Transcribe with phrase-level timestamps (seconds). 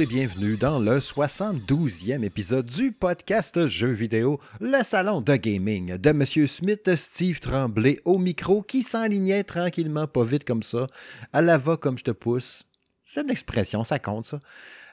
[0.00, 6.12] et bienvenue dans le 72e épisode du podcast Jeux vidéo, le salon de gaming de
[6.12, 10.86] Monsieur Smith, Steve Tremblay au micro qui s'enlignait tranquillement, pas vite comme ça,
[11.34, 12.62] à la va comme je te pousse.
[13.04, 14.40] C'est une expression, ça compte ça.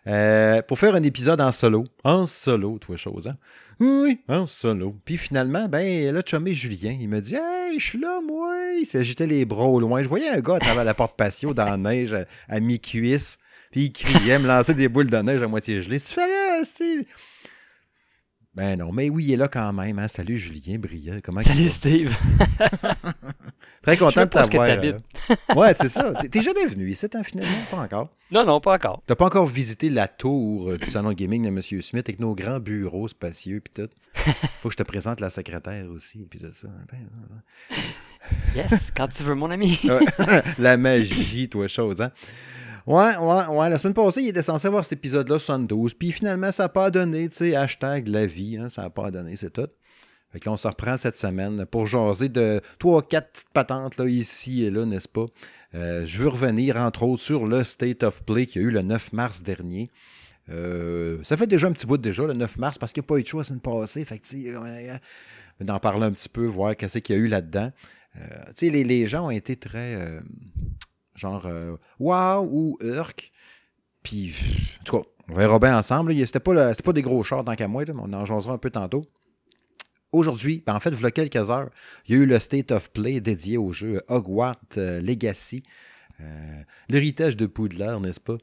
[0.07, 1.85] Euh, pour faire un épisode en solo.
[2.03, 3.37] En solo, toi, chose, hein?
[3.79, 4.95] Oui, en solo.
[5.05, 8.55] Puis finalement, ben, là, chumé Julien, il me dit Hey, je suis là, moi.
[8.79, 10.03] Il s'agitait les bras au loin.
[10.03, 13.37] Je voyais un gars à travers la porte patio dans la neige à, à mi-cuisse.
[13.77, 15.99] Puis il criait, me lançait des boules de neige à moitié gelées.
[15.99, 17.03] Tu fais là, Steve?
[18.55, 19.99] Ben non, mais oui, il est là quand même.
[19.99, 20.07] Hein?
[20.07, 21.21] Salut Julien Briel.
[21.21, 22.11] Comment Salut Steve.
[23.83, 24.67] Très content de t'avoir.
[24.67, 24.93] euh,
[25.55, 26.11] Ouais, c'est ça.
[26.15, 27.55] T'es- jamais venu ici, hein, finalement?
[27.69, 28.09] Pas encore.
[28.31, 29.03] Non, non, pas encore.
[29.05, 31.61] T'as pas encore visité la tour euh, du salon gaming de M.
[31.61, 33.91] Smith avec nos grands bureaux spacieux puis tout?
[34.59, 36.67] Faut que je te présente la secrétaire aussi puis tout ça.
[36.91, 37.77] Ben,
[38.55, 39.79] Yes, quand tu veux, mon ami.
[40.57, 42.11] la magie, toi, chose, hein?
[42.87, 43.69] Ouais, ouais, ouais.
[43.69, 45.93] La semaine passée, il était censé avoir cet épisode-là 72.
[45.93, 49.11] Puis finalement, ça n'a pas donné, tu sais, hashtag la vie, hein, ça n'a pas
[49.11, 49.67] donné, c'est tout.
[50.31, 53.97] Fait que là, on se reprend cette semaine pour jaser de trois, quatre petites patentes
[53.97, 55.25] là, ici et là, n'est-ce pas?
[55.75, 58.81] Euh, je veux revenir, entre autres, sur le State of Play qui a eu le
[58.81, 59.89] 9 mars dernier.
[60.49, 63.09] Euh, ça fait déjà un petit bout déjà, le 9 mars, parce qu'il n'y a
[63.09, 64.05] pas eu de choix la semaine passée.
[64.05, 64.97] Fait que, euh,
[65.59, 67.69] d'en parler un petit peu, voir qu'est-ce qu'il y a eu là-dedans.
[68.15, 68.21] Tu
[68.55, 70.21] sais, les, les gens ont été très,
[71.17, 73.31] genre, euh, wow ou urk.
[74.03, 74.33] Puis,
[74.79, 76.15] en tout cas, on verra bien ensemble.
[76.15, 78.69] C'était pas, pas des gros chars tant qu'à moi, mais on en jasera un peu
[78.69, 79.05] tantôt.
[80.13, 81.69] Aujourd'hui, ben en fait, il y a quelques heures,
[82.07, 85.63] il y a eu le State of Play dédié au jeu Hogwarts euh, Legacy.
[86.21, 88.37] Euh, L'héritage de Poudlard, n'est-ce pas?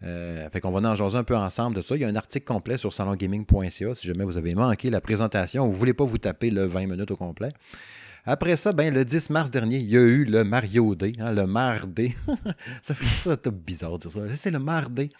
[0.00, 1.94] Fait qu'on va en jaser un peu ensemble de ça.
[1.94, 5.66] Il y a un article complet sur salongaming.ca si jamais vous avez manqué la présentation
[5.66, 7.52] ou vous voulez pas vous taper le 20 minutes au complet.
[8.24, 11.32] Après ça, ben, le 10 mars dernier, il y a eu le Mario Day, hein,
[11.32, 12.14] le Mardé.
[12.82, 14.20] ça fait ça bizarre de dire ça.
[14.36, 15.10] C'est le Mardé.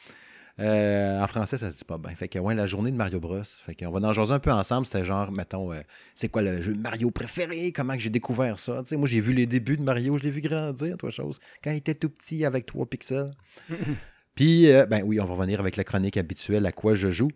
[0.59, 2.15] Euh, en français, ça se dit pas bien.
[2.15, 3.43] Fait que, ouais, la journée de Mario Bros.
[3.43, 4.85] Fait qu'on va en jaser un peu ensemble.
[4.85, 5.81] C'était genre, mettons, euh,
[6.15, 7.73] c'est quoi le jeu de Mario préféré?
[7.73, 8.83] Comment que j'ai découvert ça?
[8.83, 11.41] Tu sais, moi, j'ai vu les débuts de Mario, je l'ai vu grandir, toi, chose.
[11.65, 13.31] Quand il était tout petit avec 3 pixels.
[14.35, 17.31] Puis, euh, ben oui, on va revenir avec la chronique habituelle à quoi je joue.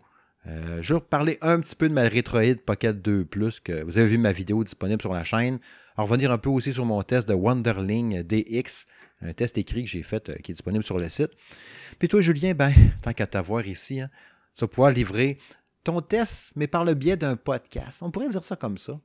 [0.47, 3.97] Euh, je vais parler un petit peu de ma Retroid Pocket 2 Plus, que vous
[3.97, 5.59] avez vu ma vidéo disponible sur la chaîne.
[5.97, 8.85] En revenir un peu aussi sur mon test de Wonderling DX,
[9.21, 11.31] un test écrit que j'ai fait euh, qui est disponible sur le site.
[11.97, 14.09] Puis toi, Julien, ben, tant qu'à t'avoir ici, hein,
[14.55, 15.37] tu vas pouvoir livrer
[15.83, 18.01] ton test, mais par le biais d'un podcast.
[18.01, 18.99] On pourrait dire ça comme ça.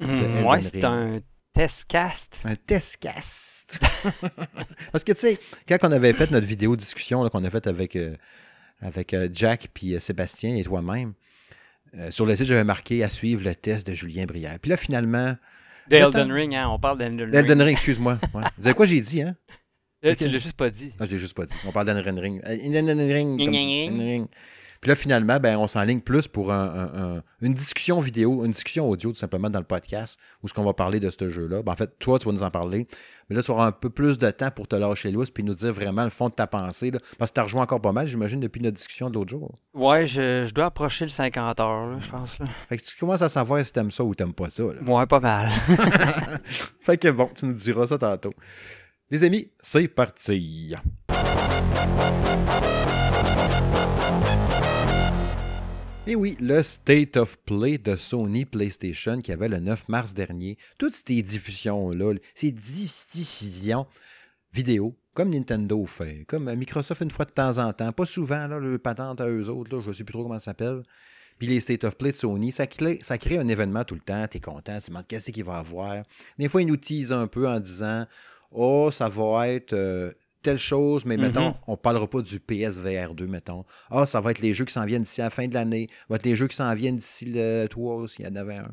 [0.00, 1.20] Elden ouais, c'est un
[1.52, 2.34] test cast.
[2.44, 3.78] Un testcast.
[4.92, 5.38] Parce que, tu sais,
[5.68, 8.16] quand on avait fait notre vidéo discussion qu'on a faite avec, euh,
[8.82, 11.14] avec euh, Jack, puis euh, Sébastien et toi-même,
[11.94, 14.58] euh, sur le site, j'avais marqué à suivre le test de Julien Brière.
[14.60, 15.34] Puis là, finalement,
[15.88, 15.96] De.
[15.96, 17.34] Elden Ring, hein, on parle d'Elden Ring.
[17.34, 18.18] Elden Ring, excuse-moi.
[18.34, 18.42] Ouais.
[18.56, 19.36] Vous savez quoi j'ai dit, hein?
[20.02, 20.92] Là, tu l'as juste pas dit.
[20.98, 21.54] Ah, je l'ai juste pas dit.
[21.64, 22.42] On parle d'Elden Ring.
[22.44, 24.26] Elden Ring, Ring.
[24.82, 28.50] Puis là, finalement, ben, on s'enligne plus pour un- un- un- une discussion vidéo, une
[28.50, 31.62] discussion audio, tout simplement, dans le podcast, où ce qu'on va parler de ce jeu-là.
[31.62, 32.88] Ben, en fait, toi, tu vas nous en parler.
[33.30, 35.54] Mais là, tu auras un peu plus de temps pour te lâcher lousse puis nous
[35.54, 36.90] dire vraiment le fond de ta pensée.
[36.90, 36.98] là.
[37.16, 39.54] Parce que tu as rejoint encore pas mal, j'imagine, depuis notre discussion de l'autre jour.
[39.72, 42.38] Ouais, je, je dois approcher le 50 heures, là, je pense.
[42.40, 42.46] Là.
[42.68, 44.64] Fait que tu commences à savoir si t'aimes ça ou t'aimes pas ça.
[44.64, 44.82] là.
[44.84, 45.48] Ouais, pas mal.
[46.80, 48.34] Fait que bon, tu nous diras ça tantôt.
[49.12, 50.74] Les amis, c'est parti.
[56.04, 60.58] Et oui, le State of Play de Sony PlayStation qui avait le 9 mars dernier,
[60.76, 63.86] toutes ces diffusions-là, ces diffusions
[64.52, 68.58] vidéo, comme Nintendo fait, comme Microsoft une fois de temps en temps, pas souvent, là,
[68.58, 70.82] le patente à eux autres, là, je ne sais plus trop comment ça s'appelle.
[71.38, 72.98] Puis les State of Play de Sony, ça crée,
[73.38, 76.02] un événement tout le temps, tu es content, tu te demandes qu'est-ce qu'il va avoir.
[76.36, 78.06] Des fois, ils nous teasent un peu en disant
[78.50, 81.22] Oh, ça va être euh, telle chose, mais Mhm.
[81.22, 83.64] mettons, on parlera pas du PSVR 2, mettons.
[83.90, 85.88] Ah, ça va être les jeux qui s'en viennent d'ici à la fin de l'année.
[85.90, 88.56] Ça va être les jeux qui s'en viennent d'ici le 3, s'il y en avait
[88.56, 88.70] un.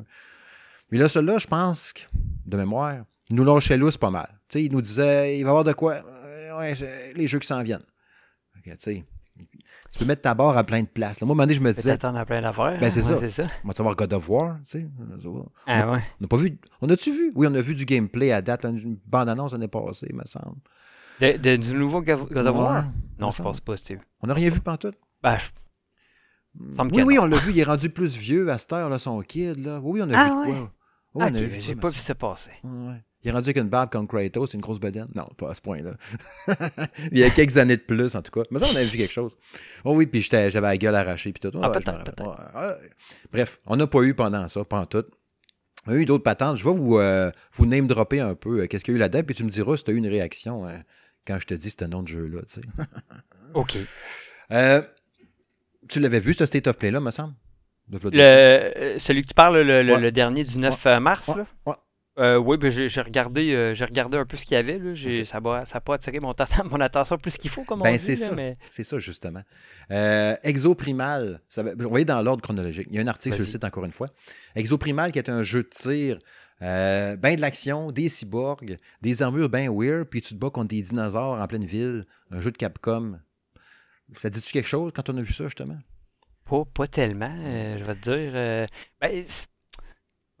[0.90, 2.00] Mais là, celui-là, je pense, que,
[2.46, 2.96] de mémoire,
[3.30, 4.28] il nous lâchait lousse pas mal.
[4.48, 5.94] Sais, il nous disait, il va y avoir de quoi?
[5.94, 6.74] Euh, ouais,
[7.14, 7.84] les jeux qui s'en viennent.
[8.64, 9.04] Tu sais,
[9.92, 11.20] tu peux mettre ta barre à plein de places.
[11.20, 11.26] là.
[11.26, 12.12] Moi, à un moment donné, je me disais, a plein
[12.42, 12.78] d'affaires.
[12.80, 13.48] Ben, c'est hein, ouais, c'est ça.
[13.64, 14.86] on va savoir God of War, tu sais.
[15.66, 15.98] Ah ouais.
[16.20, 16.58] On n'a pas vu.
[16.82, 17.32] On a-tu vu?
[17.34, 18.62] Oui, on a vu du gameplay à date.
[18.64, 20.56] là, une bande-annonce l'année passée, il me semble.
[21.20, 22.84] De, de- du nouveau God of War?
[23.18, 24.00] Non, je pense pas, Steve.
[24.22, 24.96] On n'a rien vu pantoute?
[25.22, 27.22] Ben, je- semble Oui, oui, non.
[27.22, 27.50] on l'a vu.
[27.52, 29.58] Il est rendu plus vieux à cette heure, là, son kid.
[29.64, 29.80] Là.
[29.82, 30.46] Oui, oui, on a Ah, vu ouais.
[30.58, 30.72] quoi.
[31.14, 32.50] Oui, Ah, on a ok, vu j'ai quoi, pas vu ça passer.
[32.64, 32.94] Ouais.
[33.22, 35.08] Il est rendu avec une barbe comme Kratos, c'est une grosse bedaine.
[35.14, 35.92] Non, pas à ce point-là.
[37.12, 38.46] Il y a quelques années de plus, en tout cas.
[38.50, 39.36] Mais ça, on avait vu quelque chose.
[39.84, 41.56] Oh oui, puis j'étais- j'avais la gueule arrachée, puis tout.
[41.62, 42.22] Ah, Ouais, peut-être.
[42.22, 42.90] Ouais.
[43.30, 45.04] Bref, on n'a pas eu pendant ça, en tout.
[45.86, 46.56] On a eu d'autres patentes.
[46.56, 49.00] Je vais vous, euh, vous name dropper un peu euh, qu'est-ce qu'il y a eu
[49.00, 50.72] là-dedans, puis tu me diras si tu as eu une réaction euh,
[51.30, 52.40] quand je te dis ce nom de jeu-là.
[52.42, 52.60] tu sais.
[53.54, 53.76] OK.
[54.52, 54.82] Euh,
[55.88, 57.34] tu l'avais vu, ce State of Play-là, me semble?
[57.88, 60.00] De Le, euh, celui que tu parles, le, le- Ouais.
[60.00, 61.36] le dernier du 9 euh, mars, Ouais,
[61.66, 61.78] là?
[62.18, 64.78] Euh, oui, ben j'ai regardé, euh, j'ai regardé un peu ce qu'il y avait.
[64.78, 64.94] Là.
[65.24, 67.92] Ça n'a ça pas attiré mon, atten- mon attention plus qu'il faut, comme on Ben,
[67.92, 67.98] dit.
[67.98, 68.32] c'est ça.
[68.32, 69.42] mais- C'est ça, justement.
[69.90, 72.88] Euh, Exoprimal, ça va, y aller dans l'ordre chronologique.
[72.90, 74.08] Il y a un article sur le site, encore une fois.
[74.54, 76.18] Exoprimal, qui est un jeu de tir,
[76.62, 80.68] euh, ben de l'action, des cyborgs, des armures ben weird, puis tu te bats contre
[80.68, 82.04] des dinosaures en pleine ville.
[82.30, 83.18] Un jeu de Capcom.
[84.16, 85.78] Ça dit-tu quelque chose quand on a vu ça, justement?
[86.44, 88.32] Pas, pas tellement, euh, je vais te dire.
[88.34, 88.66] euh,
[89.00, 89.32] ben, je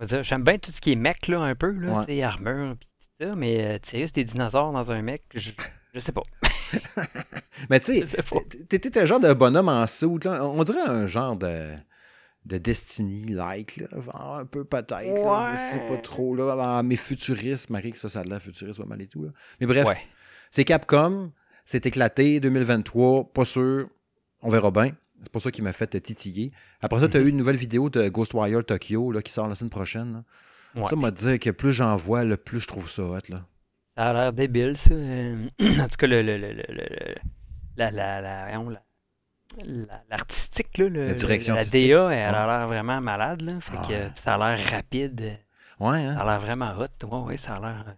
[0.00, 2.04] vais te dire, j'aime bien tout ce qui est mech, là, un peu, là, Ouais.
[2.06, 2.86] tu sais, armure, pis
[3.18, 5.52] tout ça, mais euh, tirer sur des dinosaures dans un mech, je,
[5.94, 6.22] je sais pas.
[7.68, 8.22] Mais tu sais, sais.
[8.68, 10.44] T'étais un genre de bonhomme en soute, là.
[10.44, 11.74] On dirait un genre de,
[12.46, 14.00] de Destiny-like, là.
[14.00, 14.92] Genre un peu peut-être,
[15.24, 15.54] là.
[15.54, 16.02] Je sais pas Ouais.
[16.02, 16.82] trop, là.
[16.82, 19.30] Mais futuriste, Marie, que ça, ça a de l'air futuriste pas mal et tout, là.
[19.60, 19.98] Mais bref, Ouais.
[20.50, 21.32] c'est Capcom,
[21.64, 23.88] c'est éclaté, 2023, pas sûr,
[24.42, 24.92] on verra bien.
[25.22, 26.50] C'est pour ça qu'il m'a fait titiller.
[26.80, 27.22] Après ça, tu Mhm.
[27.22, 30.24] as eu une nouvelle vidéo de Ghostwire Tokyo, là, qui sort la semaine prochaine, là.
[30.82, 30.88] Ouais.
[30.88, 33.44] Ça m'a dit que plus j'en vois, le plus je trouve ça hot, là.
[33.96, 34.94] Ça a l'air débile, ça.
[34.94, 37.14] euh, en tout cas, le, le, le, le- le-
[37.76, 38.82] la, la, la, voyons, la- la-
[40.08, 41.64] l'artistique, là, le- La direction la.
[41.64, 43.60] DA, elle a l'air vraiment malade, là.
[43.60, 44.10] Fait Ah que ouais.
[44.22, 45.20] ça a l'air rapide.
[45.78, 46.14] Ouais, hein?
[46.14, 47.06] Ça a l'air vraiment hot.
[47.06, 47.84] Ouais, ouais, ça a l'air.
[47.88, 47.92] euh,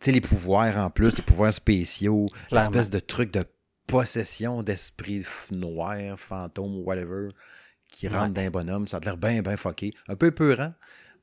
[0.00, 3.44] Tu sais, les pouvoirs en plus, les pouvoirs spéciaux, l'espèce de truc de
[3.86, 7.30] possession d'esprit noir, fantôme, whatever,
[7.90, 8.16] qui Ouais.
[8.16, 8.86] rentre dans un bonhomme.
[8.86, 9.92] Ça a l'air bien, bien fucké.
[10.08, 10.72] Un peu peurant,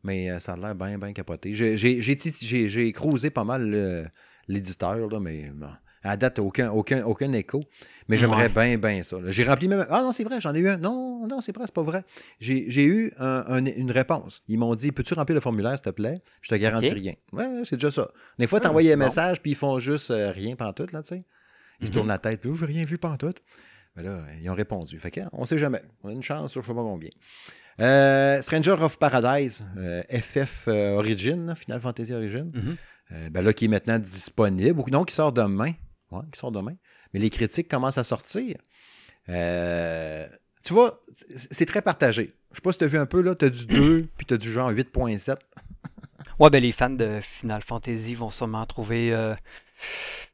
[0.03, 1.53] mais euh, ça a l'air bien, bien capoté.
[1.53, 4.07] J'ai- cruisé pas mal le-
[4.47, 5.69] l'éditeur, là, mais bon,
[6.07, 7.63] à date, aucun, aucun, aucun écho.
[8.07, 9.17] Mais j'aimerais bien, bien ça.
[9.27, 9.85] J'ai rempli même.
[9.89, 10.77] Ah non, c'est vrai, j'en ai eu un.
[10.77, 12.03] Non, non, c'est vrai, c'est pas vrai.
[12.39, 14.41] J'ai eu un- un- une réponse.
[14.47, 16.21] Ils m'ont dit Peux-tu remplir le formulaire, s'il te plaît?
[16.41, 17.13] Je te garantis rien.
[17.33, 18.09] Ouais, c'est déjà ça.
[18.37, 19.05] Des fois, Ah, t'envoies un c'est bon.
[19.05, 21.23] message, puis ils font juste euh, rien pantoute, là, tu sais.
[21.81, 21.95] Ils se Mhm.
[21.95, 23.37] tournent la tête, puis oh, j'ai rien vu pantoute.
[23.95, 24.99] Mais là, ils ont répondu.
[24.99, 25.81] Fait que, on sait jamais.
[26.03, 27.09] On a une chance sur je sais pas combien.
[27.79, 32.51] Euh, Stranger of Paradise, euh, FF euh, Origin, là, Final Fantasy Origin.
[32.53, 32.75] mhm.
[33.11, 35.71] Euh, ben là, qui est maintenant disponible, ou non, qui sort demain.
[36.15, 36.75] Ouais, qui sort demain.
[37.13, 38.57] Mais les critiques commencent à sortir.
[39.29, 40.27] Euh,
[40.63, 41.01] tu vois,
[41.35, 42.33] c'est très partagé.
[42.51, 44.25] Je sais pas si tu as vu un peu, là, tu as du 2, puis
[44.25, 45.37] tu as du genre 8.7.
[46.37, 49.33] Ouais, ben les fans de Final Fantasy vont sûrement trouver euh,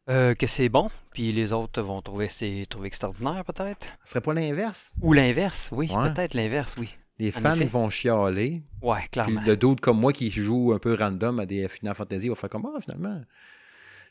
[0.10, 3.86] euh, que c'est bon, puis les autres vont trouver c'est trouver extraordinaire peut-être.
[4.04, 4.94] Ce serait pas l'inverse?
[5.01, 6.12] Ou l'inverse, oui, Ouais.
[6.12, 6.89] peut-être l'inverse, oui.
[7.19, 9.42] Les fans vont chialer, Ouais, puis clairement.
[9.45, 12.50] le d'autres comme moi qui joue un peu random à des Final Fantasy va faire
[12.50, 13.22] comme Ah, finalement.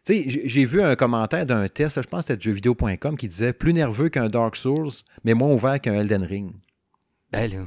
[0.08, 3.72] J'ai- vu un commentaire d'un test, je pense que c'était de jeuxvideo.com, qui disait plus
[3.72, 4.90] nerveux qu'un Dark Souls,
[5.24, 6.52] mais moins ouvert qu'un Elden Ring.
[7.30, 7.66] Ben là,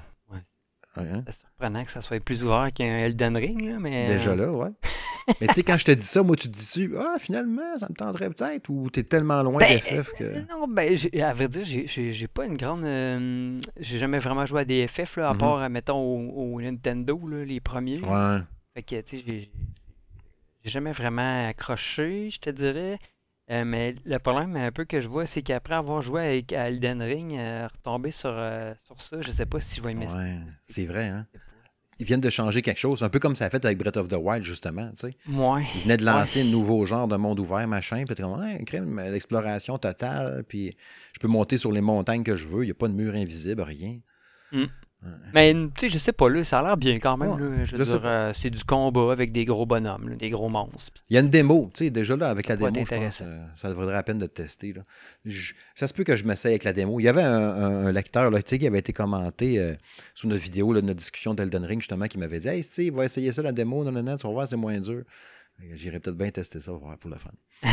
[0.95, 1.24] Ouais, hein?
[1.25, 4.06] c'est surprenant que ça soit plus ouvert qu'un Elden Ring, là, mais...
[4.06, 4.69] Déjà là, ouais.
[5.41, 7.88] mais tu sais, quand je te dis ça, moi, tu te dis Ah, finalement, ça
[7.89, 10.24] me tendrait peut-être, ou t'es tellement loin Ben, d'FF que.
[10.24, 12.83] euh, Non, ben, à vrai dire, j'ai- pas une grande.
[12.83, 15.39] euh, j'ai jamais vraiment joué à des FF, là, à Mhm.
[15.39, 18.00] part, euh, mettons, au, au Nintendo, là, les premiers.
[18.01, 18.38] Ouais.
[18.75, 19.51] Fait que, tu sais, j'ai
[20.63, 23.00] j'ai jamais vraiment accroché, je te dirais.
[23.51, 26.70] Euh, mais le problème un peu que je vois, c'est qu'après avoir joué avec à
[26.70, 30.08] Elden Ring, euh, retomber sur, euh, sur ça, je sais pas si je vais aimer
[30.08, 30.15] ça.
[30.15, 31.27] Ouais, c'est vrai, hein.
[32.00, 34.08] Ils viennent de changer quelque chose, un peu comme ça a fait avec Breath of
[34.08, 35.17] the Wild, justement, tu sais.
[35.29, 35.63] Ouais.
[35.75, 39.00] Ils venaient de lancer un nouveau genre de monde ouvert, machin, puis comme, ouais, crème,
[39.00, 40.75] l'exploration totale, puis
[41.13, 43.13] je peux monter sur les montagnes que je veux, il n'y a pas de mur
[43.13, 44.00] invisible, rien.
[45.33, 47.31] Mais tu sais, je sais pas, là, ça a l'air bien quand même.
[47.31, 47.65] Ouais, là.
[47.65, 50.93] Je veux dire, euh, c'est du combat avec des gros bonhommes, là, des gros monstres.
[51.10, 53.45] Il y a une démo, tu sais, déjà là, avec la démo, je pense, euh,
[53.55, 54.74] ça vaudrait la peine de tester.
[54.74, 54.81] Là.
[55.25, 57.00] Je- ça se peut que je m'essaye avec la démo.
[57.00, 59.74] Il y avait un, un- un lecteur là, tu sais, qui avait été commenté euh,
[60.13, 63.05] sous notre vidéo, là, notre discussion d'Elden Ring, justement, qui m'avait dit Hey, Steve, va
[63.05, 65.03] essayer ça, la démo, non, non, non, tu vas voir, c'est moins dur.
[65.60, 67.29] Que J'irais peut-être bien tester ça pour le fun.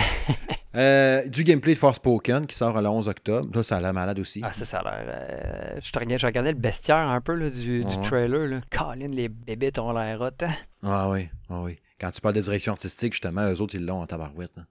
[0.76, 3.48] Euh, du gameplay de Forspoken qui sort le 11 octobre.
[3.54, 4.40] Là, ça a l'air malade aussi.
[4.44, 5.04] Ah, ça, ça a l'air.
[5.08, 8.46] euh, je, je regardais le bestiaire un peu là, du, du trailer.
[8.46, 8.60] Là.
[8.70, 10.30] Colin, les bébés ont l'air hot.
[10.42, 10.52] hein?
[10.84, 11.76] Ah oui, ah oui.
[12.00, 14.52] Quand tu parles de direction artistique, justement, eux autres, ils l'ont en tabarouette.
[14.58, 14.66] hein,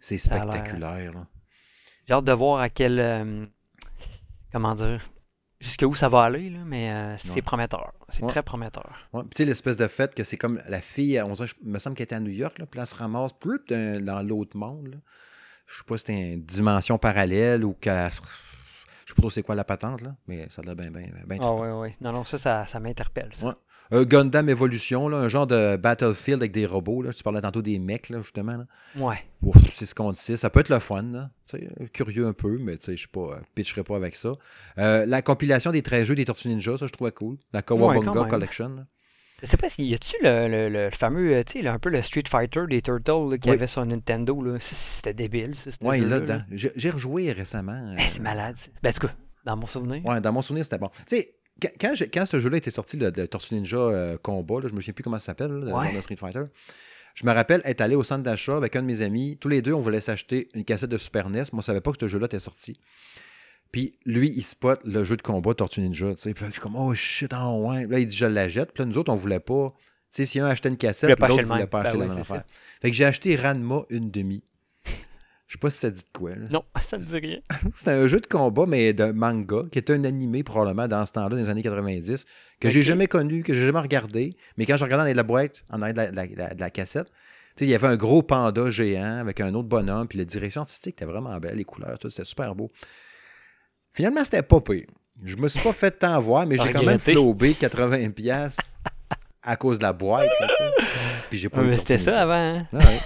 [0.00, 1.12] C'est a l'air- spectaculaire.
[2.06, 3.00] J'ai hâte de voir à quel.
[3.00, 3.46] euh,
[4.52, 5.00] comment dire
[5.66, 7.42] Jusqu'où ça va aller, là, mais euh, c'est Ouais.
[7.42, 7.92] prometteur.
[8.08, 8.28] C'est Ouais.
[8.28, 8.90] très prometteur.
[9.12, 9.22] Ouais.
[9.22, 11.78] Puis tu sais, l'espèce de fait que c'est comme la fille, on dirait, je- me
[11.78, 14.88] semble qu'elle était à New York, là, puis elle se ramasse plus dans, l'autre monde.
[14.92, 14.96] là.
[15.66, 18.20] Je sais pas si c'était une dimension parallèle ou qu'elle se...
[19.04, 21.08] Je sais pas trop c'est quoi la patente, là, mais ça a l'air bien, bien,
[21.26, 21.38] bien.
[21.40, 21.96] Ah, ouais, ouais.
[22.00, 23.30] Non, non, ça, ça, ça m'interpelle.
[23.34, 23.46] ça.
[23.46, 23.52] Ouais.
[23.92, 27.02] Euh, Gundam Evolution, là, un genre de Battlefield avec des robots.
[27.02, 27.12] Là.
[27.12, 28.56] Tu parlais tantôt des mecs, là, justement.
[28.56, 28.64] Là.
[28.96, 29.18] Ouais.
[29.42, 30.36] Ouf, c'est ce qu'on dit.
[30.36, 31.02] Ça peut être le fun.
[31.02, 31.30] Là.
[31.54, 34.32] Euh, curieux un peu, mais je pas, euh, pitcherai pas avec ça.
[34.78, 37.36] Euh, la compilation des 13 jeux des Tortues Ninja, ça, je trouvais cool.
[37.52, 38.24] La Kawabunga.
[38.24, 38.68] Collection.
[38.76, 38.86] là.
[39.42, 42.00] Je sais pas s'il y a-tu le, le, le fameux, tu sais, un peu le
[42.00, 43.56] Street Fighter des Turtles qu'il y Oui.
[43.56, 44.42] avait sur Nintendo.
[44.42, 44.56] Là.
[44.60, 45.54] C'était débile,
[46.00, 46.34] jeu-là, là-dedans.
[46.50, 46.70] là.
[46.74, 47.94] J'ai rejoué récemment.
[47.98, 48.56] Eh, c'est malade.
[48.82, 49.12] Ben, en tout cas,
[49.44, 50.04] dans mon souvenir.
[50.06, 50.88] Ouais, dans mon souvenir, c'était bon.
[51.06, 51.32] Tu sais,
[51.80, 54.92] quand, ce jeu-là était sorti, le, le Tortue Ninja euh, Combat, là, je me souviens
[54.94, 55.86] plus comment ça s'appelle, le Ouais.
[55.86, 56.42] genre de Street Fighter.
[57.14, 59.38] Je me rappelle être allé au centre d'achat avec un de mes amis.
[59.40, 61.44] Tous les deux, on voulait s'acheter une cassette de Super NES.
[61.52, 62.78] Moi, je savais pas que ce jeu-là était sorti.
[63.72, 66.14] Puis lui, il spot le jeu de combat Tortue Ninja.
[66.14, 67.84] Puis là, je suis comme, oh shit, ah ouais.
[67.84, 68.72] Puis Là, il dit, je la jette.
[68.72, 69.72] Puis là, nous autres, on voulait pas.
[70.10, 72.08] Tu sais, si un achetait une cassette, l'autre le voulait pas Ben acheter oui, la
[72.12, 72.44] même affaire.
[72.82, 74.42] Fait que j'ai acheté Ranma une demi.
[75.46, 76.30] Je sais pas si ça dit de quoi.
[76.30, 76.46] là.
[76.50, 77.38] Non, ça me dit rien.
[77.76, 81.12] C'était un jeu de combat, mais de manga, qui était un animé probablement dans ce
[81.12, 82.24] temps-là, dans les années 90,
[82.60, 82.84] que j'ai Ok.
[82.86, 84.36] jamais connu, que j'ai jamais regardé.
[84.56, 87.06] Mais quand je regardais dans la boîte, en arrière de la, cassette,
[87.60, 90.94] il y avait un gros panda géant avec un autre bonhomme, puis la direction artistique
[90.96, 92.70] était vraiment belle, les couleurs, tout, c'était super beau.
[93.92, 94.86] Finalement, c'était pas pire.
[95.24, 98.64] Je me suis pas fait tant voir, mais j'ai quand même flobé 80$ piastres
[99.42, 100.28] à cause de la boîte.
[100.40, 100.48] là.
[101.30, 102.34] Puis j'ai pas Ouais, C'était ça avant.
[102.58, 102.66] hein.
[102.72, 103.00] Ah ouais.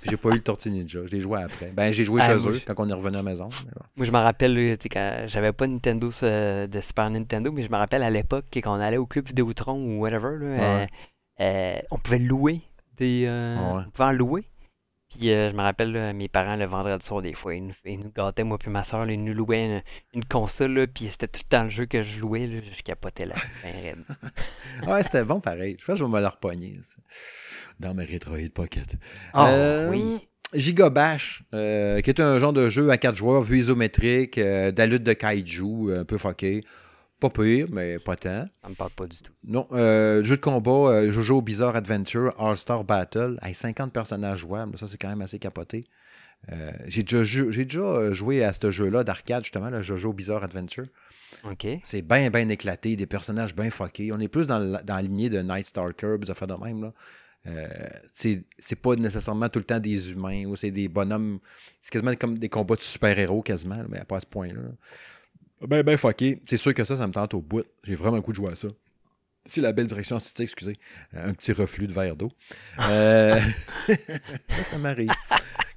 [0.00, 1.00] Puis j'ai pas eu le Tortue Ninja.
[1.06, 1.70] Je l'ai joué après.
[1.74, 3.48] Ben, j'ai joué Ah, chez eux je- quand on est revenu à la maison.
[3.64, 3.84] mais bon.
[3.96, 7.70] Moi, je me rappelle, sais, quand j'avais pas Nintendo euh, de Super Nintendo, mais je
[7.70, 10.86] me rappelle à l'époque quand on allait au club Vidéotron ou whatever, là, euh,
[11.40, 12.60] euh, on pouvait louer
[12.96, 13.24] des.
[13.26, 13.82] euh, ouais.
[13.86, 14.44] On pouvait en louer.
[15.16, 17.74] Puis euh, je me rappelle, là, mes parents, le vendredi soir, des fois, ils nous,
[17.84, 19.82] ils nous gâtaient, moi puis ma soeur, ils nous louaient une,
[20.14, 22.82] une console, là, puis c'était tout le temps le jeu que je jouais, là, je
[22.82, 23.26] capotais.
[23.26, 23.34] Ben
[23.82, 24.04] raide.
[24.82, 25.76] Ah Ouais, c'était bon pareil.
[25.78, 26.78] Je pense que je vais me le repogner.
[26.82, 26.96] ça.
[27.80, 28.96] Dans mes Retroid Pocket.
[29.34, 30.20] Euh, oui.
[30.54, 34.78] Gigabash, euh, qui est un genre de jeu à quatre joueurs, vue isométrique, euh, de
[34.78, 36.64] la lutte de kaiju, euh, un peu fucké.
[37.24, 38.46] Pas pire, mais pas tant.
[38.62, 39.32] Ça me parle pas du tout.
[39.44, 44.76] Non, euh, jeu de combat, euh, Jojo Bizarre Adventure, All-Star Battle, avec 50 personnages jouables,
[44.76, 45.86] ça c'est quand même assez capoté.
[46.52, 50.84] Euh, j'ai déjà, joué à ce jeu-là d'arcade, justement, le Jojo Bizarre Adventure.
[51.82, 54.12] C'est bien, bien éclaté, des personnages bien fuckés.
[54.12, 56.82] On est plus dans, la- dans la lignée de Night Stalker, des affaires de même.
[56.82, 56.92] Là.
[57.46, 57.68] Euh,
[58.12, 61.38] c'est c'est pas nécessairement tout le temps des humains ou c'est des bonhommes.
[61.82, 64.60] C'est quasiment comme des combats de super-héros, quasiment, mais pas à ce point-là.
[65.68, 66.40] Ben, ben fucké.
[66.46, 67.64] C'est sûr que ça, ça me tente au bout.
[67.82, 68.68] J'ai vraiment le coup de jouer à ça.
[69.46, 70.76] C'est la belle direction artistique, excusez.
[71.14, 72.30] Euh, Un petit reflux de verre d'eau.
[72.80, 73.38] Euh,
[74.70, 75.10] ça m'arrive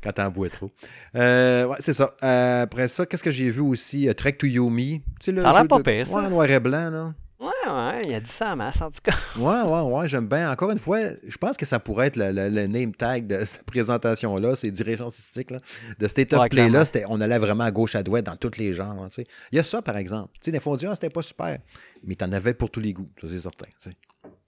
[0.02, 0.72] quand t'en bois trop.
[1.16, 2.16] Euh, ouais, c'est ça.
[2.24, 4.08] Euh, après ça, qu'est-ce que j'ai vu aussi?
[4.16, 5.02] Trek to Yomi.
[5.20, 6.14] Tu sais, le Ça jeu pas de- pire, ça.
[6.14, 7.14] Ouais, noir et blanc, là.
[7.40, 9.14] Ouais, ouais, il a dit ça en masse, en tout cas.
[9.38, 10.52] Ouais, ouais, ouais, j'aime bien.
[10.52, 13.46] Encore une fois, je pense que ça pourrait être le, le- le name tag de
[13.46, 15.60] cette présentation-là, ces directions artistiques, là,
[16.00, 16.84] de State of Ouais, Play-là.
[17.10, 19.08] On allait vraiment à gauche, à droite, dans tous les genres.
[19.52, 20.32] Il y a ça, par exemple.
[20.42, 21.60] Tu sais, des dit, ah, c'était pas super,
[22.04, 23.68] mais t'en avais pour tous les goûts, ça, c'est certain.
[23.68, 23.96] tu sais.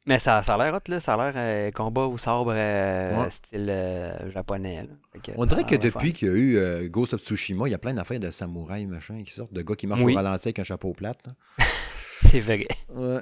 [0.07, 0.99] Mais ça, ça a l'air hot, là.
[0.99, 3.29] Ça a l'air euh, combat au sabre euh, Ouais.
[3.29, 4.87] style euh, japonais,
[5.21, 7.77] que On dirait que depuis qu'il y a eu Ghost of Tsushima, il y a
[7.77, 10.13] plein d'affaires de samouraïs, machin, qui sortent, de gars qui marchent Oui.
[10.13, 11.19] au ralenti avec un chapeau plate.
[12.31, 12.67] C'est vrai.
[12.89, 13.21] Ouais.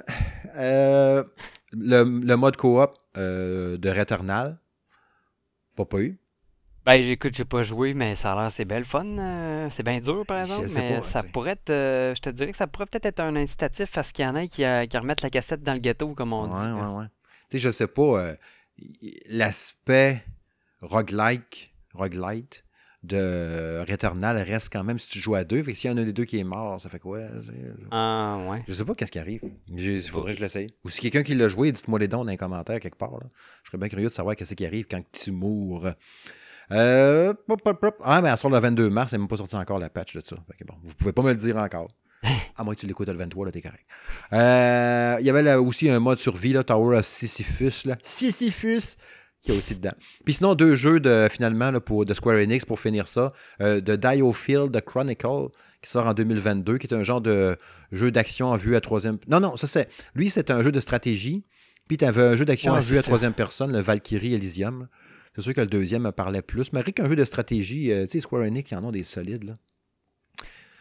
[0.56, 1.24] Euh,
[1.72, 4.58] le, le mode coop euh, de Returnal,
[5.76, 6.18] pas pas eu.
[6.84, 9.04] Ben, j'écoute, j'ai pas joué, mais ça a l'air, c'est belle fun.
[9.18, 12.50] euh, c'est bien dur, par exemple, mais pas, ça pourrait être, euh, je te dirais
[12.52, 14.86] que ça pourrait peut-être être un incitatif à ce qu'il y en ait qui, euh,
[14.86, 16.72] qui remettent la cassette dans le gâteau, comme on Ouais, dit.
[16.72, 17.06] ouais, ouais.
[17.50, 18.32] Tu sais, je sais pas,
[19.28, 20.24] l'aspect
[20.80, 22.64] roguelike, roguelite
[23.04, 25.62] de Returnal reste quand même si tu joues à deux.
[25.62, 27.20] Fait que s'il y en a un des deux qui est mort, ça fait quoi?
[27.90, 28.62] Ah, ouais.
[28.66, 29.40] Je sais pas qu'est-ce qui arrive.
[29.68, 30.74] Il faudrait que je l'essaye.
[30.84, 33.12] Ou si quelqu'un qui l'a joué, dites-moi les dons dans les commentaires quelque part.
[33.12, 33.26] là.
[33.62, 35.88] Je serais bien curieux de savoir qu'est-ce qui arrive quand tu mours.
[36.72, 37.96] Euh, pop, pop, pop.
[38.04, 40.36] Ah, mais sur le 22 mars, c'est même pas sorti encore la patch de ça.
[40.50, 41.88] Fait que bon, vous pouvez pas me le dire encore.
[42.56, 43.86] À moins que tu l'écoutes le 23, là, t'es correct.
[44.32, 47.86] Euh, Il y avait là aussi un mode survie, là, Tower of Sisyphus.
[47.86, 47.96] Là.
[48.02, 48.96] Sisyphus!
[49.42, 49.92] Qui est aussi dedans.
[50.24, 53.32] Puis sinon, deux jeux de, finalement là, pour, de Square Enix pour finir ça.
[53.60, 55.48] Euh, de Diofield The Chronicle,
[55.80, 57.56] qui sort en 2022, qui est un genre de
[57.92, 59.18] jeu d'action en vue à troisième...
[59.28, 59.88] Non, non, ça c'est...
[60.14, 61.44] Lui, c'est un jeu de stratégie.
[61.86, 64.88] Puis tu avais un jeu d'action Ouais, en vue à troisième personne, le Valkyrie Elysium.
[65.36, 66.72] C'est sûr que le deuxième me parlait plus.
[66.72, 69.04] Mais rien qu'un jeu de stratégie, euh, tu sais, Square Enix, ils en ont des
[69.04, 69.54] solides, là.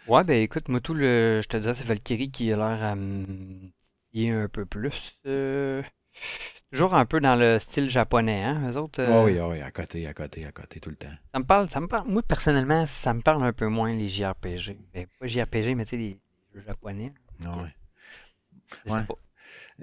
[0.08, 1.42] Ouais, ben écoute, moi, tout le.
[1.44, 3.26] Je te disais, c'est Valkyrie qui a l'air à me
[4.12, 5.16] titiller un peu plus.
[5.28, 5.82] euh,
[6.72, 9.02] Toujours un peu dans le style japonais, hein, eux autres.
[9.02, 11.14] Ah euh, oui, ah oui, à côté, à côté, à côté, tout le temps.
[11.34, 12.10] Ça me parle, ça me parle.
[12.10, 14.78] Moi, personnellement, ça me parle un peu moins les JRPG.
[14.94, 16.20] Ben, pas JRPG, mais tu sais, les
[16.54, 17.14] jeux japonais.
[17.46, 17.68] Ah.
[18.86, 19.02] Je sais Ouais.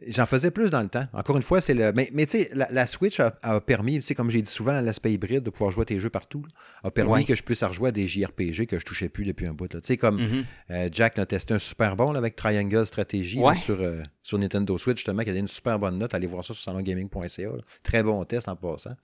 [0.08, 1.04] J'en faisais plus dans le temps.
[1.12, 1.92] Encore une fois, c'est le.
[1.92, 4.50] Mais, mais tu sais, la, la Switch a, a permis, tu sais, comme j'ai dit
[4.50, 6.48] souvent, l'aspect hybride de pouvoir jouer à tes jeux partout, là,
[6.88, 7.24] a permis Ouais.
[7.24, 9.68] que je puisse rejouer à des JRPG que je touchais plus depuis un bout.
[9.68, 10.44] Tu sais, comme Mhm.
[10.72, 14.36] euh, Jack a testé un super bon là, avec Triangle Strategy là, sur, euh, sur
[14.36, 16.12] Nintendo Switch, justement, qui a donné une super bonne note.
[16.12, 17.48] Allez voir ça sur salongaming.ca.
[17.84, 18.96] Très bon test en passant.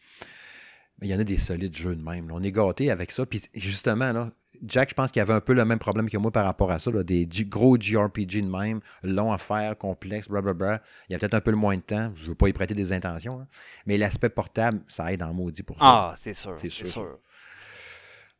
[1.00, 2.28] Mais il y en a des solides jeux de même.
[2.32, 3.25] On est gâtés avec ça.
[3.26, 4.30] Puis justement, là,
[4.67, 6.79] Jack, je pense qu'il avait un peu le même problème que moi par rapport à
[6.79, 6.90] ça.
[6.90, 10.83] là, des gros JRPG de même, longs à faire, complexes, blablabla.
[11.09, 12.12] Il y a peut-être un peu le moins de temps.
[12.23, 13.40] Je veux pas y prêter des intentions.
[13.40, 13.47] hein.
[13.87, 15.85] Mais l'aspect portable, ça aide en maudit pour ça.
[15.87, 16.55] Ah, c'est sûr.
[16.57, 17.19] C'est sûr, sûr.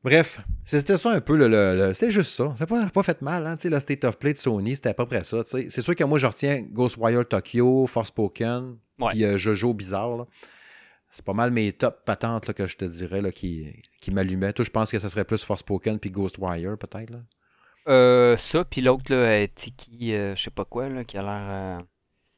[0.03, 1.47] Bref, c'était ça un peu le.
[1.47, 2.55] le- le- c'est juste ça.
[2.57, 3.57] Ça n'a pas, pas fait mal, hein.
[3.57, 5.43] Tu sais, le State of Play de Sony, c'était à peu près ça.
[5.45, 8.77] C'est sûr que moi, je retiens Ghostwire Tokyo, Forspoken,
[9.11, 10.17] puis euh, Jojo Bizarre.
[10.17, 10.25] là.
[11.11, 14.53] C'est pas mal mes top patentes là, que je te dirais là, qui, qui m'allumaient.
[14.53, 17.15] Toi, je pense que ça serait plus Forspoken puis Ghostwire, peut-être.
[17.89, 21.23] Euh, ça, puis l'autre, là, euh, Tiki, euh, je sais pas quoi, là, qui a
[21.23, 21.83] l'air.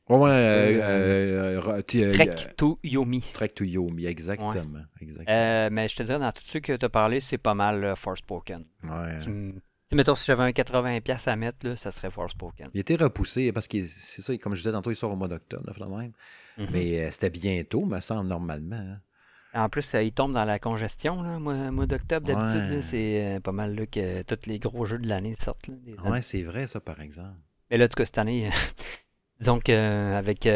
[0.08, 0.30] Ouais, ouais.
[0.30, 3.22] Euh, Euh, euh, euh, euh, Trek euh, to Yomi.
[3.32, 4.52] Trek to Yomi, exactement.
[5.00, 5.36] exactement.
[5.36, 7.84] Euh, mais je te dirais, dans tous ceux que tu as parlé, c'est pas mal
[7.84, 8.64] euh, Forspoken.
[8.84, 9.18] Ouais.
[9.22, 9.54] Qui
[9.96, 12.66] mettons, si j'avais un 80$ à mettre, là, ça serait Forspoken.
[12.74, 15.28] Il était repoussé parce que c'est ça, comme je disais tantôt, il sort au mois
[15.28, 16.12] d'octobre, même.
[16.58, 16.66] Mhm.
[16.72, 18.76] Mais euh, c'était bientôt, me semble, normalement.
[18.76, 19.00] hein.
[19.54, 22.76] En plus, euh, il tombe dans la congestion, là, mois, mois d'octobre, d'habitude.
[22.76, 22.82] Ouais.
[22.82, 25.66] C'est euh, pas mal là, que tous les gros jeux de l'année sortent.
[25.66, 27.36] là, des- Ouais, c'est vrai, ça, par exemple.
[27.70, 28.48] Mais là, en tout cas, cette année,
[29.40, 30.48] disons qu'avec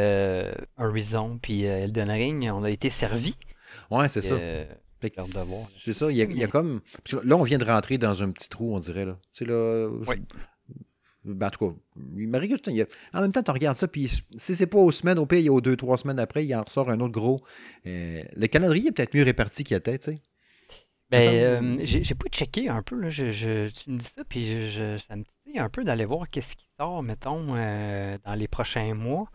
[0.78, 3.36] Horizon puis Elden Ring, on a été servi.
[3.90, 4.36] Ouais, c'est ça.
[5.84, 6.10] C'est ça.
[6.10, 6.80] Il y, a, il y a comme.
[7.24, 9.04] Là, on vient de rentrer dans un petit trou, on dirait.
[9.04, 9.18] Là.
[9.32, 9.88] Tu sais, là.
[10.02, 10.16] je- Oui.
[11.24, 11.74] Ben, en tout cas,
[12.16, 14.08] il m'arrive tout le temps, il y a- En même temps, tu regardes ça, puis
[14.36, 16.44] si c'est pas aux semaines, au pire, il y a aux deux, trois semaines après,
[16.46, 17.42] il en ressort un autre gros.
[17.84, 20.20] Euh, le calendrier est peut-être mieux réparti qu'il était, tu sais.
[21.10, 24.46] Ben, euh, j'ai pas checké un peu, là, je, je- tu me dis ça, puis
[24.46, 28.34] je, je- ça me titille un peu d'aller voir qu'est-ce qui sort, mettons, euh, dans
[28.34, 29.28] les prochains mois.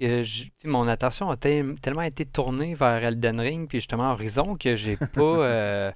[0.00, 4.56] Que je- mon attention a tel- tellement été tournée vers Elden Ring, puis justement Horizon,
[4.56, 5.92] que j'ai pas, euh,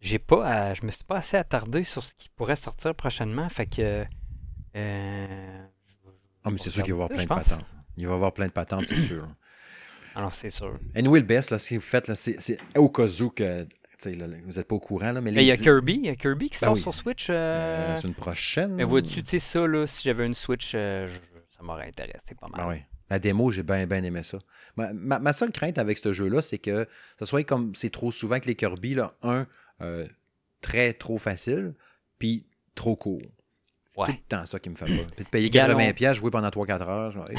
[0.00, 3.48] j'ai pas, à- je me suis pas assez attardé sur ce qui pourrait sortir prochainement,
[3.48, 4.04] fait que,
[4.76, 5.66] euh,
[6.44, 7.64] Ah, mais c'est sûr qu'il va y avoir plein de patentes.
[7.96, 9.26] Il va y avoir plein de patentes, c'est sûr.
[10.14, 10.78] alors c'est sûr.
[10.94, 13.42] Anyway, le best, là, ce que vous faites, là, c'est c'est au cas où que.
[14.06, 16.08] là, vous n'êtes pas au courant, là, mais Mais il y a Kirby, il y
[16.08, 16.80] a Kirby qui Ben sort oui.
[16.80, 17.26] sur Switch.
[17.28, 17.34] euh,
[17.92, 18.72] euh, semaine prochaine.
[18.74, 22.34] Mais vois-tu, tu sais, ça, là, si j'avais une Switch, euh, je- ça m'aurait intéressé
[22.40, 22.60] pas mal.
[22.62, 22.82] Ben oui.
[23.10, 24.38] La démo, j'ai bien bien aimé ça.
[24.76, 26.86] Ma, ma- ma seule crainte avec ce jeu-là, c'est que
[27.18, 29.46] ce soit comme c'est trop souvent que les Kirby, là, un,
[29.82, 30.06] euh,
[30.60, 31.74] très trop facile,
[32.18, 33.20] puis trop court.
[33.88, 34.06] C'est Ouais.
[34.06, 35.06] tout le temps ça qui me fait peur.
[35.16, 35.76] Puis de payer Galon.
[35.76, 37.28] 80$, piastres, jouer pendant 3-4 heures.
[37.28, 37.36] Hey.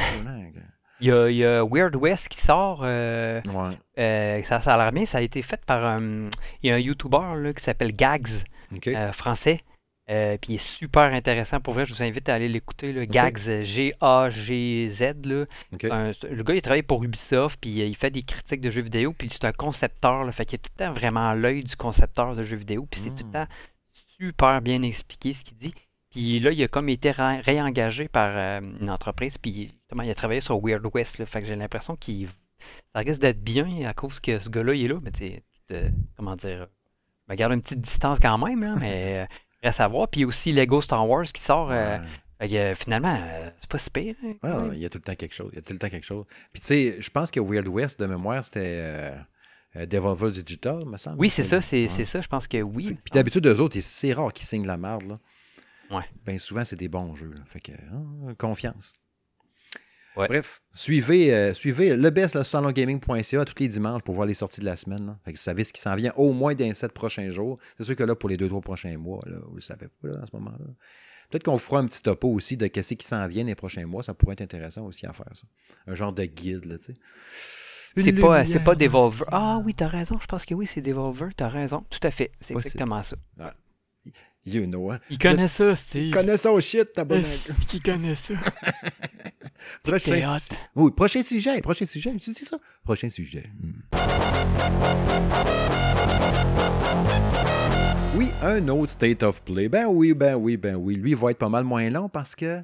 [1.00, 2.82] Il y a, il y a Weird West qui sort.
[2.84, 3.78] euh, ouais.
[3.98, 5.06] euh, ça, ça a l'air bien.
[5.06, 5.84] Ça a été fait par.
[5.86, 6.30] un-
[6.62, 8.28] il y a un YouTuber là, qui s'appelle Gags,
[9.14, 9.62] français.
[10.12, 11.60] Euh, puis il est super intéressant.
[11.62, 12.92] Pour vrai, je vous invite à aller l'écouter.
[12.92, 13.06] là.
[13.06, 15.04] Gags, euh, G-A-G-Z.
[15.90, 18.82] Un- le gars, il travaille pour Ubisoft, puis euh, il fait des critiques de jeux
[18.82, 21.76] vidéo, puis c'est un concepteur, là, fait qu'il a tout le temps vraiment l'œil du
[21.76, 23.32] concepteur de jeux vidéo, puis c'est tout le Mm.
[23.34, 23.48] temps
[24.20, 25.74] super bien expliqué ce qu'il dit.
[26.10, 30.16] Puis là, il a comme été ré- réengagé par euh, une entreprise, puis il a
[30.16, 32.28] travaillé sur Weird West, là, fait que j'ai l'impression qu'il
[32.94, 35.26] ça risque d'être bien à cause que ce gars-là, il est là, mais tu
[35.70, 36.68] sais, comment dire,
[37.28, 39.28] je me garde une petite distance quand même, là, mais
[39.64, 40.08] reste à voir.
[40.08, 41.98] Puis aussi Lego Star Wars qui sort, euh,
[42.42, 42.58] Ouais.
[42.58, 44.16] euh, finalement, euh, c'est pas si pire.
[44.44, 45.50] hein, Ouais, il y a tout le temps quelque chose.
[45.54, 46.26] Il y a tout le temps quelque chose.
[46.54, 49.14] Puis tu sais, je pense que Weird West, de mémoire, c'était
[49.76, 51.18] euh, Devolver Digital, me semble.
[51.20, 52.06] Oui, c'est ça, c'est Ouais.
[52.06, 52.88] ça, je pense que oui.
[52.88, 55.04] Fait- Puis d'habitude, eux autres, c'est rare qu'ils signent la merde.
[55.04, 55.20] Là.
[55.98, 56.04] Ouais.
[56.26, 57.32] Ben souvent, c'est des bons jeux.
[57.34, 57.42] là.
[57.46, 58.94] Fait que, hein, confiance.
[60.18, 60.28] Ouais.
[60.28, 64.60] Bref, suivez, euh, suivez le best, le salongaming.ca tous les dimanches pour voir les sorties
[64.60, 65.06] de la semaine.
[65.06, 65.18] là.
[65.24, 67.58] Fait que vous savez ce qui s'en vient au moins dans les sept prochains jours.
[67.78, 70.10] C'est sûr que là, pour les deux, trois prochains mois, là, vous le savez pas
[70.10, 70.66] là, à ce moment-là.
[71.30, 74.04] Peut-être qu'on fera un petit topo aussi de qu'est-ce qui s'en vient les prochains mois.
[74.04, 75.44] Ça pourrait être intéressant aussi à faire ça.
[75.88, 76.94] Un genre de guide, là, tu sais.
[77.96, 79.26] C'est pas, c'est pas Devolver.
[79.32, 81.86] Ah oui, t'as raison, je pense que oui, c'est Devolver, t'as raison.
[81.90, 83.16] Tout à fait, c'est exactement ça.
[84.46, 85.00] You know, hein.
[85.10, 86.08] Il connaît ça, Steve.
[86.08, 87.24] Il connaît ça au shit, ta bonne.
[87.68, 88.34] Qui connaît ça.
[89.84, 90.56] Prochain, hot.
[90.76, 92.58] oui, prochain sujet, prochain sujet, tu dis ça?
[92.84, 93.50] Prochain sujet.
[93.62, 93.72] Hmm.
[98.16, 99.70] Oui, un autre State of Play.
[99.70, 100.96] Ben oui, ben oui, ben oui.
[100.96, 102.62] Lui, il va être pas mal moins long parce que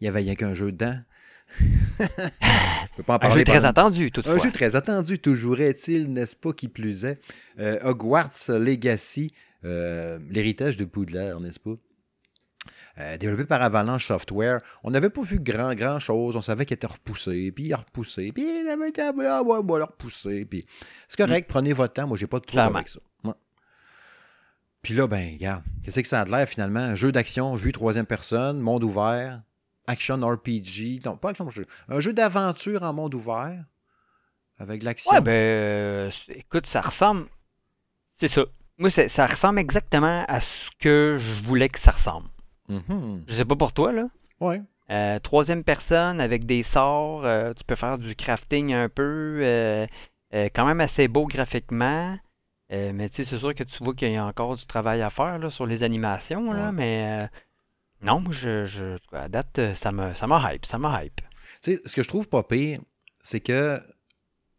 [0.00, 0.96] il y avait rien qu'un jeu dedans.
[1.60, 2.06] Je
[2.96, 4.38] peux pas en Un parler jeu très pendant- attendu, Un toutefois.
[4.38, 7.18] jeu très attendu, toujours est-il, n'est-ce pas, qui plus est.
[7.58, 9.32] Euh, Hogwarts Legacy,
[9.64, 11.74] euh, l'héritage de Poudlard, n'est-ce pas?
[12.98, 14.60] Euh, développé par Avalanche Software.
[14.82, 16.36] On n'avait pas vu grand, grand chose.
[16.36, 19.58] On savait qu'il était repoussé, puis il a repoussé, puis il avait été, ah, ouais,
[19.58, 20.44] ouais, repousser.
[20.44, 20.66] Puis
[21.08, 22.06] c'est correct, prenez votre temps.
[22.06, 23.00] Moi, j'ai pas de trouble avec ça.
[23.24, 23.32] Ouais.
[24.82, 26.80] Puis là, ben, regarde, qu'est-ce que ça a de l'air finalement?
[26.80, 29.40] Un jeu d'action, vue troisième personne, monde ouvert,
[29.86, 31.00] action RPG.
[31.06, 31.66] Non, pas action RPG.
[31.88, 33.64] Un jeu d'aventure en monde ouvert,
[34.58, 35.12] avec l'action.
[35.12, 37.26] Ouais, ben, euh, écoute, ça ressemble.
[38.16, 38.42] C'est ça.
[38.76, 42.28] Moi, ça ressemble exactement à ce que je voulais que ça ressemble.
[42.88, 43.24] Mhm.
[43.26, 44.08] Je sais pas pour toi, là.
[44.40, 44.60] Ouais.
[44.90, 49.86] Euh, troisième personne avec des sorts, euh, tu peux faire du crafting un peu, euh,
[50.34, 52.16] euh, quand même assez beau graphiquement.
[52.72, 55.02] Euh, mais tu sais, c'est sûr que tu vois qu'il y a encore du travail
[55.02, 56.72] à faire là, sur les animations, là, Ouais.
[56.72, 57.26] mais euh,
[58.02, 61.20] non, moi, je, je, à date, ça me, ça m'a hype, ça m'a hype.
[61.62, 62.80] Tu sais, ce que je trouve pas pire,
[63.20, 63.80] c'est que,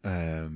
[0.06, 0.48] euh,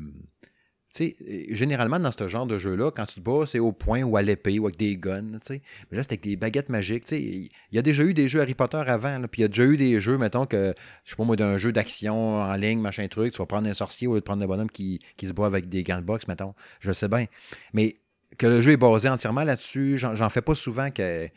[1.17, 1.17] sais,
[1.55, 4.23] généralement dans ce genre de jeu-là, quand tu te bats, c'est au point ou à
[4.23, 5.63] l'épée ou avec des guns, tu sais.
[5.91, 7.21] Mais là, c'est avec des baguettes magiques, tu sais.
[7.23, 9.65] Il y a déjà eu des jeux Harry Potter avant, puis il y a déjà
[9.65, 13.07] eu des jeux, mettons que, je sais pas moi, d'un jeu d'action en ligne, machin
[13.09, 15.33] truc, tu vas prendre un sorcier au lieu de prendre un bonhomme qui, qui se
[15.33, 16.55] bat avec des gants de boxe, mettons.
[16.81, 17.27] Je le sais bien.
[17.73, 17.97] Mais
[18.37, 21.29] que le jeu est basé entièrement là-dessus, j'en fais pas souvent que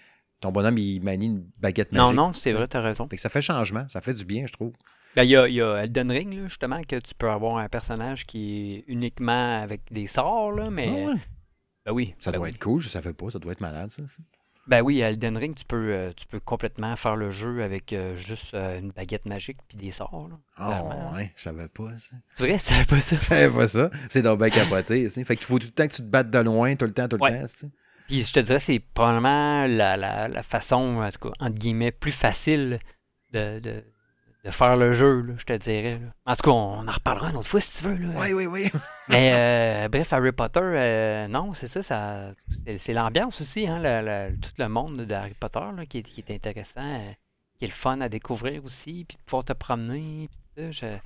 [0.42, 2.16] ton bonhomme, il manie une baguette Non, magique.
[2.18, 2.56] non, c'est tu sais.
[2.56, 3.08] vrai, t'as raison.
[3.08, 4.74] Fait que ça fait changement, ça fait du bien, je trouve.
[5.16, 7.58] Ben, il y a, il y a Elden Ring, là, justement, que tu peux avoir
[7.58, 10.88] un personnage qui est uniquement avec des sorts, là, mais...
[10.90, 11.20] Ah ouais.
[11.86, 12.14] Ben oui.
[12.20, 12.54] Ça ben doit oui.
[12.54, 14.04] être cool, je savais pas, ça doit être malade, ça.
[14.08, 14.22] ça.
[14.68, 17.92] Ben oui, à Elden Ring, tu peux, euh, tu peux complètement faire le jeu avec
[17.92, 20.38] euh, juste euh, une baguette magique puis des sorts, là.
[20.56, 21.12] Ah Clairement.
[21.14, 22.16] ouais, je savais pas ça.
[22.36, 23.16] C'est vrai, tu savais pas ça?
[23.20, 23.90] Je savais pas ça.
[24.10, 25.10] C'est donc bien capoté.
[25.10, 27.08] Fait qu'il faut tout le temps que tu te battes de loin, tout le temps,
[27.08, 27.40] tout le Ouais.
[27.42, 27.48] temps.
[27.48, 27.70] tu sais.
[28.08, 31.92] Puis je te dirais, c'est probablement la, la, la façon, en tout cas, entre guillemets,
[31.92, 32.80] plus facile
[33.34, 33.84] de, de,
[34.44, 36.00] de faire le jeu, là, je te dirais.
[36.02, 36.08] là.
[36.26, 37.96] En tout cas, on en reparlera une autre fois si tu veux.
[37.96, 38.10] Là.
[38.20, 38.72] Oui, oui, oui.
[39.08, 42.32] Mais euh, bref, Harry Potter, euh, non, c'est ça, ça
[42.66, 44.02] c'est, c'est l'ambiance aussi, hein, le-
[44.32, 47.12] le- tout le monde de Harry Potter là, qui, est, qui est intéressant, euh,
[47.60, 50.28] qui est le fun à découvrir aussi, puis de pouvoir te promener.
[50.30, 50.98] Puis tout ça, je-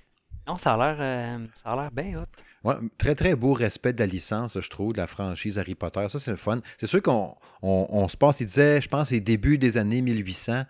[0.47, 2.25] Non, ça a l'air, euh, ça a l'air bien hot.
[2.63, 6.07] Ouais, très, très beau respect de la licence, je trouve, de la franchise Harry Potter.
[6.07, 6.61] Ça, c'est le fun.
[6.77, 10.01] C'est sûr qu'on on, on se passe, il disait, je pense, c'est début des années
[10.01, 10.63] 1800.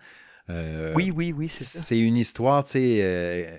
[0.50, 1.80] Euh, oui, oui, oui, c'est ça.
[1.80, 3.58] C'est une histoire, tu sais, euh,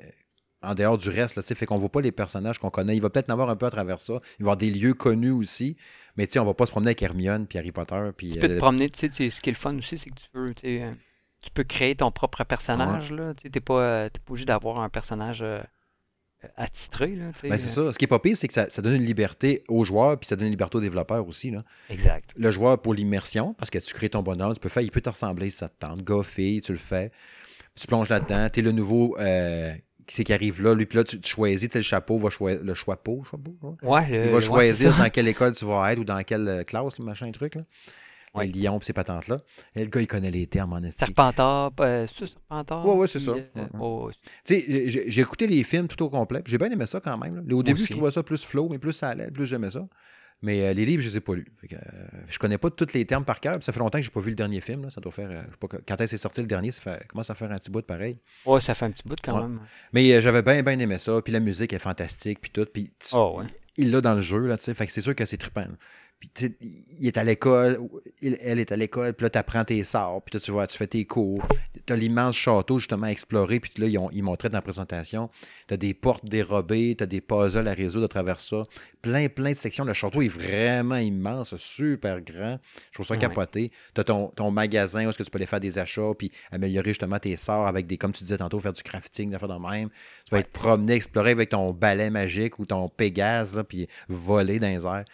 [0.61, 2.95] en dehors du reste, là, tu sais, fait qu'on voit pas les personnages qu'on connaît.
[2.95, 4.13] Il va peut-être en avoir un peu à travers ça.
[4.13, 5.77] Il va y avoir des lieux connus aussi,
[6.15, 8.11] mais tu sais, on va pas se promener avec Hermione puis Harry Potter.
[8.15, 10.09] Puis, Tu peux te euh, promener, tu sais, ce qui est le fun aussi, c'est
[10.09, 10.95] que tu peux, tu sais,
[11.41, 13.33] tu peux créer ton propre personnage, là.
[13.33, 15.43] Tu sais, t'es pas, obligé d'avoir un personnage
[16.55, 17.91] attitré, là, ben, c'est ça.
[17.91, 20.27] Ce qui est pas pire, c'est que ça, ça donne une liberté aux joueurs, puis
[20.27, 21.51] ça donne une liberté aux développeurs aussi.
[21.51, 21.63] Là.
[21.89, 22.31] Exact.
[22.35, 25.01] Le joueur pour l'immersion, parce que tu crées ton bonhomme, tu peux faire, il peut
[25.01, 26.03] te ressembler si ça te tente.
[26.03, 27.11] Gars, fille, tu le fais.
[27.75, 28.49] Tu plonges là-dedans.
[28.49, 29.73] Tu es le nouveau euh,
[30.05, 30.73] qui c'est qui arrive là.
[30.73, 34.25] Lui, puis là, tu, tu choisis, tu le chapeau, va choisir le chapeau, chapeau, ouais.
[34.25, 37.05] Il va choisir dans quelle école tu vas être ou dans quelle euh, classe, le
[37.05, 37.55] machin truc.
[37.55, 37.61] Là.
[38.35, 38.45] Ouais.
[38.47, 39.41] Les lions, ces patentes-là.
[39.75, 40.99] Et le gars, il connaît les termes en esti.
[41.05, 42.85] Serpentard, euh, Serpentard?
[42.85, 43.31] Ouais, ouais, c'est ça.
[43.31, 44.09] euh.
[44.45, 46.41] Tu sais, j'ai écouté les films tout au complet.
[46.45, 47.35] J'ai bien aimé ça quand même.
[47.47, 47.55] là.
[47.55, 47.91] Au début, aussi.
[47.93, 49.87] je trouvais ça plus flow, mais plus ça allait, plus j'aimais ça.
[50.43, 51.47] Mais euh, les livres, je les ai pas lus.
[51.67, 51.79] Que, euh,
[52.29, 53.57] je connais pas tous les termes par cœur.
[53.63, 54.83] Ça fait longtemps que j'ai pas vu le dernier film.
[54.83, 54.91] là.
[54.91, 55.31] Ça doit faire.
[55.31, 56.69] euh, je sais pas quand est-ce c'est sorti le dernier.
[56.69, 58.19] Ça fait, commence à faire un petit bout de pareil.
[58.45, 59.41] Ouais, ça fait un petit bout quand Ouais.
[59.41, 59.61] même.
[59.93, 61.19] Mais euh, j'avais bien, bien aimé ça.
[61.23, 62.39] Puis la musique est fantastique.
[62.39, 62.67] Puis tout.
[62.71, 63.45] Puis Oh, ouais.
[63.77, 64.45] il l'a dans le jeu.
[64.45, 64.75] Là, tu sais.
[64.75, 65.61] fait que c'est sûr que c'est trippant.
[65.61, 65.75] là.
[66.19, 66.57] Puis tu sais,
[66.99, 67.77] il est à l'école,
[68.21, 70.75] elle est à l'école, puis là, tu apprends tes sorts, puis là, tu vois, tu
[70.75, 71.43] fais tes cours.
[71.85, 74.63] Tu as l'immense château, justement, à explorer, puis là, ils, ont, ils montraient dans la
[74.63, 75.29] présentation.
[75.67, 78.63] Tu as des portes dérobées, tu as des puzzles à résoudre à travers ça.
[79.03, 79.85] Plein, plein de sections.
[79.85, 82.57] Le château est vraiment immense, super grand.
[82.89, 83.19] Je trouve ça Ouais.
[83.19, 83.71] capoté.
[83.93, 86.31] Tu as ton, ton magasin où est-ce que tu peux aller faire des achats, puis
[86.51, 89.49] améliorer justement tes sorts avec des, comme tu disais tantôt, faire du crafting, des affaires
[89.49, 89.89] de même.
[89.89, 90.39] Tu vas Ouais.
[90.41, 94.83] être promené, explorer avec ton balai magique ou ton Pégase, là, puis voler dans les
[94.87, 95.05] airs.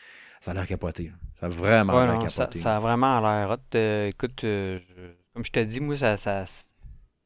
[0.44, 1.10] Ça a l'air capoté.
[1.40, 2.60] Ça a vraiment Ouais, l'air ça, capoté.
[2.60, 3.76] ça a vraiment l'air hot.
[3.76, 6.66] Euh, écoute, euh, je- comme je te dis, moi, ça, ça, ça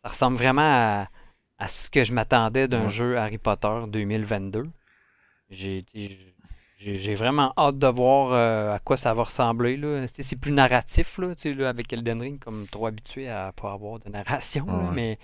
[0.04, 1.10] ressemble vraiment à,
[1.58, 2.90] à ce que je m'attendais d'un Ouais.
[2.90, 4.68] jeu Harry Potter 2022.
[5.50, 6.36] J'ai été-
[6.78, 9.78] j'ai j'ai vraiment hâte de voir euh, à quoi ça va ressembler.
[9.78, 10.06] là.
[10.08, 14.10] C'est plus narratif là, là, avec Elden Ring, comme trop habitué à pas avoir de
[14.10, 14.68] narration.
[14.68, 15.18] là, mais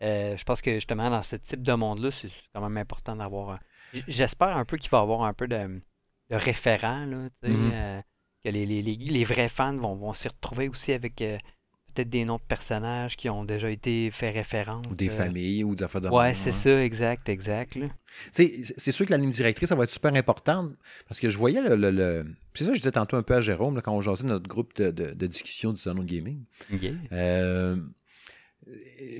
[0.00, 3.60] je pense que justement, dans ce type de monde-là, c'est quand même important d'avoir.
[4.08, 5.80] J'espère un peu qu'il va y avoir un peu de,
[6.30, 7.70] de référents, là, tu sais, Mhm.
[7.72, 8.00] euh,
[8.44, 11.38] que les, les- les- les vrais fans vont, vont s'y retrouver aussi avec euh,
[11.94, 14.86] peut-être des noms de personnages qui ont déjà été fait référence.
[14.90, 17.74] Ou des euh, familles ou des affaires de Ouais, c'est ça, exact, exact.
[17.74, 17.88] là.
[18.32, 20.72] Tu sais, c'est sûr que la ligne directrice, ça va être super importante
[21.08, 21.74] parce que je voyais le.
[21.76, 24.00] le- le- C'est ça que je disais tantôt un peu à Jérôme là, quand on
[24.00, 26.44] jasait notre groupe de, de- de discussion du salon de gaming.
[27.12, 27.76] Euh,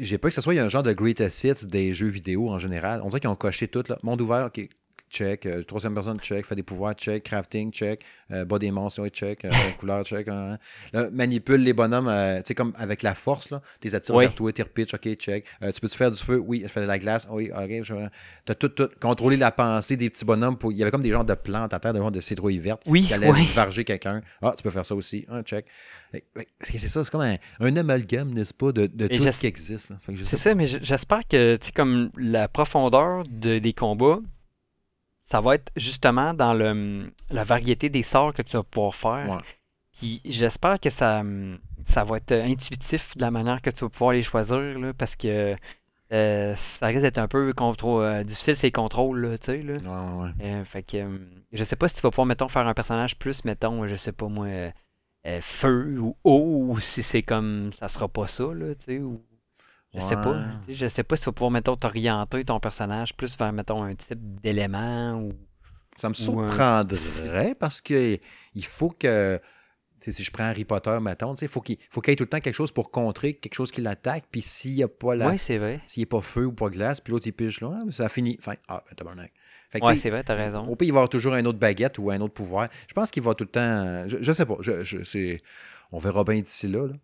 [0.01, 2.09] J'ai peur que ce soit il y a un genre de greatest hits des jeux
[2.09, 3.01] vidéo en général.
[3.03, 3.83] On dirait qu'ils ont coché tout.
[3.89, 3.99] Là.
[4.03, 4.69] Monde ouvert, OK,
[5.11, 5.47] check.
[5.47, 6.45] Euh, troisième personne, check.
[6.47, 7.23] Fait des pouvoirs, check.
[7.25, 8.05] Crafting, check.
[8.31, 9.45] Euh, bas des monstres, ouais, check.
[9.45, 10.29] Euh, couleur, check.
[10.29, 10.59] hein, hein.
[10.93, 12.07] Là, manipule les bonhommes,
[12.39, 13.61] tu sais, comme avec la force, là.
[13.81, 14.25] T'es attires Oui.
[14.25, 15.45] vers toi, t'es repitch, OK, check.
[15.75, 16.39] Tu peux-tu faire du feu?
[16.45, 16.61] Oui.
[16.65, 17.27] Je fais de la glace?
[17.31, 17.85] Oui, OK.
[17.85, 17.95] je-
[18.45, 18.89] T'as tout, tout.
[19.01, 20.57] Contrôler la pensée des petits bonhommes.
[20.57, 20.73] Pour...
[20.73, 22.83] Il y avait comme des genres de plantes à terre, des genres de citrouilles vertes
[22.87, 23.49] Oui, qui allaient oui.
[23.55, 24.21] varger quelqu'un.
[24.43, 25.25] Ah, tu peux faire ça aussi.
[25.29, 25.67] Un check.
[26.63, 29.93] C'est ça, c'est comme un, un amalgame, n'est-ce pas, de, de tout ce qui existe.
[30.25, 34.19] C'est ça, mais j'espère que, tu sais, comme la profondeur de- des combats,
[35.31, 39.29] ça va être justement dans le, la variété des sorts que tu vas pouvoir faire.
[39.31, 39.43] Ouais.
[39.93, 41.23] Puis j'espère que ça,
[41.85, 45.17] ça va être intuitif de la manière que tu vas pouvoir les choisir, là, parce
[45.17, 45.55] que
[46.13, 49.75] euh, ça risque d'être un peu contro- euh, difficile ces contrôles, là, tu sais, là.
[49.75, 50.51] Ouais, ouais, ouais.
[50.51, 51.19] Euh, fait que euh,
[51.53, 54.13] je sais pas si tu vas pouvoir, mettons, faire un personnage plus, mettons, je sais
[54.13, 54.73] pas moi,
[55.43, 59.21] feu ou eau, ou si c'est comme ça sera pas ça, là, tu sais, ou
[59.95, 60.33] je sais pas.
[60.33, 60.75] Ouais.
[60.75, 63.95] Je sais pas si tu vas pouvoir, mettons, t'orienter ton personnage plus vers, mettons, un
[63.95, 65.33] type d'élément ou.
[65.97, 68.19] Ça me un- surprendrait parce que
[68.55, 69.41] il faut que.
[70.01, 72.29] Si je prends Harry Potter, mettons, sais, il faut qu'il faut y ait tout le
[72.29, 74.27] temps quelque chose pour contrer quelque chose qui l'attaque.
[74.31, 75.27] Puis s'il n'y a pas la.
[75.27, 75.81] Ouais, c'est vrai.
[75.89, 78.37] S'il n'est pas feu ou pas glace, puis l'autre il piche là, ça finit.
[78.39, 79.33] Enfin, ah, tabarnak.
[79.71, 80.67] Fait que, Ouais, tu sais, c'est vrai, t'as raison.
[80.69, 82.69] Au pire, il va y avoir toujours un autre baguette ou un autre pouvoir.
[82.87, 84.05] Je pense qu'il va tout le temps.
[84.09, 84.57] Je, je sais pas.
[84.61, 85.39] Je, je-
[85.91, 86.87] on verra bien d'ici là.
[86.87, 86.95] là.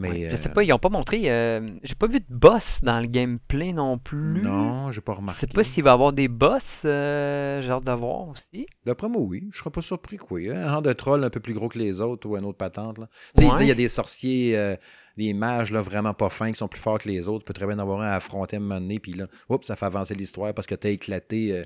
[0.00, 0.08] Mais.
[0.10, 1.30] Ouais, Je sais euh, pas, ils ont pas montré.
[1.30, 4.42] euh, J'ai pas vu de boss dans le gameplay non plus.
[4.42, 5.40] Non, j'ai pas Je remarqué.
[5.40, 8.66] sais pas s'il va y avoir des boss, euh, j'ai hâte de voir aussi.
[8.84, 9.48] D'après moi, oui.
[9.52, 10.50] Je serais pas surpris que oui.
[10.50, 12.96] Un genre de troll un peu plus gros que les autres ou un autre patente.
[13.36, 14.74] Tu sais, il y a des sorciers, euh,
[15.16, 17.40] des mages là, vraiment pas fins qui sont plus forts que les autres.
[17.40, 19.26] Tu peux très bien en avoir un à affronter à un moment donné, puis là,
[19.50, 21.64] oups, ça fait avancer l'histoire parce que tu as éclaté euh,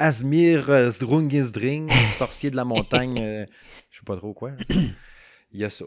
[0.00, 3.16] Asmir Zdrungisdring, sorcier de la montagne,
[3.90, 4.50] je sais pas trop quoi.
[4.68, 5.84] Il y a ça.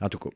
[0.00, 0.30] En tout cas.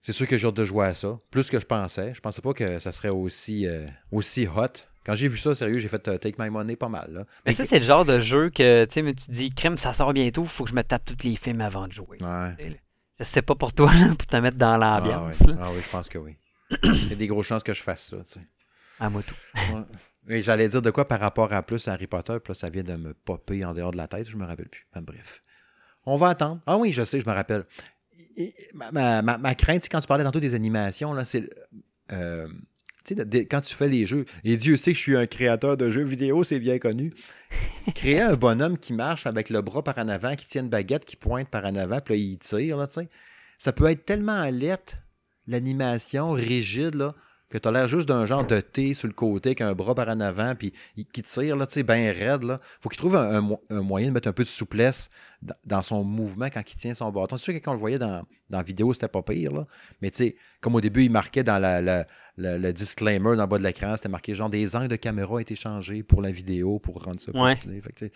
[0.00, 1.16] C'est sûr que j'ai hâte de jouer à ça.
[1.30, 2.12] Plus que je pensais.
[2.14, 4.66] Je pensais pas que ça serait aussi, euh, aussi hot.
[5.06, 7.08] Quand j'ai vu ça, sérieux, j'ai fait euh, Take My Money pas mal.
[7.12, 7.24] Là.
[7.46, 10.44] Mais ça, c'est le genre de jeu que, tu te dis, crème, ça sort bientôt,
[10.44, 12.18] faut que je me tape tous les films avant de jouer.
[12.20, 12.80] Ouais.
[13.18, 15.40] Je sais pas pour toi, là, pour te mettre dans Ah, l'ambiance.
[15.40, 15.46] ouais.
[15.52, 15.58] là.
[15.60, 16.36] Ah oui, je pense que oui.
[16.82, 18.40] Il y a des grosses chances que je fasse ça.
[18.98, 19.34] À moi tout.
[20.28, 22.70] Et j'allais dire de quoi par rapport à plus à Harry Potter, puis là, ça
[22.70, 24.86] vient de me popper en dehors de la tête, je me rappelle plus.
[24.92, 25.42] Enfin, bref.
[26.06, 26.60] On va attendre.
[26.66, 27.64] Ah oui, je sais, je me rappelle.
[28.36, 31.48] Et- Ma, ma- ma- crainte, quand tu parlais tantôt des animations, là, c'est.
[32.12, 32.48] euh,
[33.04, 35.26] tu sais, de- quand tu fais les jeux, et Dieu sait que je suis un
[35.26, 37.12] créateur de jeux vidéo, c'est bien connu.
[37.94, 41.04] Créer un bonhomme qui marche avec le bras par en avant, qui tient une baguette,
[41.04, 43.08] qui pointe par en avant, puis là, il tire, là, tu sais.
[43.58, 44.96] Ça peut être tellement lettre,
[45.46, 47.14] l'animation rigide, là,
[47.58, 49.94] que tu as l'air juste d'un genre de T sur le côté avec un bras
[49.94, 50.72] par en avant, puis
[51.12, 52.60] qui tire, là, tu sais, bien raide, là.
[52.80, 55.08] Faut qu'il trouve un, un mo- un moyen de mettre un peu de souplesse
[55.42, 57.36] dans, dans son mouvement quand il tient son bâton.
[57.36, 59.66] C'est sûr que quand on le voyait dans, dans la vidéo, c'était pas pire, là.
[60.02, 63.42] Mais tu sais, comme au début, il marquait dans la, la- la- le disclaimer dans
[63.42, 66.22] le bas de l'écran, c'était marqué genre des angles de caméra ont été changés pour
[66.22, 67.80] la vidéo, pour rendre ça plus Ouais.
[67.80, 68.12] Fait que, sais,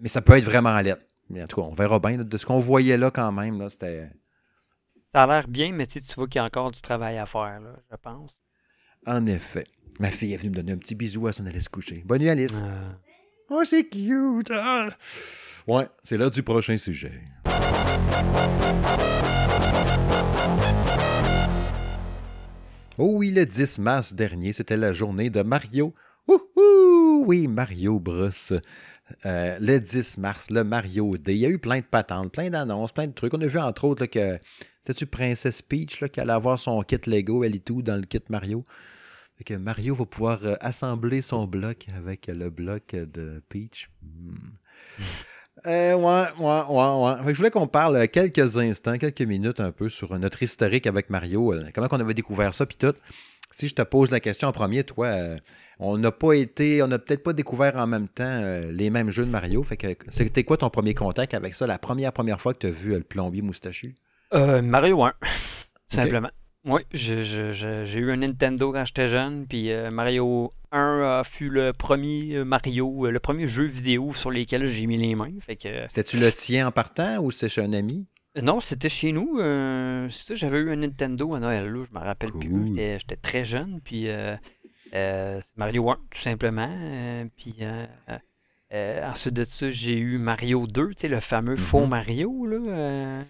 [0.00, 1.00] mais ça peut être vraiment lettre.
[1.28, 2.18] Mais en tout cas, on verra bien.
[2.18, 2.24] là.
[2.24, 4.10] De ce qu'on voyait là quand même, là, c'était.
[5.16, 7.58] Ça a l'air bien, mais tu vois qu'il y a encore du travail à faire,
[7.58, 8.38] là, je pense.
[9.06, 9.64] En effet.
[9.98, 12.02] Ma fille est venue me donner un petit bisou à s'en aller se coucher.
[12.04, 12.60] Bonne nuit, Alice.
[12.62, 12.92] Euh,
[13.48, 14.50] Oh, c'est cute.
[14.52, 14.88] ah.
[15.66, 17.12] Ouais, c'est l'heure du prochain sujet.
[22.98, 25.94] Oh oui, le 10 mars dernier, c'était la journée de Mario.
[26.28, 27.24] Wouhou!
[27.26, 28.28] Oui, Mario Bros.
[29.24, 31.36] Euh, le 10 mars, le Mario Day.
[31.36, 33.32] Il y a eu plein de patentes, plein d'annonces, plein de trucs.
[33.32, 34.38] On a vu entre autres là, que
[34.86, 38.02] c'était-tu Princess Peach là, qui allait avoir son kit Lego, elle et tout, dans le
[38.02, 38.62] kit Mario?
[39.36, 43.90] Fait que Mario va pouvoir euh, assembler son bloc avec le bloc de Peach.
[44.00, 44.36] Hmm.
[45.66, 47.34] Euh, ouais, ouais, ouais, ouais.
[47.34, 51.10] Je voulais qu'on parle euh, quelques instants, quelques minutes un peu sur notre historique avec
[51.10, 52.94] Mario, comment on avait découvert ça, puis tout.
[53.50, 55.12] Si je te pose la question en premier, toi,
[55.78, 59.24] on n'a pas été, on n'a peut-être pas découvert en même temps les mêmes jeux
[59.24, 59.62] de Mario.
[59.62, 62.66] Fait que c'était quoi ton premier contact avec ça, la première première fois que tu
[62.66, 63.94] as vu le plombier moustachu?
[64.34, 65.16] Euh, Mario 1, tout
[65.92, 65.94] Ok.
[65.94, 66.30] simplement.
[66.64, 71.72] Oui, j'ai eu un Nintendo quand j'étais jeune, puis euh, Mario 1 a fut le
[71.72, 75.30] premier euh, Mario, euh, le premier jeu vidéo sur lesquels j'ai mis les mains.
[75.64, 78.08] Euh, C'était-tu le tien en partant ou c'était chez un ami?
[78.42, 79.38] non, c'était chez nous.
[79.38, 82.50] euh, j'avais eu un Nintendo à Noël, là, je me rappelle plus.
[82.50, 82.66] Cool.
[82.66, 84.34] J'étais j'étais très jeune, puis euh,
[84.92, 86.68] euh, Mario 1, tout simplement.
[86.68, 87.86] euh, puis euh,
[88.74, 91.88] euh, ensuite de ça, j'ai eu Mario 2, tu sais, le fameux faux Mhm.
[91.90, 93.22] Mario, là.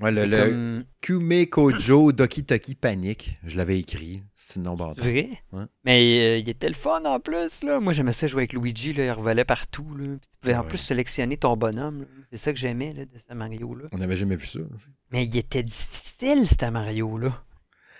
[0.00, 3.36] Euh, Ouais, le, le comme- Kume Kojo Doki Toki Panic.
[3.44, 4.22] Je l'avais écrit.
[4.34, 4.74] C'est une nom.
[4.76, 5.28] Vrai?
[5.52, 5.64] Ouais.
[5.84, 7.80] Mais euh, il était le fun en plus, là.
[7.80, 9.04] Moi, j'aimais ça jouer avec Luigi, là.
[9.06, 10.04] Il revolait partout, là.
[10.20, 10.68] Puis tu pouvais en Ouais.
[10.68, 12.06] plus sélectionner ton bonhomme.
[12.30, 13.88] C'est ça que j'aimais, là, de ce Mario-là.
[13.92, 14.60] On n'avait jamais vu ça.
[15.10, 17.42] Mais il était difficile, ce Mario-là.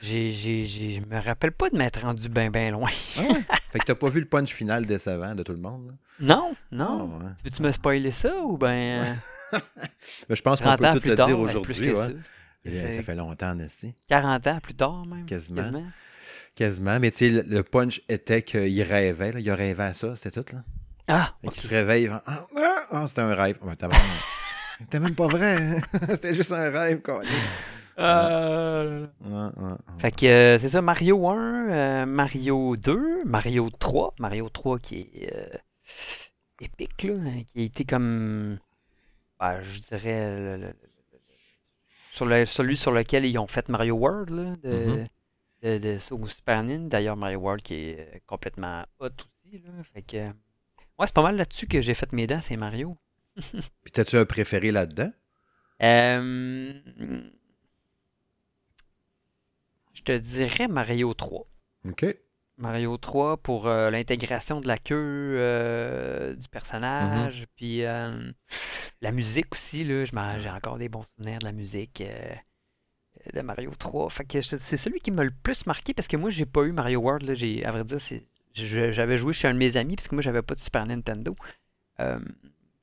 [0.01, 2.91] Je me rappelle pas de m'être rendu bien, bien loin.
[3.17, 3.35] Ah ouais?
[3.73, 5.89] fait que t'as pas vu le punch final décevant de tout le monde.
[5.89, 5.93] là?
[6.21, 7.11] Non, non.
[7.21, 7.31] Ah ouais.
[7.45, 9.05] Veux-tu me spoiler ça ou ben.
[9.55, 9.59] euh,
[10.29, 11.93] Mais je pense qu'on 30 peut tout le tard, dire ben, aujourd'hui.
[11.93, 12.07] ouais.
[12.07, 12.13] ça.
[12.65, 13.95] Eh, Ça fait longtemps, Nasty.
[14.09, 15.25] 40 ans plus tard, même.
[15.27, 15.63] Quasiment.
[15.63, 15.85] Quasiment.
[16.55, 17.01] Quasiment.
[17.01, 19.33] Mais tu sais, le, punch était qu'il rêvait.
[19.33, 19.41] là.
[19.41, 20.17] Il rêvait à ça.
[20.17, 20.55] C'était tout.
[20.55, 20.63] Là.
[21.07, 21.53] Ah, Et ok.
[21.55, 22.05] qu'il se réveille.
[22.05, 22.23] il Ah,
[22.57, 23.59] ah, ah, c'était un rêve.
[23.63, 23.75] Ouais,
[24.81, 25.57] C'était même pas vrai.
[25.57, 25.81] hein.
[26.09, 27.01] C'était juste un rêve.
[27.01, 27.23] quoi.
[27.97, 28.29] Ah.
[28.31, 29.77] Ouais, ouais, ouais.
[29.99, 35.01] Fait que euh, c'est ça, Mario 1, euh, Mario 2, Mario 3, Mario 3 qui
[35.15, 35.59] est euh,
[36.61, 38.59] épique, là, hein, qui a été comme,
[39.39, 40.75] ben, je dirais, le- le-
[42.13, 45.07] sur le- celui sur lequel ils ont fait Mario World, là, de, Mhm.
[45.63, 46.89] de, de, Super Nintendo.
[46.89, 49.07] D'ailleurs, Mario World qui est euh, complètement hot
[49.45, 49.59] aussi.
[49.59, 49.71] Là.
[49.95, 52.97] Fait que, ouais, c'est pas mal là-dessus que j'ai fait mes dents, c'est Mario.
[53.85, 55.13] Puis, t'as-tu un préféré là-dedans?
[55.81, 56.73] Euh,
[59.95, 61.47] je te dirais Mario 3.
[61.85, 62.07] OK.
[62.59, 64.95] Mario 3 pour euh, l'intégration de la queue
[65.39, 68.33] euh, du personnage, puis euh,
[69.03, 70.05] la musique aussi, là,
[70.39, 72.03] j'ai encore des bons souvenirs de la musique
[73.35, 74.11] de Mario 3.
[74.11, 76.63] Fait que je- c'est celui qui m'a le plus marqué parce que moi j'ai pas
[76.65, 77.99] eu Mario World, là, j'ai, à vrai dire,
[78.55, 81.37] j'avais joué chez un de mes amis parce que moi j'avais pas de Super Nintendo.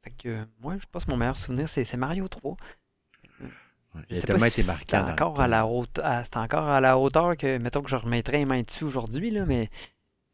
[0.03, 2.55] Fait que moi je pense que mon meilleur souvenir c'est Mario 3.
[3.95, 6.67] Ouais, Il a tellement été si marquant c'est encore à la haute, à- c'est encore
[6.67, 9.69] à la hauteur que, mettons que je remettrais les mains dessus aujourd'hui, là, mais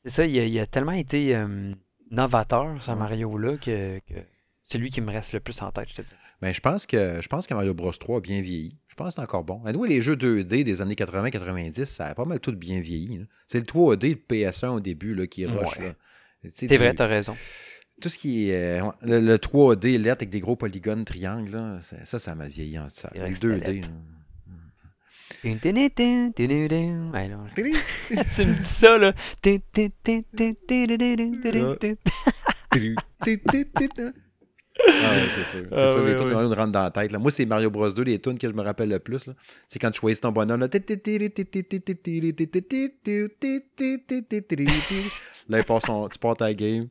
[0.03, 1.71] c'est ça, il a, il a tellement été euh,
[2.09, 2.91] novateur, ce.
[2.91, 4.15] Mario-là, que, que
[4.63, 6.11] c'est lui qui me reste le plus en tête, je te dis.
[6.41, 8.75] Mais je pense que je pense que Mario Bros 3 a bien vieilli.
[8.87, 9.61] Je pense que c'est encore bon.
[9.65, 13.23] Anyway, les jeux 2D des années 80-90, ça a pas mal tout bien vieilli.
[13.47, 15.77] C'est le 3D de PS1 au début là, qui rush.
[15.77, 15.95] Ouais.
[16.43, 17.35] Tu C'est tu- vrai, t'as raison
[18.01, 18.81] tout ce qui est.
[18.81, 22.77] Euh, le, le, 3D, lettre avec des gros polygones, triangles, là, ça, ça m'a vieilli
[22.77, 23.09] en ça.
[23.15, 23.83] Le 2D.
[28.35, 29.11] Tu me dis ça, là.
[34.87, 35.67] Ah ouais, c'est sûr.
[35.71, 36.33] C'est ah, sûr, oui, les tunes oui.
[36.33, 37.11] rentrent dans la tête.
[37.11, 37.19] Là.
[37.19, 39.29] Moi, c'est Mario Bros 2, les tunes que je me rappelle le plus.
[39.67, 40.61] C'est quand tu choisis ton bonhomme.
[40.61, 40.67] Là
[45.49, 46.87] là il part son- tu pars ta game.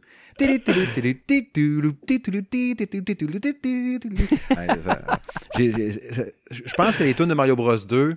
[6.51, 8.17] Je pense que les tunes de Mario Bros 2,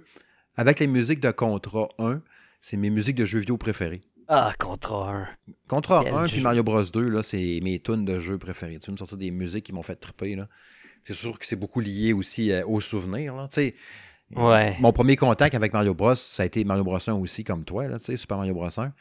[0.56, 2.22] avec les musiques de Contra 1,
[2.60, 4.02] c'est mes musiques de jeux vidéo préférées.
[4.28, 5.28] Ah, Contra 1.
[5.68, 6.42] Contra Quel 1 puis.
[6.42, 8.80] Mario Bros 2, là, c'est mes tunes de jeux préférées.
[8.80, 10.36] Tu veux me sortir des musiques qui m'ont fait triper.
[10.36, 10.48] Là?
[11.04, 13.36] C'est sûr que c'est beaucoup lié aussi euh, aux souvenirs.
[13.36, 13.48] Là.
[13.50, 13.76] Tu sais,
[14.36, 14.76] Ouais.
[14.80, 17.88] Mon premier contact avec Mario Bros, ça a été Mario Bros 1 aussi, comme toi,
[17.88, 18.92] là, tu sais, Super Mario Bros 1.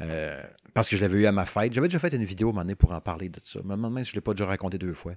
[0.00, 0.40] Euh,
[0.76, 1.72] parce que je l'avais eu à ma fête.
[1.72, 3.60] J'avais déjà fait une vidéo à un moment donné pour en parler de ça.
[3.64, 5.14] Mais même je ne l'ai pas déjà raconté deux fois.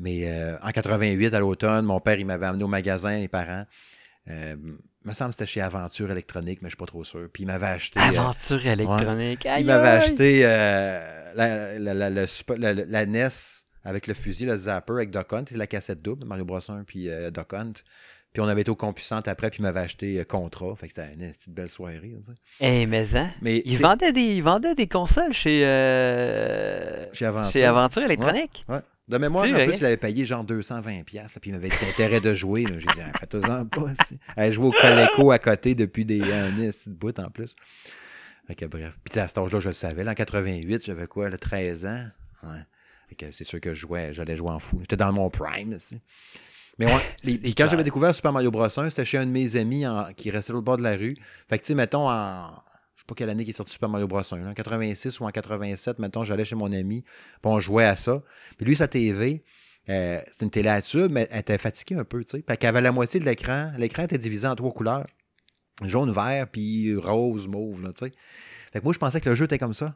[0.00, 3.64] Mais euh, en 88, à l'automne, mon père, il m'avait amené au magasin, les parents.
[4.28, 4.56] Euh,
[5.04, 7.28] me semble que c'était chez Aventure Électronique, mais je ne suis pas trop sûr.
[7.32, 8.00] Puis il m'avait acheté.
[8.00, 9.46] euh, Aventure électronique.
[9.46, 10.42] Aïe, il m'avait acheté
[11.36, 13.28] la, NES
[13.84, 16.82] avec le fusil, le zapper avec Duck Hunt, c'est la cassette double, Mario Bros 1
[16.82, 17.74] puis Duck Hunt.
[18.36, 20.76] Puis on avait été au Compusante après, puis il m'avait acheté euh, Contra.
[20.76, 22.14] Fait que c'était une petite belle soirée.
[22.60, 23.30] Eh, mais hein?
[23.40, 27.52] Mais Ils vendaient, des, ils vendaient des consoles chez, euh, Chez Aventure.
[27.52, 28.66] chez Aventure électronique.
[28.68, 28.80] ouais.
[29.08, 31.76] De mémoire, en plus, il avait payé genre 220$, piastres, là, puis il m'avait dit
[31.88, 32.64] intérêt de jouer.
[32.64, 32.72] là.
[32.78, 33.86] J'ai dit, ah, faites-en pas.
[34.36, 37.56] Elle jouait au Coleco à côté depuis des années, cette bout en plus.
[38.48, 38.98] Fait que bref.
[39.02, 40.04] Puis à cet âge-là, je le savais.
[40.04, 42.04] Là, en 88, j'avais quoi, là, 13 ans?
[42.42, 42.58] Ouais.
[43.08, 44.76] Fait que c'est sûr que je jouais, j'allais jouer en fou.
[44.80, 46.02] J'étais dans mon prime, aussi.
[46.78, 46.86] Mais
[47.24, 48.64] les- quand j'avais découvert Super Mario Bros.
[48.64, 51.16] 1, c'était chez un de mes amis en- qui restait au bord de la rue.
[51.48, 52.50] Fait que tu sais, mettons, en.
[52.94, 54.20] Je sais pas quelle année qui est sorti Super Mario Bros.
[54.20, 57.84] 1, là, en 86 ou en 87, mettons, j'allais chez mon ami, puis on jouait
[57.84, 58.22] à ça.
[58.56, 59.44] Puis lui, sa TV,
[59.90, 62.44] euh, c'était une télé à tube, mais elle était fatiguée un peu, tu sais.
[62.46, 63.70] Fait qu'elle avait la moitié de l'écran.
[63.76, 65.04] L'écran était divisé en trois couleurs.
[65.82, 68.12] Jaune, vert, puis rose, mauve, là, tu sais.
[68.72, 69.94] Fait que moi, je pensais que le jeu était comme ça.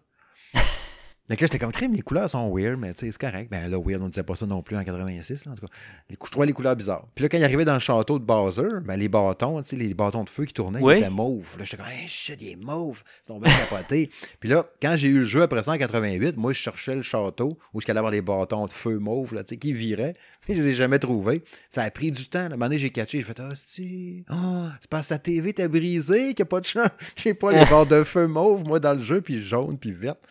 [1.30, 3.52] Donc là, j'étais comme crime, les couleurs sont weird, mais tu sais, c'est correct.
[3.52, 5.64] Ben là, weird, on ne disait pas ça non plus en 86, là, en tout
[5.64, 5.72] cas.
[6.10, 7.06] Les, je trouvais les couleurs bizarres.
[7.14, 9.76] Puis là, quand il arrivait dans le château de Bowser, ben les bâtons, tu sais,
[9.76, 10.94] les bâtons de feu qui tournaient, Oui.
[10.96, 11.56] ils étaient mauves.
[11.56, 13.04] Là, j'étais comme, hey, shit, il est mauve.
[13.24, 14.10] C'est bien capoté.
[14.40, 17.02] Puis là, quand j'ai eu le jeu après ça en 88, moi, je cherchais le
[17.02, 20.14] château où il allait avoir des bâtons de feu mauves, là, tu sais, qui viraient.
[20.40, 21.44] Puis je les ai jamais trouvés.
[21.68, 22.40] Ça a pris du temps.
[22.40, 25.18] À un moment donné, j'ai catché, j'ai fait, ah, c'est oh, c'est parce que ta
[25.20, 26.88] TV t'a brisé, qu'il n'y a pas de chance.
[27.14, 30.26] J'ai pas les barres de feu mauve, moi, dans le jeu, puis jaune, puis verte.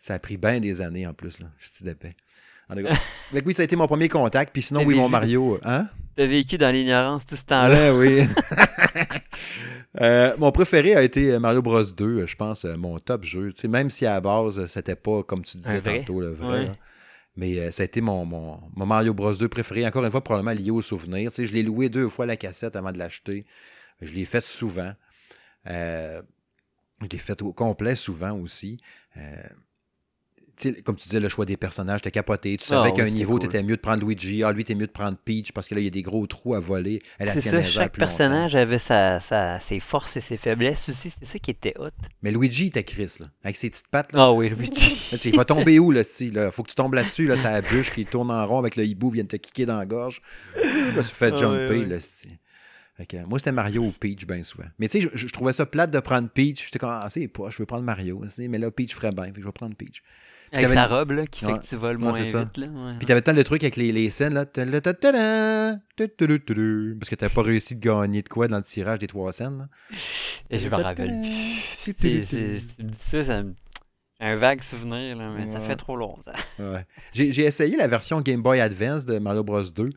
[0.00, 1.46] Ça a pris bien des années en plus, là.
[1.58, 2.16] Je suis d'épais.
[2.68, 2.98] En tout cas.
[3.46, 4.52] Oui, ça a été mon premier contact.
[4.52, 5.60] Puis sinon, oui, mon Mario.
[5.62, 5.88] Hein?
[6.16, 7.94] T'as vécu dans l'ignorance tout ce temps-là.
[7.94, 8.26] Ouais, oui.
[10.00, 13.52] Euh, mon préféré a été Mario Bros 2, je pense, euh, mon top jeu.
[13.52, 16.60] Tu sais, même si à la base, c'était pas, comme tu disais tantôt, le vrai.
[16.60, 16.72] Ouais.
[17.36, 19.84] Mais euh, ça a été mon, mon, mon Mario Bros 2 préféré.
[19.84, 21.32] Encore une fois, probablement lié au souvenir.
[21.32, 23.44] Tu sais, je l'ai loué deux fois la cassette avant de l'acheter.
[24.00, 24.92] Je l'ai fait souvent.
[25.66, 26.22] Euh,
[27.02, 28.78] je l'ai fait au complet souvent aussi.
[30.66, 32.56] Euh, comme tu disais, le choix des personnages, t'es capoté.
[32.56, 33.40] Tu savais Ah qu'à un oui, niveau, cool.
[33.48, 34.42] t'étais mieux de prendre Luigi.
[34.42, 36.26] Ah, lui, t'es mieux de prendre Peach parce que là, il y a des gros
[36.26, 37.02] trous à voler.
[37.18, 38.16] Elle C'est ça, chaque plus longtemps.
[38.16, 41.10] personnage avait sa, sa- ses forces et ses faiblesses aussi.
[41.10, 41.88] C'est ça qui était hot.
[42.22, 44.12] Mais Luigi était Chris, là, avec ses petites pattes.
[44.12, 44.24] Là.
[44.24, 44.98] Ah oui, Luigi.
[45.12, 46.50] Là, il va tomber où, là, style, là?
[46.50, 49.10] Faut que tu tombes là-dessus, là, ça bûche qui tourne en rond avec le hibou
[49.10, 50.20] vient te kicker dans la gorge.
[50.56, 51.86] Là, tu fais Ah, jumper, ouais.
[51.86, 51.96] là.
[52.96, 54.68] Fait que, moi, c'était Mario ou Peach, bien souvent.
[54.78, 56.66] Mais tu sais, je, je trouvais ça plate de prendre Peach.
[56.66, 58.22] J'étais comme, ah, c'est pas, je veux prendre Mario.
[58.38, 60.02] Mais là, Peach ferait bien, fait que je vais prendre Peach.
[60.52, 62.66] Avec sa robe, là, qui fait que tu voles moins vite, là.
[62.98, 64.46] Puis t'avais tant le truc avec les, les scènes, là.
[64.46, 64.66] Parce
[67.10, 69.68] que t'avais pas réussi de gagner de quoi dans le tirage des trois scènes.
[70.50, 71.08] Et je me rappelle
[71.84, 71.94] plus.
[71.98, 73.54] C'est- c'est- Tu me dis ça, ça me-
[74.22, 76.32] un vague souvenir, là, mais ça fait trop long, ça.
[76.58, 76.84] Ouais.
[77.12, 79.90] J'ai j'ai essayé la version Game Boy Advance de Mario Bros 2.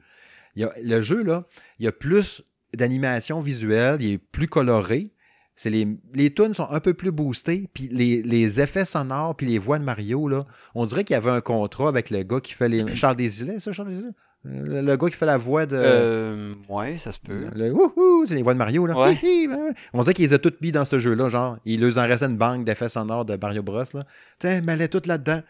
[0.55, 1.45] Il y a, le jeu, là,
[1.79, 2.43] il y a plus
[2.75, 5.11] d'animation visuelle, il est plus coloré.
[5.55, 9.45] C'est les, les tunes sont un peu plus boostées, puis les, les effets sonores, puis
[9.45, 12.39] les voix de Mario, là, on dirait qu'il y avait un contrat avec le gars
[12.39, 12.83] qui fait les.
[12.95, 14.13] Charles Desilets, ça, Charles Desilets?
[14.45, 15.77] Le, le gars qui fait la voix de.
[15.77, 17.45] Euh, ouais, ça se peut.
[17.55, 18.97] Le wouhou, c'est les voix de Mario, là.
[18.97, 19.13] Ouais.
[19.23, 19.69] Hi, hi, là.
[19.93, 21.57] On dirait qu'ils les a toutes mis dans ce jeu-là, genre.
[21.63, 24.05] Il leur en restait une banque d'effets sonores de Mario Bros, là.
[24.39, 25.41] Tiens, mais elle est toute là-dedans.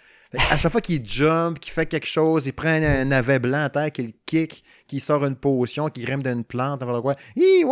[0.52, 3.70] À chaque fois qu'il jump, qu'il fait quelque chose, il prend un, navet blanc à
[3.70, 7.16] terre, qu'il kick, qu'il sort une potion, qu'il grimpe d'une plante, n'importe quoi.
[7.36, 7.64] Hi.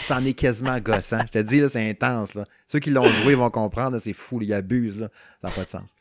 [0.00, 1.20] Ça en est quasiment gossant.
[1.26, 2.44] Je te dis, là, c'est intense, là.
[2.66, 5.08] Ceux qui l'ont joué vont comprendre, c'est fou, là, ils abusent, là.
[5.40, 5.94] Ça n'a pas de sens.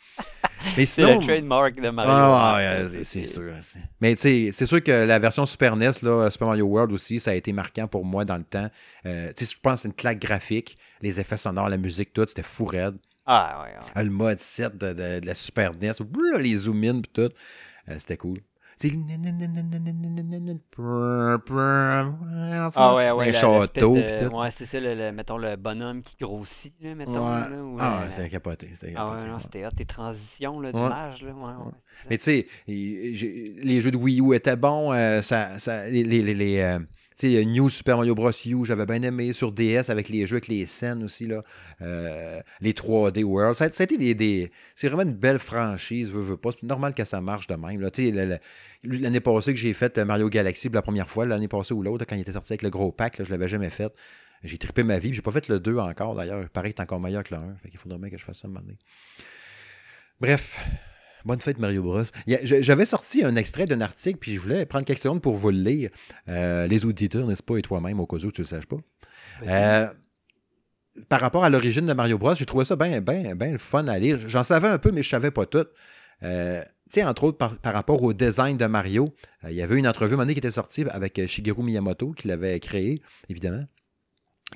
[0.78, 2.12] Mais C'est le trademark de Mario.
[2.14, 3.54] Ah, Ouais, c'est sûr.
[4.02, 7.20] Mais tu sais, c'est sûr que la version Super NES, là, Super Mario World aussi,
[7.20, 8.70] ça a été marquant pour moi dans le temps.
[9.06, 12.14] Euh, tu sais, je pense que c'est une claque graphique, les effets sonores, la musique,
[12.14, 12.96] tout, c'était fou raide.
[13.26, 14.04] Ah, ouais, ouais.
[14.04, 15.92] Le mode 7 de, de- de la Super NES,
[16.40, 18.40] les zoom-in tout, euh, c'était cool.
[22.76, 23.30] Ah ouais, ouais.
[23.30, 24.28] Un château, de-.
[24.34, 27.12] Ouais, c'est ça, le, le- mettons le bonhomme qui grossit, là, mettons.
[27.28, 27.50] Ouais.
[27.50, 28.70] Là, ou Ah, c'était capoté.
[28.74, 29.18] c'était Ah ouais,
[29.64, 29.70] ouais.
[29.76, 31.34] tes transitions là, d'image, là.
[32.10, 34.92] Mais tu sais, les jeux de Wii U étaient bons.
[34.94, 36.80] euh, ça, ça- les, les, les- les, euh,
[37.24, 38.32] New Super Mario Bros.
[38.32, 41.44] U, j'avais bien aimé sur DS avec les jeux, avec les scènes aussi, là,
[41.82, 43.56] euh, les 3D World.
[43.56, 44.52] Ça, des.
[44.76, 46.52] c'est vraiment une belle franchise, veux, pas.
[46.52, 47.82] C'est normal que ça marche de même.
[48.84, 51.82] L'année passée que j'ai fait euh, Mario Galaxy pour la première fois, l'année passée ou
[51.82, 53.94] l'autre, quand il était sorti avec le gros pack, là, je l'avais jamais fait.
[54.44, 55.14] J'ai trippé ma vie.
[55.14, 56.50] J'ai pas fait le 2 encore, d'ailleurs.
[56.50, 57.56] Pareil, c'est encore meilleur que le 1.
[57.62, 58.78] Fait qu'il faudrait bien que je fasse ça un moment donné.
[60.20, 60.60] Bref,
[61.26, 62.04] bonne fête Mario Bros.
[62.44, 65.58] J'avais sorti un extrait d'un article, puis je voulais prendre quelques secondes pour vous le
[65.58, 65.90] lire.
[66.30, 68.78] Euh, les auditeurs, n'est-ce pas, et toi-même, au cas où tu ne le saches pas.
[69.48, 69.88] Euh,
[71.10, 73.88] par rapport à l'origine de Mario Bros, j'ai trouvé ça bien ben, ben le fun
[73.88, 74.20] à lire.
[74.28, 75.66] J'en savais un peu, mais je savais pas tout.
[76.24, 76.62] Euh,
[76.92, 79.14] tu sais, entre autres, par, par rapport au design de Mario,
[79.44, 82.12] euh, il y avait une entrevue un moment donné qui était sortie avec Shigeru Miyamoto,
[82.12, 83.64] qui l'avait créé, évidemment.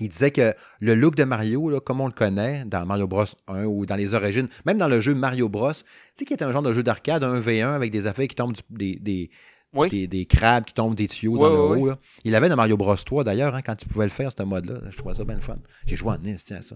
[0.02, 3.24] Il disait que le look de Mario, là, comme on le connaît dans Mario Bros
[3.48, 5.84] 1 ou dans les origines, même dans le jeu Mario Bros, tu
[6.16, 8.54] sais, qui est un genre de jeu d'arcade, un V1 avec des affaires qui tombent,
[8.54, 9.30] du- des, des,
[9.74, 9.90] Oui.
[9.90, 11.86] des, des crabes qui tombent des tuyaux dans le haut.
[11.88, 11.98] là.
[12.26, 14.80] Il l'avait dans Mario Bros 3 d'ailleurs, hein, quand tu pouvais le faire, ce mode-là.
[14.90, 15.58] Je trouvais ça bien le fun.
[15.86, 16.76] J'ai joué en NES, tiens, ça.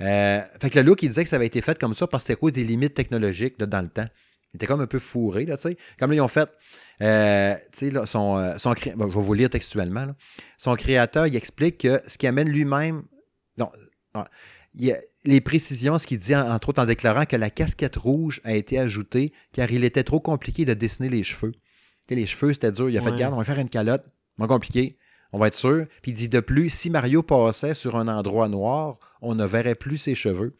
[0.00, 2.24] Euh, fait que le look, il disait que ça avait été fait comme ça parce
[2.24, 4.06] que c'était quoi des limites technologiques là, dans le temps.
[4.56, 5.76] Il était comme un peu fourré, là, tu sais.
[5.98, 6.48] Comme là, ils ont fait,
[7.02, 10.16] euh, tu sais, là, son, euh, son cré- bon, je vais vous lire textuellement, là.
[10.56, 13.02] Son créateur, il explique que ce qui amène lui-même,
[13.58, 13.70] non,
[14.14, 14.24] non,
[14.74, 17.50] il y a les précisions, ce qu'il dit, en- entre autres, en déclarant que la
[17.50, 21.52] casquette rouge a été ajoutée car il était trop compliqué de dessiner les cheveux.
[22.08, 22.88] Les cheveux, c'était dur.
[22.88, 24.04] Il a fait, garde, on va faire une calotte,
[24.38, 24.96] moins compliqué.
[25.32, 25.86] On va être sûr.
[26.02, 29.74] Puis il dit de plus, si Mario passait sur un endroit noir, on ne verrait
[29.74, 30.54] plus ses cheveux.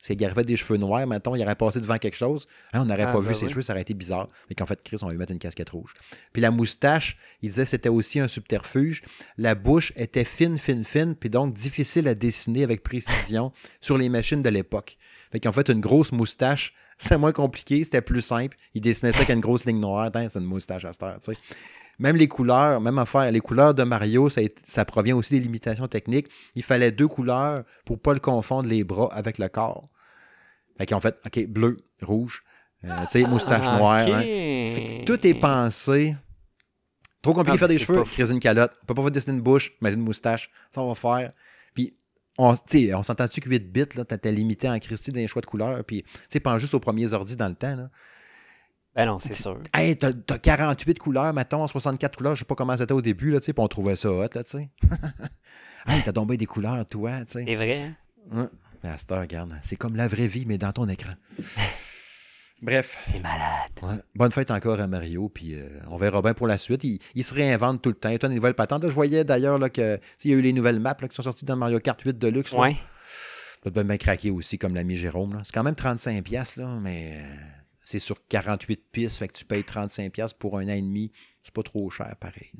[0.00, 3.02] S'il avait des cheveux noirs, mettons, il aurait passé devant quelque chose, hein, on n'aurait
[3.02, 3.50] Ah, pas ben vu ses oui.
[3.50, 4.28] cheveux, ça aurait été bizarre.
[4.48, 5.92] Mais qu'en fait, Chris, on va lui mettre une casquette rouge.
[6.32, 9.02] Puis la moustache, il disait que c'était aussi un subterfuge.
[9.38, 14.08] La bouche était fine, fine, fine, puis donc difficile à dessiner avec précision sur les
[14.08, 14.98] machines de l'époque.
[15.32, 18.56] Fait qu'en fait, une grosse moustache, c'est moins compliqué, c'était plus simple.
[18.74, 20.04] Il dessinait ça avec une grosse ligne noire.
[20.04, 21.38] Attends, c'est une moustache à cette heure, tu sais.
[21.98, 26.28] Même les couleurs, même affaire, les couleurs de Mario, ça, provient aussi des limitations techniques.
[26.54, 29.88] Il fallait deux couleurs pour pas le confondre les bras avec le corps.
[30.78, 32.44] Fait qu'en fait, OK, bleu, rouge,
[32.84, 34.06] euh, tu sais, moustache Ah, noire.
[34.06, 34.20] hein.
[34.22, 36.14] Fait que tout est pensé.
[37.20, 38.72] Trop compliqué Ah, de faire des c'est cheveux, créer une calotte.
[38.82, 40.50] On peut pas faire dessiner une bouche, mais une moustache.
[40.72, 41.32] Ça, on va faire.
[41.74, 41.96] Puis,
[42.38, 45.42] on, tu on s'entend-tu que 8 bits, là, t'étais limité en Christie dans les choix
[45.42, 45.82] de couleurs.
[45.84, 47.90] Puis, tu sais, pense juste aux premiers ordi dans le temps, là.
[48.98, 49.56] Ben non, c'est sûr.
[49.72, 53.30] Hey, t'as, t'as 48 couleurs, mettons, 64 couleurs, je sais pas comment c'était au début,
[53.30, 54.68] là, tu sais, puis on trouvait ça hot, là, tu sais.
[55.86, 57.44] hey, t'as tombé des couleurs, toi, tu sais.
[57.46, 57.80] C'est vrai.
[57.82, 57.94] hein?
[58.32, 58.46] Ouais.
[58.82, 61.12] Mais à cette heure, regarde, c'est comme la vraie vie, mais dans ton écran.
[62.60, 63.70] Bref, C'est malade.
[63.82, 64.02] ouais.
[64.16, 66.82] bonne fête encore à Mario, puis euh, on verra bien pour la suite.
[66.82, 68.08] Il, il se réinvente tout le temps.
[68.08, 68.82] Il y a une nouvelle patente.
[68.82, 70.96] Là, je voyais d'ailleurs là, que tu sais, il y a eu les nouvelles maps
[71.00, 72.52] là, qui sont sorties dans Mario Kart 8 Deluxe.
[72.54, 72.76] Ouais.
[73.64, 75.40] Doit bien craquer aussi, comme l'ami Jérôme.
[75.44, 77.34] C'est quand même 35$, piastres, là, mais euh,
[77.90, 81.10] c'est sur 48 pistes, fait que tu payes 35$ piastres pour un an et demi.
[81.42, 82.52] C'est pas trop cher, pareil.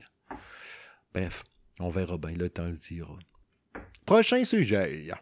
[1.12, 1.45] Bref,
[1.81, 3.18] on verra bien, le temps le dira.
[4.07, 5.12] Prochain sujet.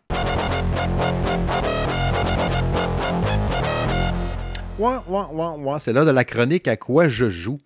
[4.78, 5.78] Ouais, ouais, ouais, ouais.
[5.80, 7.60] C'est là de la chronique à quoi je joue.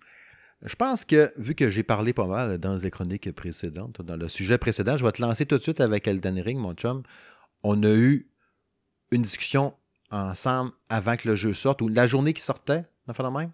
[0.63, 4.27] Je pense que, vu que j'ai parlé pas mal dans les chroniques précédentes, dans le
[4.27, 7.03] sujet précédent, je vais te lancer tout de suite avec Elden Ring, mon chum.
[7.61, 8.31] On a eu
[9.11, 9.75] une discussion
[10.11, 13.51] ensemble avant que le jeu sorte ou la journée qui sortait, on fait même?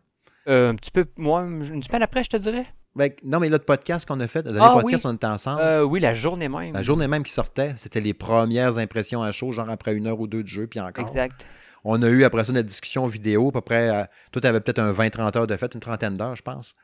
[0.48, 2.66] Euh, un petit peu, moi, une semaine après, je te dirais.
[2.96, 5.12] Ben, non, mais l'autre podcast qu'on a fait, le dernier Ah, podcast, oui.
[5.12, 5.62] on était ensemble.
[5.62, 6.74] Euh, oui, la journée même.
[6.74, 10.20] La journée même qui sortait, c'était les premières impressions à chaud, genre après une heure
[10.20, 11.08] ou deux de jeu, puis encore.
[11.08, 11.46] Exact.
[11.84, 14.60] On a eu après ça notre discussion vidéo, à peu près, euh, toi, tu avais
[14.62, 16.76] peut-être un 20-30 heures de fait, une trentaine d'heures, je pense.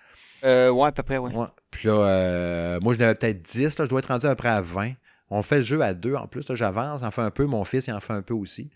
[0.43, 1.33] Euh, ouais, à peu près, ouais.
[1.33, 1.47] Ouais.
[1.71, 4.35] Puis là, euh, moi, je n'avais peut-être 10, là, je dois être rendu à peu
[4.35, 4.91] près à 20.
[5.31, 7.87] On fait le jeu à deux en plus, j'avance, j'en fais un peu, mon fils,
[7.87, 8.69] il en fait un peu aussi.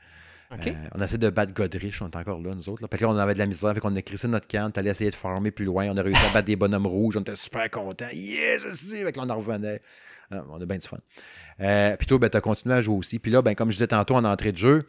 [0.52, 2.82] Euh, on essaie de battre Godrich, on est encore là, nous autres.
[2.82, 2.88] Là.
[2.88, 4.80] Parce que là, on avait de la misère, fait qu'on a crissé notre camp, on
[4.80, 7.22] allait essayer de farmer plus loin, on a réussi à battre des bonhommes rouges, on
[7.22, 8.06] était super contents.
[8.14, 9.04] Yes, aussi!
[9.04, 9.82] Fait que là, on en revenait.
[10.32, 10.98] Ah, on a bien du fun.
[11.62, 13.20] Euh, puis toi, ben, tu as continué à jouer aussi.
[13.20, 14.88] Puis là, ben, comme je disais tantôt en entrée de jeu,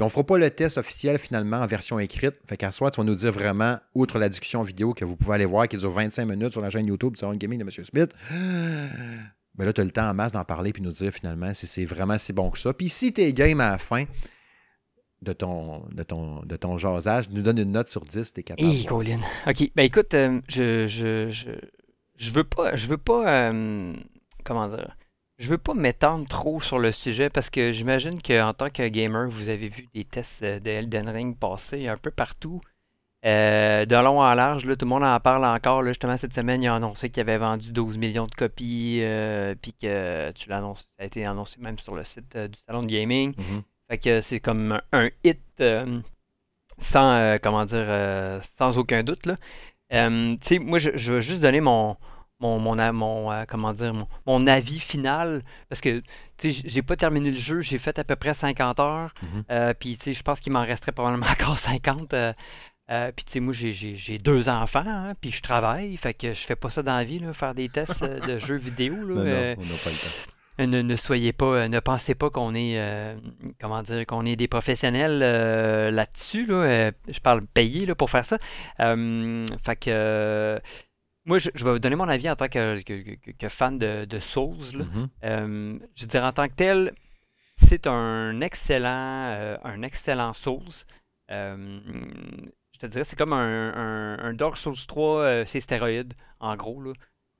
[0.00, 2.34] on fera pas le test officiel finalement en version écrite.
[2.46, 5.34] Fait qu'à soir, tu vas nous dire vraiment, outre la discussion vidéo que vous pouvez
[5.34, 7.70] aller voir, qui dure 25 minutes sur la chaîne YouTube du Salon Gaming de M.
[7.70, 8.10] Smith.
[9.54, 11.66] Ben là, tu as le temps en masse d'en parler puis nous dire finalement si
[11.66, 12.72] c'est vraiment si bon que ça.
[12.72, 14.04] Puis si t'es game à la fin
[15.22, 18.42] de ton, de ton, de ton jasage, nous donne une note sur 10 si t'es
[18.42, 18.68] capable.
[18.68, 19.20] Hey, Colin.
[19.46, 19.70] OK.
[19.74, 21.50] Ben écoute, euh, je, je, je,
[22.16, 23.94] je veux pas, je veux pas, euh,
[24.44, 24.96] comment dire,
[25.38, 29.28] je veux pas m'étendre trop sur le sujet parce que j'imagine qu'en tant que gamer,
[29.28, 32.60] vous avez vu des tests euh, de Elden Ring passer un peu partout.
[33.24, 35.82] Euh, de long en large, là, tout le monde en parle encore.
[35.82, 39.54] Là, justement, cette semaine, il a annoncé qu'il avait vendu 12 millions de copies, euh,
[39.60, 42.82] puis que tu l'annonces, ça a été annoncé même sur le site euh, du salon
[42.82, 43.32] de gaming.
[43.38, 43.62] Mhm.
[43.92, 46.00] Fait que c'est comme un hit euh,
[46.78, 49.36] sans, euh, comment dire, euh, sans aucun doute, là.
[50.40, 51.98] Sais, moi, je, je veux juste donner mon,
[52.40, 56.02] mon, mon, comment dire, mon, mon avis final, parce que,
[56.42, 59.74] j'ai pas terminé le jeu, j'ai fait à peu près 50 heures, Mhm.
[59.78, 62.14] puis, je pense qu'il m'en resterait probablement encore 50.
[62.14, 62.32] euh,
[62.90, 66.40] euh, puis, tu sais, moi, j'ai- deux enfants, hein, puis je travaille, fait que je
[66.46, 69.14] fais pas ça dans la vie, là, faire des tests de jeux vidéo, là.
[69.16, 70.32] Non, non, on n'a pas le temps.
[70.60, 73.16] Euh, ne, ne soyez pas, euh, ne pensez pas qu'on est, euh,
[73.60, 76.46] comment dire, qu'on est des professionnels euh, là-dessus.
[76.46, 76.54] Là.
[76.54, 78.38] Euh, je parle payé là, pour faire ça.
[79.64, 80.60] Fait que,
[81.24, 83.78] moi, je, je vais vous donner mon avis en tant que, que- que- que fan
[83.78, 84.56] de, de Souls.
[84.74, 84.84] là.
[85.24, 86.92] Euh, je veux dire, en tant que tel,
[87.56, 90.84] c'est un excellent, un excellent Souls.
[91.30, 96.56] Je te dirais, c'est comme un, un- un Dark Souls 3, euh, c'est stéroïde, en
[96.56, 96.82] gros.
[96.82, 96.92] Là.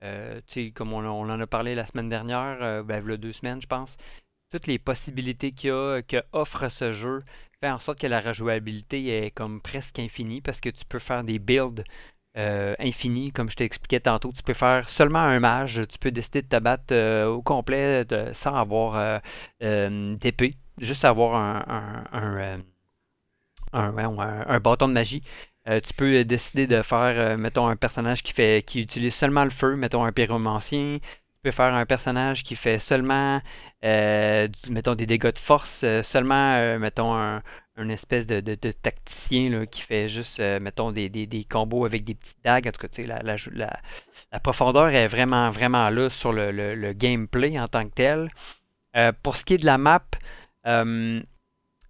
[0.02, 0.40] Euh,
[0.74, 3.60] comme on, en a parlé la semaine dernière, euh, ben, il y a deux semaines,
[3.62, 3.96] je pense.
[4.50, 7.24] Toutes les possibilités qu'il y a, que offre ce jeu,
[7.60, 11.24] fait en sorte que la rejouabilité est comme presque infinie parce que tu peux faire
[11.24, 11.84] des builds
[12.38, 14.32] euh, infinis, comme je t'expliquais tantôt.
[14.32, 18.06] Tu peux faire seulement un mage, tu peux décider de te battre euh, au complet
[18.34, 19.18] sans avoir euh,
[19.62, 22.58] euh, d'épée, juste avoir euh,
[23.72, 25.22] un- un bâton de magie.
[25.68, 29.14] Euh, tu peux euh, décider de faire, euh, mettons, un personnage qui fait qui utilise
[29.14, 30.98] seulement le feu, mettons un pyromancien.
[31.00, 33.40] Tu peux faire un personnage qui fait seulement,
[33.82, 37.42] mettons, des dégâts de force, seulement, mettons, un,
[37.76, 42.38] un espèce de, tacticien là, qui fait juste, mettons, des, des- combos avec des petites
[42.44, 42.68] dagues.
[42.68, 43.36] En tout cas, tu sais, la, la,
[44.30, 48.30] la- profondeur est vraiment, vraiment là sur le, le- le gameplay en tant que tel.
[49.22, 50.04] Pour ce qui est de la map,
[50.66, 51.20] euh,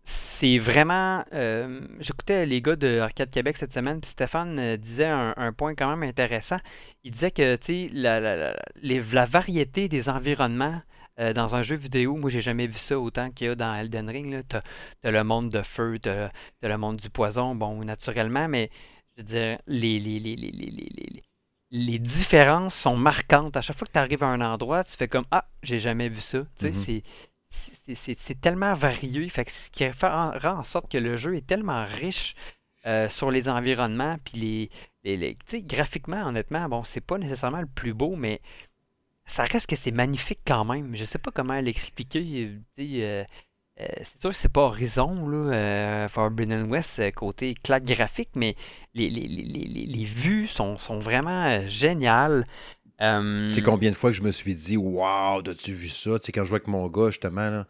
[0.04, 1.24] c'est vraiment.
[1.32, 5.52] euh, J'écoutais les gars de Arcade Québec cette semaine, puis Stéphane euh, disait un, un
[5.52, 6.58] point quand même intéressant.
[7.04, 10.80] Il disait que tu sais, la, la- la- les- la variété des environnements
[11.20, 13.74] euh, dans un jeu vidéo, moi j'ai jamais vu ça autant qu'il y a dans
[13.74, 14.42] Elden Ring.
[14.48, 14.62] T'as,
[15.02, 16.30] t'as le monde de feu, t'as,
[16.60, 18.70] t'as le monde du poison, bon, naturellement, mais
[19.16, 21.22] je veux dire, les, les, les, les, les, les, les-
[21.74, 23.56] les différences sont marquantes.
[23.56, 26.08] À chaque fois que tu arrives à un endroit, tu fais comme Ah, j'ai jamais
[26.10, 26.40] vu ça.
[26.40, 26.74] Tu sais, Mhm.
[27.94, 29.28] C'est tellement varié.
[29.28, 32.34] Fait ce qui rend en sorte que le jeu est tellement riche
[32.86, 34.16] euh, sur les environnements.
[34.24, 34.70] Puis
[35.04, 38.40] les, graphiquement, honnêtement, bon, c'est pas nécessairement le plus beau, mais
[39.26, 40.94] ça reste que c'est magnifique quand même.
[40.94, 42.50] Je sais pas comment l'expliquer.
[42.78, 43.24] euh,
[43.80, 48.56] euh, c'est sûr que c'est pas Horizon, là, euh, Forbidden West, côté claque graphique, mais
[48.94, 52.46] les, vues sont, vraiment géniales.
[53.02, 56.18] Euh, Tu sais combien de fois que je me suis dit, waouh, as-tu vu ça?
[56.18, 57.66] Tu sais, quand je jouais avec mon gars, justement, là,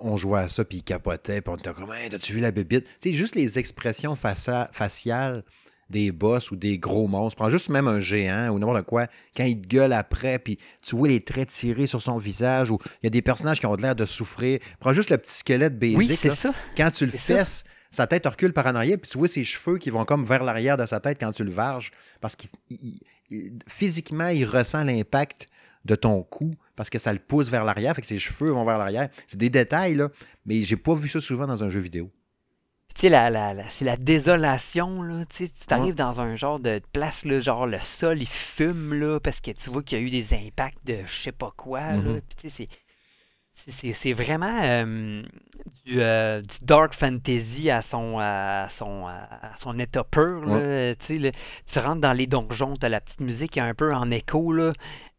[0.00, 2.50] on jouait à ça, puis il capotait, puis on était comme, hey, as-tu vu la
[2.50, 2.84] bébite?
[3.00, 5.44] Tu sais, juste les expressions facia- faciales
[5.88, 7.36] des boss ou des gros monstres.
[7.36, 9.06] Prends juste même un géant ou n'importe quoi,
[9.36, 12.78] quand il te gueule après, puis tu vois les traits tirés sur son visage, ou
[13.02, 14.58] il y a des personnages qui ont l'air de souffrir.
[14.80, 16.34] Prends juste le petit squelette basic, oui, c'est là.
[16.34, 16.52] ça.
[16.76, 17.18] Quand tu le ça.
[17.18, 20.24] fesses, sa tête recule par en arrière, puis tu vois ses cheveux qui vont comme
[20.24, 23.00] vers l'arrière de sa tête quand tu le varges, parce qu'il il- il-
[23.68, 25.46] physiquement, il ressent l'impact
[25.84, 28.64] de ton coup, parce que ça le pousse vers l'arrière, fait que ses cheveux vont
[28.64, 29.08] vers l'arrière.
[29.26, 30.08] C'est des détails, là,
[30.44, 32.10] mais j'ai pas vu ça souvent dans un jeu vidéo.
[32.94, 35.22] Tu sais, la, la, la- c'est la désolation, là.
[35.26, 39.40] Tu t'arrives dans un genre de place, là, genre le sol, il fume, là, parce
[39.40, 42.20] que tu vois qu'il y a eu des impacts de je sais pas quoi, là.
[42.26, 42.68] Puis tu sais,
[43.68, 45.22] c'est- vraiment euh,
[45.84, 50.42] du, euh, du, dark fantasy à son, à son, à son état pur.
[50.98, 54.52] Tu rentres dans les donjons, tu as la petite musique un peu en écho.
[54.52, 54.72] Là.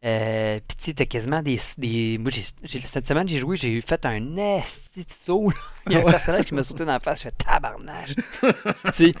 [0.04, 1.60] Euh, Puis tu as quasiment des.
[1.76, 2.18] des...
[2.18, 2.30] Moi,
[2.84, 5.52] cette semaine, j'ai joué, j'ai fait un esti de saut.
[5.86, 8.14] Il y a un personnage qui m'a sauté dans la face, je fais tabarnage.
[8.94, 9.12] tu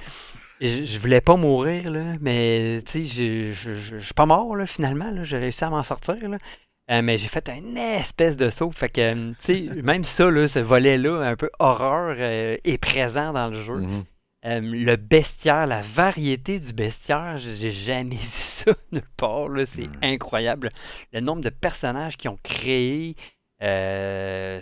[0.60, 5.12] je, je voulais pas mourir, là, mais tu sais, je suis pas mort là, finalement.
[5.22, 6.16] J'ai réussi à m'en sortir.
[6.28, 6.38] Là.
[6.90, 8.70] Euh, mais j'ai fait un espèce de saut.
[8.72, 12.78] Fait que, euh, tu sais, même ça, là, ce volet-là, un peu horreur, euh, est
[12.78, 13.76] présent dans le jeu.
[13.76, 14.04] Mhm.
[14.44, 19.48] le bestiaire, la variété du bestiaire, j'ai jamais vu ça nulle part.
[19.66, 20.70] C'est incroyable.
[21.12, 23.16] Le nombre de personnages qu'ils ont créés,
[23.60, 24.60] ça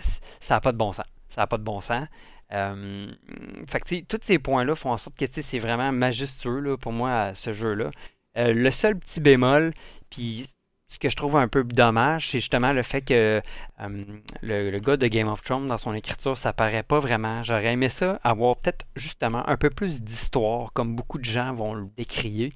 [0.49, 1.05] n'a pas de bon sens.
[1.29, 2.07] Ça n'a pas de bon sens.
[2.49, 7.33] fait que, tous ces points-là font en sorte que c'est vraiment majestueux là, pour moi,
[7.35, 7.91] ce jeu-là.
[8.35, 9.73] le seul petit bémol,
[10.09, 10.49] puis
[10.89, 13.41] ce que je trouve un peu dommage, c'est justement le fait que
[13.81, 14.03] euh,
[14.41, 17.43] le, gars de Game of Thrones, dans son écriture, ça paraît pas vraiment.
[17.43, 21.73] J'aurais aimé ça, avoir peut-être justement un peu plus d'histoire, comme beaucoup de gens vont
[21.73, 22.53] le décrier.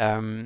[0.00, 0.44] Euh,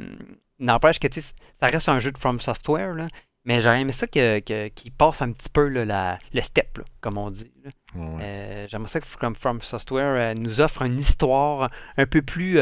[0.58, 2.96] n'empêche que ça reste un jeu de From Software,
[3.44, 7.50] mais j'aurais aimé ça qu'il passe un petit peu la, le step, comme on dit.
[7.96, 12.58] Euh, j'aimerais ça que From Software nous offre une histoire un peu plus.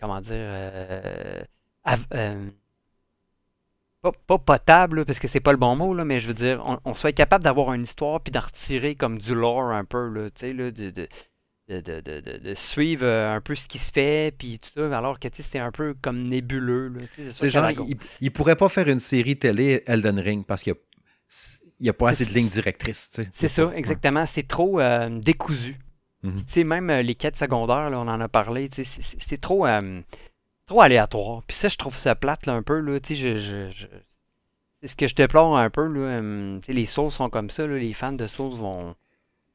[0.00, 1.46] comment dire
[2.14, 2.50] euh,
[4.02, 6.94] pas, potable, parce que c'est pas le bon mot, là, mais je veux dire, on,
[6.94, 10.70] soit capable d'avoir une histoire puis d'en retirer comme du lore un peu, là, là,
[10.70, 10.90] de,
[11.68, 15.28] de, de, suivre euh, un peu ce qui se fait, puis tout ça, alors que
[15.32, 16.92] c'est un peu comme nébuleux.
[17.32, 20.74] C'est genre, il, il, pourrait pas faire une série télé Elden Ring parce qu'il
[21.80, 23.20] n'y a, pas assez de lignes directrices.
[23.32, 24.26] C'est ça, exactement.
[24.26, 25.78] C'est trop euh, décousu.
[26.22, 29.66] Mm Même les quêtes secondaires, là, on en a parlé, c'est trop
[30.66, 31.42] trop aléatoire.
[31.46, 32.80] Puis ça, je trouve ça plate là, un peu.
[32.80, 33.86] Là, je, je, je...
[34.80, 35.86] C'est ce que je déplore un peu.
[35.86, 36.20] Là,
[36.68, 37.66] les Souls sont comme ça.
[37.66, 38.94] Là, les fans de Souls vont,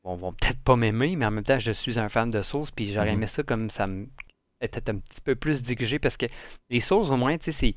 [0.03, 2.67] vont, vont peut-être pas m'aimer, mais en même temps, je suis un fan de Souls.
[2.75, 3.17] Puis j'aurais mhm.
[3.17, 3.87] aimé ça comme ça
[4.61, 6.27] était un petit peu plus dirigé parce que
[6.69, 7.75] les Souls, au moins, tu sais.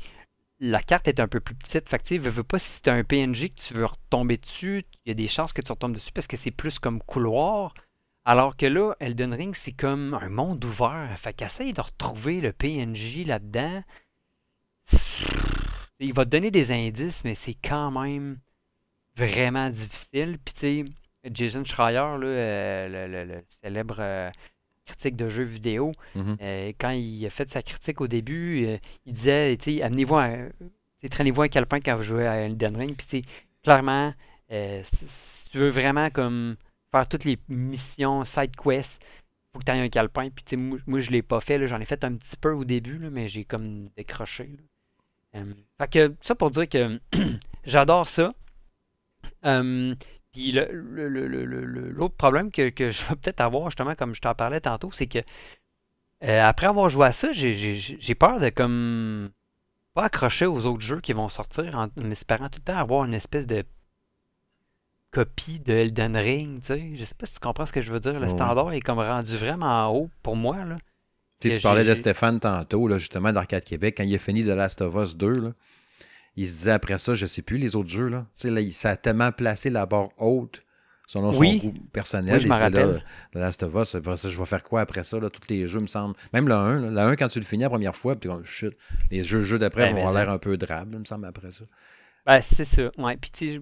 [0.60, 1.88] La carte est un peu plus petite.
[1.88, 5.08] Fait que, tu veux pas si c'est un PNJ que tu veux retomber dessus, il
[5.08, 7.74] y a des chances que tu retombes dessus parce que c'est plus comme couloir.
[8.24, 11.14] Alors que là, Elden Ring, c'est comme un monde ouvert.
[11.18, 13.82] Fait qu'essaye de retrouver le PNJ là-dedans.
[16.00, 18.38] Il va te donner des indices, mais c'est quand même
[19.16, 20.38] vraiment difficile.
[20.42, 20.84] Puis tu sais,
[21.32, 24.30] Jason Schreier, là, euh, le, célèbre euh,
[24.86, 26.36] critique de jeux vidéo, mm-hmm.
[26.40, 30.48] euh, quand il a fait sa critique au début, il disait, tu sais, amenez-vous un...
[31.10, 32.96] Traînez-vous un calepin quand vous jouez à Elden Ring.
[32.96, 33.26] Puis
[33.62, 34.14] clairement,
[34.48, 36.56] si tu veux vraiment comme
[36.94, 39.02] faire toutes les missions, side quests,
[39.52, 40.28] faut que tu aies un calepin.
[40.30, 41.66] Puis moi, moi, je l'ai pas fait.
[41.66, 44.50] J'en ai fait un petit peu au début, mais j'ai comme décroché.
[45.34, 47.00] Euh, fait que ça pour dire que
[47.64, 48.32] j'adore ça.
[49.44, 49.94] Euh,
[50.32, 55.06] puis l'autre problème que, je vais peut-être avoir, justement, comme je t'en parlais tantôt, c'est
[55.06, 55.20] que
[56.22, 59.30] euh, après avoir joué à ça, j'ai peur de comme
[59.94, 63.04] pas accrocher aux autres jeux qui vont sortir en, en espérant tout le temps avoir
[63.04, 63.64] une espèce de
[65.14, 66.90] copie de Elden Ring, tu sais.
[66.96, 68.18] Je sais pas si tu comprends ce que je veux dire.
[68.18, 70.78] Le standard est comme rendu vraiment haut pour moi, là.
[71.40, 74.80] Tu parlais de Stéphane tantôt, là, justement, d'Arcade Québec, quand il a fini The Last
[74.80, 75.52] of Us 2, là,
[76.36, 78.26] il se disait après ça, je sais plus les autres jeux, là.
[78.38, 80.62] Tu sais, là, il s'est tellement placé la barre haute
[81.06, 82.36] selon son goût personnel.
[82.36, 83.00] Oui, je il là,
[83.32, 85.86] The Last of Us, je vais faire quoi après ça, là, tous les jeux, me
[85.86, 86.16] semblent.
[86.32, 88.74] Même le 1, le 1, quand tu le finis la première fois, puis shit,
[89.10, 91.64] les jeux, jeux d'après ben, vont avoir l'air un peu drabe, me semble, après ça.
[92.26, 92.90] Ben, c'est ça.
[92.96, 93.18] Ouais.
[93.18, 93.60] Puis, tu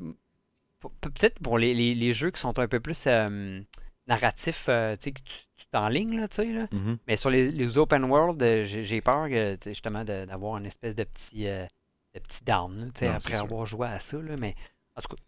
[1.01, 3.61] peut-être pour les, jeux qui sont un peu plus euh,
[4.07, 6.67] narratifs, euh, tu sais, que tu en ligne, là, tu sais, là.
[6.67, 6.99] Mm-hmm.
[7.07, 9.29] Mais sur les, open world, euh, j'ai peur
[9.67, 14.01] justement d'avoir une espèce de petit, de petit down, tu sais, après avoir joué à
[14.01, 14.37] ça, là.
[14.37, 14.55] Mais
[14.97, 15.23] en tout cas,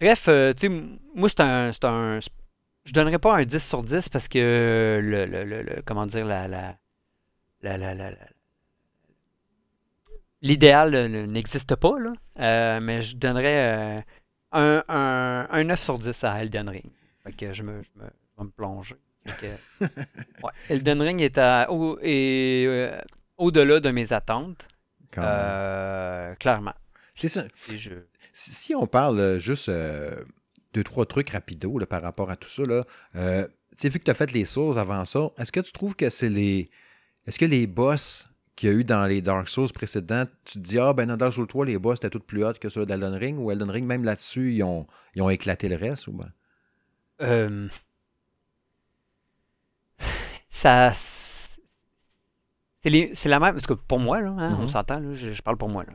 [0.00, 0.24] bref,
[0.56, 0.68] tu sais,
[1.14, 2.20] moi, c'est un, un.
[2.84, 6.48] Je donnerais pas un 10 sur 10 parce que le, le, le, comment dire, la,
[6.48, 6.76] la,
[7.62, 8.10] la, la
[10.42, 12.80] l'idéal n'existe pas, là.
[12.80, 14.04] mais je donnerais
[14.52, 16.90] un, un, un 9 sur 10 à Elden Ring.
[17.24, 18.96] Fait que je, me, je, me, vais me plonger.
[19.80, 21.38] ouais, Elden Ring est,
[21.68, 23.00] au, euh,
[23.38, 24.68] au-delà de mes attentes.
[25.18, 26.74] Euh, clairement.
[27.16, 27.44] C'est ça.
[28.32, 29.70] Si, on parle euh, juste
[30.72, 32.84] deux, trois trucs rapido là, par rapport à tout ça, là,
[33.14, 36.30] vu que tu as fait les sources avant ça, est-ce que tu trouves que c'est
[36.30, 36.68] les.
[37.26, 40.58] Est-ce que les boss qu'il y a eu dans les Dark Souls précédents, tu te
[40.58, 42.84] dis, ah, ben dans Dark Souls 3, les boss étaient toutes plus hautes que ceux
[42.86, 46.12] d'Elden Ring, ou Elden Ring, même là-dessus, ils ont, ils ont éclaté le reste, ou
[46.12, 46.30] ben?
[47.20, 47.68] Euh...
[50.50, 50.92] Ça.
[52.82, 53.54] C'est la même.
[53.54, 54.68] Parce que pour moi, là, hein, on mm-hmm.
[54.68, 55.84] s'entend, je, je, parle pour moi.
[55.84, 55.92] Là.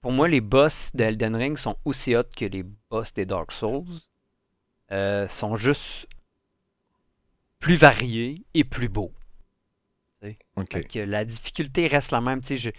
[0.00, 3.52] pour moi, les boss de Elden Ring sont aussi hot que les boss des Dark
[3.52, 3.84] Souls.
[4.92, 6.08] Euh, sont juste
[7.60, 9.12] plus variés et plus beaux.
[10.20, 12.40] Que la difficulté reste la même.
[12.42, 12.72] Tu sais,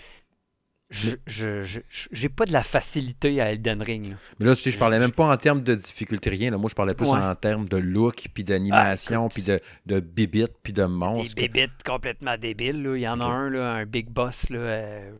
[0.89, 1.79] je,
[2.11, 4.09] j'ai pas de la facilité à Elden Ring.
[4.11, 4.15] là.
[4.39, 6.51] Mais là, sais, je parlais même pas en termes de difficulté, rien.
[6.51, 6.57] là.
[6.57, 7.17] Moi, je parlais plus Ouais.
[7.17, 11.35] en termes de look, puis d'animation, puis de, de bibites, puis de Des monstres.
[11.35, 12.83] bébites complètement débiles.
[12.83, 12.97] là.
[12.97, 14.49] Il y en a un, là, un big boss.
[14.49, 15.11] Là, euh,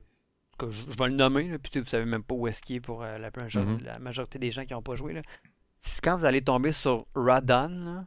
[0.58, 1.48] que je, je vais le nommer.
[1.50, 3.82] Là, puis vous savez même pas où est-ce qu'il est pour euh, la, major- Mhm.
[3.84, 5.14] la majorité des gens qui n'ont pas joué.
[5.14, 5.22] Là.
[5.82, 8.06] Si- Quand vous allez tomber sur Radon,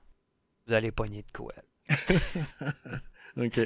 [0.66, 1.54] vous allez pogner de quoi.
[3.36, 3.60] OK.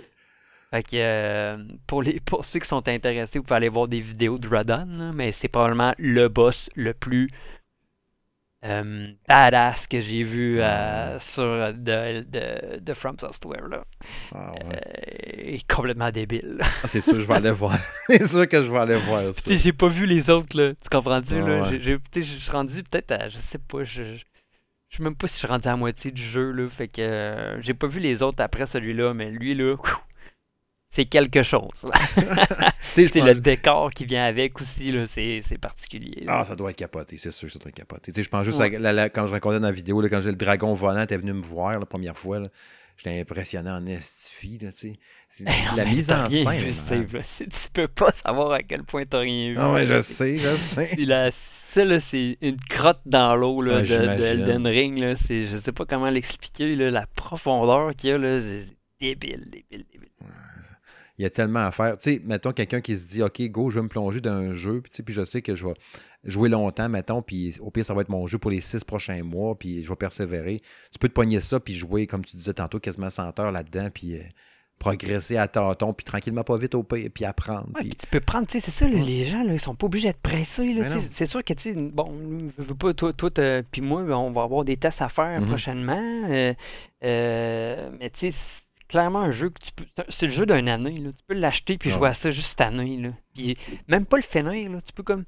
[0.71, 1.57] Fait que euh,
[1.87, 4.87] pour, les, pour ceux qui sont intéressés, vous pouvez aller voir des vidéos de Radon,
[4.99, 7.31] là, mais c'est probablement le boss le plus
[8.65, 11.21] euh, badass que j'ai vu euh, Ah.
[11.21, 13.69] sur de, de, de From Software.
[13.69, 13.85] Là.
[14.35, 15.55] Ah, ouais.
[15.55, 16.59] Est complètement débile.
[16.61, 17.75] Ah, c'est sûr, je vais aller voir.
[18.09, 19.55] c'est sûr que je vais aller voir ça.
[19.57, 20.73] J'ai pas vu les autres, là.
[20.75, 21.63] Tu comprends-tu, Ah là?
[21.71, 21.81] ouais.
[22.17, 24.17] Je suis rendu peut-être à, je sais pas, je,
[24.91, 26.69] je sais même pas si je suis rendu à la moitié du jeu, là.
[26.69, 29.77] Fait que euh, j'ai pas vu les autres après celui-là, mais lui, là,
[30.91, 31.69] c'est quelque chose.
[32.95, 34.93] C'est pense- le décor qui vient avec aussi.
[35.09, 36.25] C'est particulier.
[36.25, 36.39] là.
[36.41, 38.13] Ah, ça doit être capoté, c'est sûr, ça doit être capoté.
[38.21, 38.75] Je pense juste Ouais.
[38.75, 41.05] à la- la- quand je racontais dans la vidéo, là, quand j'ai le dragon volant,
[41.07, 42.41] t'es venu me voir la première fois.
[42.41, 42.49] là,
[42.97, 44.99] J'étais impressionné en estifie, là, tu sais.
[45.29, 46.51] C'est- Non, La mais mise en scène.
[46.51, 47.21] vu, est Steve, là.
[47.39, 49.57] Tu peux pas savoir à quel point t'as rien vu.
[49.57, 50.97] Ah ouais, je sais, je sais.
[51.75, 54.25] Ça, là, c'est une crotte dans l'eau là, Ouais, de, de j'imagine.
[54.25, 54.99] Elden Ring.
[54.99, 55.15] Là.
[55.15, 56.75] C'est, je sais pas comment l'expliquer.
[56.75, 58.75] Là, la profondeur qu'il y a, là, c'est c'est
[59.15, 60.09] débile, débile, débile.
[61.19, 61.99] Il y a tellement à faire.
[61.99, 64.53] Tu sais, mettons quelqu'un qui se dit, OK, go, je vais me plonger dans un
[64.53, 65.75] jeu, puis, tu sais, puis je sais que je vais
[66.25, 69.23] jouer longtemps, mettons, puis au pire, ça va être mon jeu pour les six prochains
[69.25, 70.61] mois, puis je vais persévérer.
[70.93, 73.89] Tu peux te pogner ça, puis jouer, comme tu disais tantôt, quasiment 100 heures là-dedans,
[73.93, 74.23] puis euh,
[74.79, 77.67] progresser à tâtons, puis tranquillement, pas vite au pire, puis apprendre.
[77.75, 79.59] Ouais, puis- puis tu peux prendre, tu sais, c'est ça, là, les gens, là, ils
[79.61, 80.73] sont pas obligés d'être pressés.
[81.11, 83.29] C'est sûr que, tu sais, bon, je veux pas, toi, toi
[83.73, 85.49] puis moi, on va avoir des tests à faire Mhm.
[85.49, 86.23] prochainement.
[86.31, 86.55] euh,
[87.05, 89.85] euh, mais tu sais, clairement un jeu que tu peux.
[90.09, 90.99] c'est le jeu d'une année.
[90.99, 91.11] Là.
[91.13, 92.97] Tu peux l'acheter puis jouer à ça juste cette année.
[92.97, 93.11] Là.
[93.35, 94.71] Puis même pas le finir.
[94.71, 94.81] Là.
[94.81, 95.25] Tu peux comme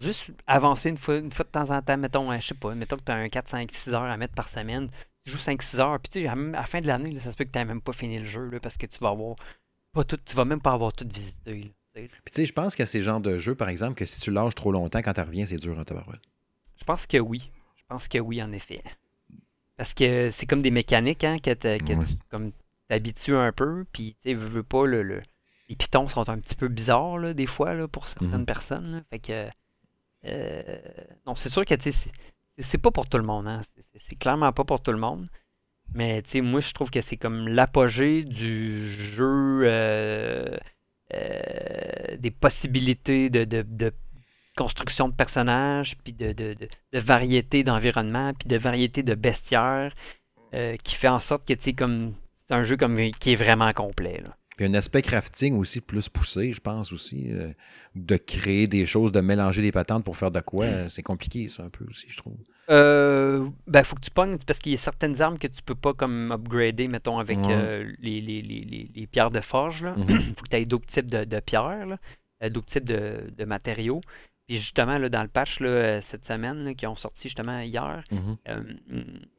[0.00, 1.96] juste avancer une fois, une fois de temps en temps.
[1.96, 4.16] Mettons, euh, je sais pas, mettons que tu as un 4, 5, 6 heures à
[4.16, 4.88] mettre par semaine.
[5.24, 5.98] Tu joues 5, 6 heures.
[6.00, 7.64] Puis tu sais, à à la fin de l'année, là, ça se peut que tu
[7.64, 9.36] même pas fini le jeu là, parce que tu vas avoir.
[9.92, 11.44] Pas tout, tu vas même pas avoir tout visité.
[11.46, 11.68] là.
[11.94, 14.04] Puis tu sais, je pense qu'il y a ces genres de jeux, par exemple, que
[14.04, 16.20] si tu lâches trop longtemps, quand tu reviens, c'est dur en tabarouette.
[16.78, 17.50] Je pense que oui.
[17.76, 18.82] Je pense que oui, en effet.
[19.78, 22.04] Parce que c'est comme des mécaniques hein, que, que Ouais.
[22.06, 22.52] tu comme,
[22.88, 25.22] t'habitues un peu, puis tu sais, veux, veux pas, le, le-
[25.68, 28.46] les pitons sont un petit peu bizarres là, des fois là, pour certaines Mhm.
[28.46, 28.92] personnes.
[28.92, 29.00] là.
[29.10, 29.48] Fait que,
[30.26, 30.78] euh,
[31.26, 32.10] non, c'est sûr que tu sais,
[32.58, 33.46] c'est pas pour tout le monde.
[33.48, 33.60] Hein.
[33.96, 35.28] C'est- clairement pas pour tout le monde.
[35.94, 40.56] Mais tu sais, moi, je trouve que c'est comme l'apogée du jeu, euh,
[41.14, 43.92] euh, des possibilités de, de- de
[44.56, 49.94] construction de personnages, puis de, de, de- variété d'environnement, puis de variété de bestiaires,
[50.82, 52.14] qui fait en sorte que tu sais, comme
[52.48, 54.20] c'est un jeu comme qui est vraiment complet.
[54.22, 54.36] Là.
[54.56, 57.26] Puis un aspect crafting aussi plus poussé, je pense aussi.
[57.30, 57.52] euh,
[57.94, 60.64] de créer des choses, de mélanger des patentes pour faire de quoi.
[60.64, 62.36] euh, C'est compliqué, ça, un peu aussi, je trouve.
[62.70, 65.74] Euh, ben, faut que tu pognes, parce qu'il y a certaines armes que tu peux
[65.74, 69.84] pas comme upgrader, mettons, avec euh, les, les- les- pierres de forge.
[69.84, 69.94] Là.
[69.96, 70.06] Mhm.
[70.36, 71.98] faut que tu aies d'autres types de, de pierres,
[72.50, 74.00] d'autres types de, de matériaux.
[74.46, 77.58] Puis justement, là, dans le patch là, euh, cette semaine, là, qui ont sorti justement
[77.60, 78.36] hier, Mhm.
[78.48, 78.62] euh,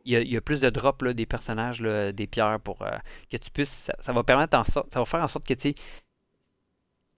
[0.04, 2.60] il y, a, il y a plus de drops là, des personnages, là, des pierres
[2.60, 2.92] pour euh,
[3.32, 3.70] que tu puisses.
[3.70, 5.74] Ça, ça va permettre en sorte, ça va faire en sorte que tu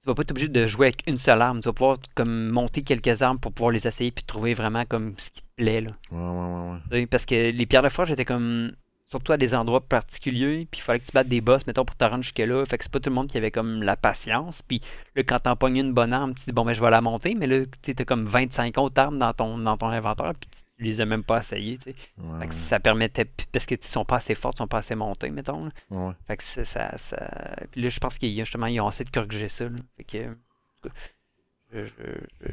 [0.02, 1.60] tu vas pas être obligé de jouer avec une seule arme.
[1.60, 5.14] Tu vas pouvoir comme monter quelques armes pour pouvoir les essayer puis trouver vraiment comme
[5.18, 5.82] ce qui te plaît.
[5.82, 5.92] Là.
[6.12, 8.72] Ouais, ouais, Parce que les pierres de forge étaient comme
[9.12, 11.96] surtout à des endroits particuliers, puis il fallait que tu battes des boss, mettons, pour
[11.96, 12.66] te rendre jusque-là.
[12.66, 14.62] Fait que c'est pas tout le monde qui avait comme la patience.
[14.62, 14.82] Puis
[15.16, 17.34] là, quand t'en pognes une bonne arme, tu dis bon ben je vais la monter,
[17.36, 20.50] mais là, tu sais, t'as comme 25 autres armes dans ton, dans ton inventaire, puis
[20.52, 21.78] tu les as même pas essayées.
[21.78, 21.96] tu sais.
[22.20, 24.78] Ouais, Fait que ça permettait, parce que ils sont pas assez fortes, ils sont pas
[24.80, 25.66] assez montées, mettons.
[25.66, 25.72] là.
[25.90, 26.14] Ouais.
[26.28, 26.64] Fait que ça,
[26.98, 27.32] ça.
[27.72, 29.66] Puis là, je pense qu'ils justement, ils ont essayé de corriger ça.
[29.66, 29.80] là.
[29.98, 30.36] Fait que.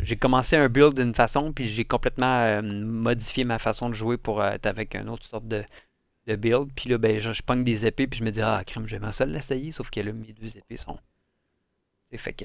[0.03, 4.19] J'ai commencé un build d'une façon, puis j'ai complètement euh, modifié ma façon de jouer
[4.19, 5.65] pour euh, être avec une autre sorte de,
[6.27, 6.71] de build.
[6.75, 9.13] Puis là, ben, je, je pogne des épées, puis je me dis, ah, crème, j'aimerais
[9.13, 10.99] ça l'essayer, sauf que là, mes deux épées sont.
[12.11, 12.45] C'est fait que.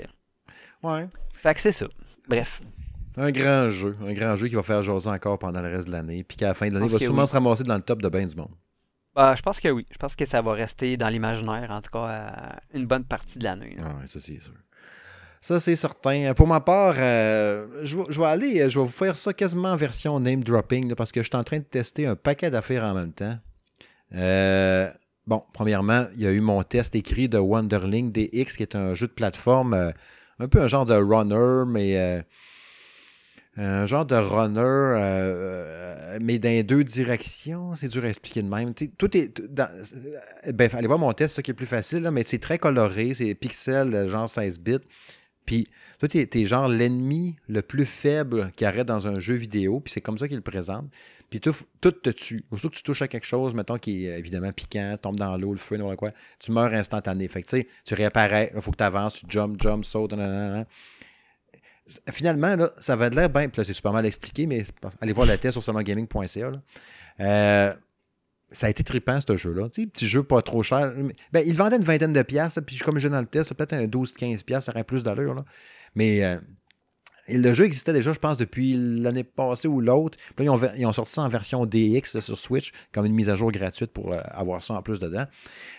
[0.84, 1.07] Ouais.
[1.41, 1.88] Fait que c'est ça.
[2.27, 2.61] Bref.
[3.17, 3.97] Un grand jeu.
[4.05, 6.23] Un grand jeu qui va faire jaser encore pendant le reste de l'année.
[6.23, 7.27] Puis qu'à la fin de l'année, pense va sûrement oui.
[7.27, 8.55] se ramasser dans le top de bien du monde.
[9.13, 9.86] Bah, je pense que oui.
[9.91, 13.38] Je pense que ça va rester dans l'imaginaire, en tout cas, euh, une bonne partie
[13.38, 13.75] de l'année.
[13.79, 14.53] Ah ouais, ça, c'est sûr.
[15.41, 16.34] Ça, c'est certain.
[16.36, 19.71] Pour ma part, euh, je, vais, je vais aller, je vais vous faire ça quasiment
[19.71, 22.49] en version name dropping, là, parce que je suis en train de tester un paquet
[22.49, 23.38] d'affaires en même temps.
[24.16, 24.89] Euh,
[25.28, 28.93] bon, premièrement, il y a eu mon test écrit de Wonderling DX, qui est un
[28.93, 29.91] jeu de plateforme euh,
[30.39, 32.22] un peu un genre de runner, mais euh,
[33.57, 37.76] un genre de runner, mais dans deux directions.
[37.76, 38.74] C'est dur à expliquer de même.
[38.74, 39.41] tout est.
[39.49, 39.70] Ben,
[40.74, 44.07] allez voir mon test, ça qui est plus facile, mais c'est très coloré, c'est pixel,
[44.07, 44.80] genre 16 bits.
[45.46, 45.68] Puis
[46.00, 50.02] toi, t'es, genre l'ennemi le plus faible qui arrête dans un jeu vidéo, puis c'est
[50.02, 50.89] comme ça qu'il le présente.
[51.30, 52.44] Puis tout, te tue.
[52.52, 55.52] Surtout que tu touches à quelque chose, mettons, qui est évidemment piquant, tombe dans l'eau,
[55.52, 57.28] le feu, n'importe quoi, tu meurs instantané.
[57.28, 60.14] Fait que tu sais, tu réapparais, il faut que tu avances, tu jump, jump, saute,
[62.12, 63.50] Finalement, là, ça va de l'air bien.
[63.50, 64.64] Puis là, c'est super mal expliqué, mais
[65.02, 66.52] allez voir la test sur summergaming.ca.
[67.20, 67.74] Euh,
[68.52, 69.70] ça a été trippant, ce jeu-là.
[69.70, 70.93] Petit jeu pas trop cher.
[71.32, 73.74] Ben, il vendait une vingtaine de piastres, puis comme je dans le test, c'est peut-être
[73.74, 75.43] un 12-15 piastres, ça aurait plus d'allure.
[75.95, 76.38] Mais euh,
[77.30, 80.18] le jeu existait déjà, je pense, depuis l'année passée ou l'autre.
[80.36, 83.36] Puis là, ils ont, sorti ça en version DX sur Switch, comme une mise à
[83.36, 85.26] jour gratuite pour euh, avoir ça en plus dedans.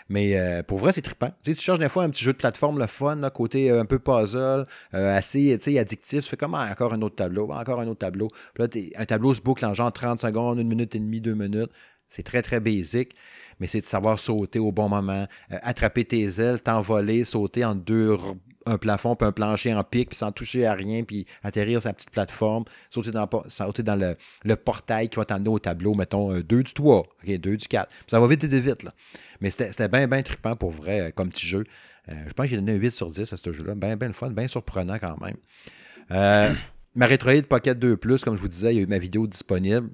[0.09, 1.31] Mais euh, pour vrai, c'est trippant.
[1.45, 4.67] Tu cherches des fois un petit jeu de plateforme, le fun, côté un peu puzzle,
[4.93, 6.25] assez addictif.
[6.25, 8.29] Tu fais comme ah, encore un autre tableau, encore un autre tableau.
[8.55, 11.35] Puis là, un tableau se boucle en genre 30 secondes, une minute et demie, deux
[11.35, 11.71] minutes.
[12.13, 13.15] C'est très, très basique,
[13.59, 17.75] mais c'est de savoir sauter au bon moment, euh, attraper tes ailes, t'envoler, sauter en
[17.75, 18.19] deux,
[18.67, 21.89] un plafond puis un plancher en pic, puis sans toucher à rien, puis atterrir sur
[21.89, 26.39] la petite plateforme, sauter dans, sauter dans le, portail qui va t'emmener au tableau, mettons,
[26.39, 27.91] 2 euh, du 3, OK, 2 du 4.
[28.07, 28.93] ça va vite et vite, là.
[29.41, 31.65] Mais c'était bien, bien trippant pour vrai, euh, comme petit jeu.
[32.09, 33.75] je pense que j'ai donné un 8 sur 10 à ce jeu-là.
[33.75, 36.59] Bien, bien le fun, bien surprenant quand même.
[36.95, 37.09] ma
[37.49, 39.89] Pocket 2 Plus, comme je vous disais, il y a eu ma vidéo disponible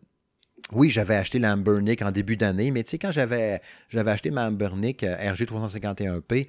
[0.73, 3.61] oui, j'avais acheté l'Ambernick en début d'année, mais tu sais, quand j'avais,
[3.95, 6.49] acheté ma Ambernick euh, RG351P,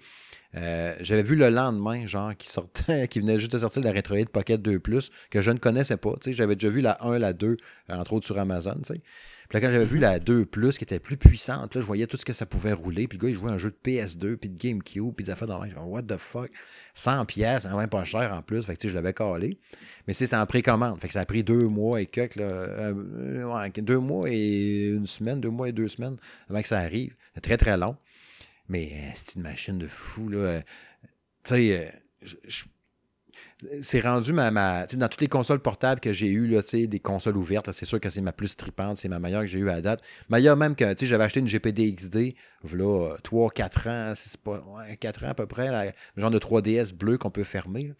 [0.56, 4.26] euh, j'avais vu le lendemain, genre, qui sortait, qui venait juste de sortir la Retroid
[4.32, 6.14] Pocket 2 Plus, que je ne connaissais pas.
[6.22, 7.58] Tu sais, j'avais déjà vu la 1, la 2,
[7.90, 9.02] entre autres sur Amazon, tu sais.
[9.50, 12.06] Puis là, quand j'avais vu la 2 Plus, qui était plus puissante, là, je voyais
[12.06, 13.08] tout ce que ça pouvait rouler.
[13.08, 15.48] Puis le gars, il jouait un jeu de PS2, puis de GameCube, puis des affaires
[15.48, 16.52] dans What the fuck?
[16.94, 18.64] 100 pièces, même pas cher en plus.
[18.64, 19.60] Fait que, tu sais, je l'avais calé.
[20.08, 21.02] Mais c'était en précommande.
[21.02, 25.08] Fait que ça a pris deux mois et quelques, là, euh, deux mois et une
[25.08, 27.16] semaine, deux mois et deux semaines avant que ça arrive.
[27.34, 27.98] C'est très, très long.
[28.68, 30.62] Mais euh, c'est une machine de fou, là.
[31.44, 31.90] Tu sais, euh,
[32.22, 32.66] je
[33.82, 37.72] c'est rendu ma, ma dans toutes les consoles portables que j'ai eues, des consoles ouvertes,
[37.72, 39.82] c'est sûr que c'est ma plus tripante, c'est ma meilleure que j'ai eue à la
[39.82, 40.02] date.
[40.30, 44.64] Meilleure même que j'avais acheté une GPD XD, voilà, 3, 4 ans, pas
[45.00, 47.94] 4 ans à peu près, le genre de 3DS bleu qu'on peut fermer.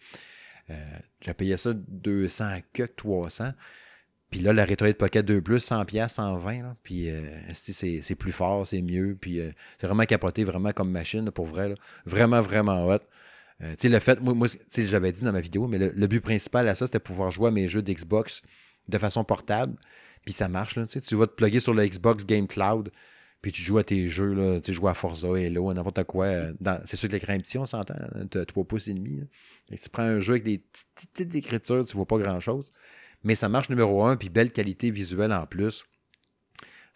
[0.70, 0.74] Euh,
[1.20, 3.52] j'ai payé ça 200 que 300.
[4.30, 6.62] Puis là, la Retroid Pocket 2 Plus, 100 pièces 120.
[6.62, 6.76] Là.
[6.84, 9.16] Puis euh, c'est plus fort, c'est mieux.
[9.20, 11.74] Puis euh, c'est vraiment capoté, vraiment comme machine, pour vrai.
[12.06, 13.00] Vraiment, vraiment hot.
[13.62, 16.20] Euh, tu sais, le fait, moi, moi j'avais dit dans ma vidéo, mais le, but
[16.20, 18.42] principal à ça, c'était pouvoir jouer à mes jeux d'Xbox
[18.88, 19.76] de façon portable.
[20.24, 22.90] Puis ça marche, là, tu vas te plugger sur le Xbox Game Cloud,
[23.42, 26.26] puis tu joues à tes jeux, tu joues à Forza, Halo, n'importe quoi.
[26.26, 26.52] Euh,
[26.84, 27.94] c'est sûr que l'écran est petit, on s'entend,
[28.30, 29.20] tu as 3 pouces et demi.
[29.70, 32.70] Et tu prends un jeu avec des petites, écritures, tu vois pas grand-chose.
[33.22, 35.84] Mais ça marche numéro un, puis belle qualité visuelle en plus.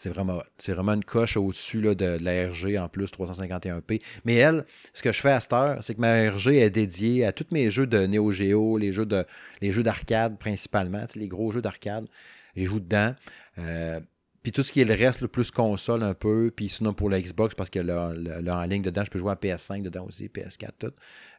[0.04, 4.02] C'est vraiment, c'est vraiment une coche au-dessus de, la RG en plus 351p.
[4.26, 7.24] Mais elle, ce que je fais à cette heure, c'est que ma RG est dédiée
[7.24, 9.24] à tous mes jeux de Neo Geo, les jeux de
[9.62, 12.06] les jeux d'arcade principalement, les gros jeux d'arcade.
[12.54, 13.14] Je joue dedans.
[13.58, 13.98] Euh,
[14.42, 17.08] puis tout ce qui est le reste, le plus console un peu, puis sinon pour
[17.08, 18.12] la Xbox, parce que là,
[18.46, 20.92] en ligne dedans, je peux jouer à PS5 dedans aussi, PS4, tout,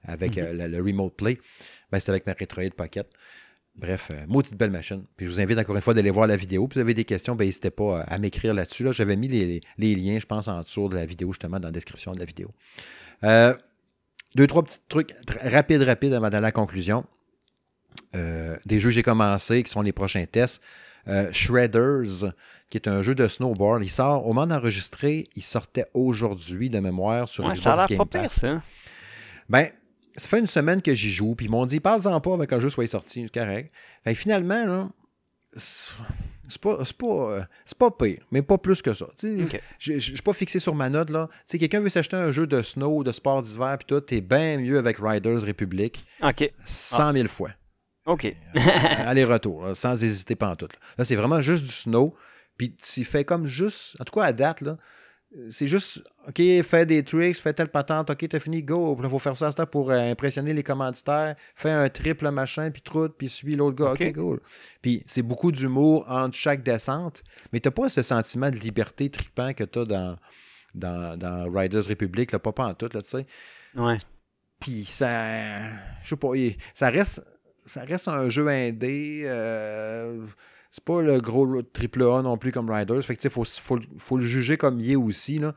[0.05, 0.59] avec mm-hmm.
[0.59, 1.38] euh, le, Remote Play.
[1.91, 3.07] Ben, c'est avec ma Retroid Pocket.
[3.78, 5.03] Bref, euh, maudite belle machine.
[5.17, 6.67] Puis je vous invite encore une fois d'aller voir la vidéo.
[6.67, 8.84] Puis vous avez des questions, ben, n'hésitez pas à, m'écrire là-dessus.
[8.84, 8.91] Là.
[8.91, 12.13] J'avais mis les, liens, je pense, en dessous de la vidéo, justement, dans la description
[12.13, 12.51] de la vidéo.
[13.23, 13.53] Euh,
[14.36, 17.05] deux, trois petits trucs rapides, rapides avant d'aller à la conclusion.
[18.15, 20.61] Euh, des jeux que j'ai commencé, qui sont les prochains tests.
[21.32, 22.34] Shredders,
[22.71, 23.84] qui est un jeu de snowboard.
[23.84, 28.05] Il sort, au moment d'enregistrer, il sortait aujourd'hui de mémoire sur ouais, Xbox Game pas
[28.05, 28.43] Pass.
[29.47, 29.69] Ben,
[30.18, 32.59] ça fait une semaine que j'y joue, puis ils m'ont dit, parle-en pas avec un
[32.59, 33.72] jeu soit sorti, c'est correct.
[34.03, 34.89] Fait finalement, là,
[35.55, 37.41] c'est pas, pas, euh,
[37.78, 39.07] pas pire, mais pas plus que ça.
[39.22, 41.09] Je ne suis pas fixé sur ma note.
[41.09, 41.30] là.
[41.49, 44.78] quelqu'un veut s'acheter un jeu de snow, de sport d'hiver, puis tout, t'es bien mieux
[44.78, 46.05] avec Riders Republic.
[46.22, 46.51] OK.
[46.63, 47.51] 100 000 fois.
[48.05, 48.26] OK.
[48.26, 48.59] Euh,
[49.05, 50.68] aller-retour, sans hésiter pas en tout.
[50.68, 52.16] Là, là c'est vraiment juste du snow.
[52.57, 54.78] Puis tu fais comme juste, en tout cas à date, là,
[55.50, 58.98] c'est juste, OK, fais des tricks, fais telle patente, OK, t'as fini, go.
[59.04, 61.36] Il faut faire ça pour euh, impressionner les commanditaires.
[61.56, 63.92] Fais un triple machin, puis troute, puis suis l'autre gars.
[63.94, 64.40] OK, cool.
[64.82, 69.54] Puis c'est beaucoup d'humour entre chaque descente, mais t'as pas ce sentiment de liberté tripant
[69.54, 70.18] que t'as dans,
[70.74, 73.26] dans, dans Riders Republic, là, pas, pas en tout, là, tu sais.
[73.76, 74.00] Ouais.
[74.60, 75.70] Puis ça,
[76.02, 76.30] je sais pas,
[76.74, 77.26] ça reste,
[77.66, 79.24] ça reste un jeu indé.
[79.26, 80.26] Euh,
[80.76, 83.01] c'est pas le gros triple A non plus comme Riders.
[83.01, 85.39] Fait que, faut, faut, faut, le juger comme il est aussi.
[85.39, 85.53] Là.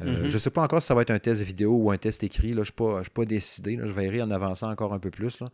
[0.00, 0.28] Euh, Mhm.
[0.28, 2.22] Je ne sais pas encore si ça va être un test vidéo ou un test
[2.22, 2.52] écrit.
[2.52, 3.74] Je ne suis, pas- décidé.
[3.76, 3.86] là.
[3.86, 5.40] Je verrai en avançant encore un peu plus.
[5.40, 5.48] Là.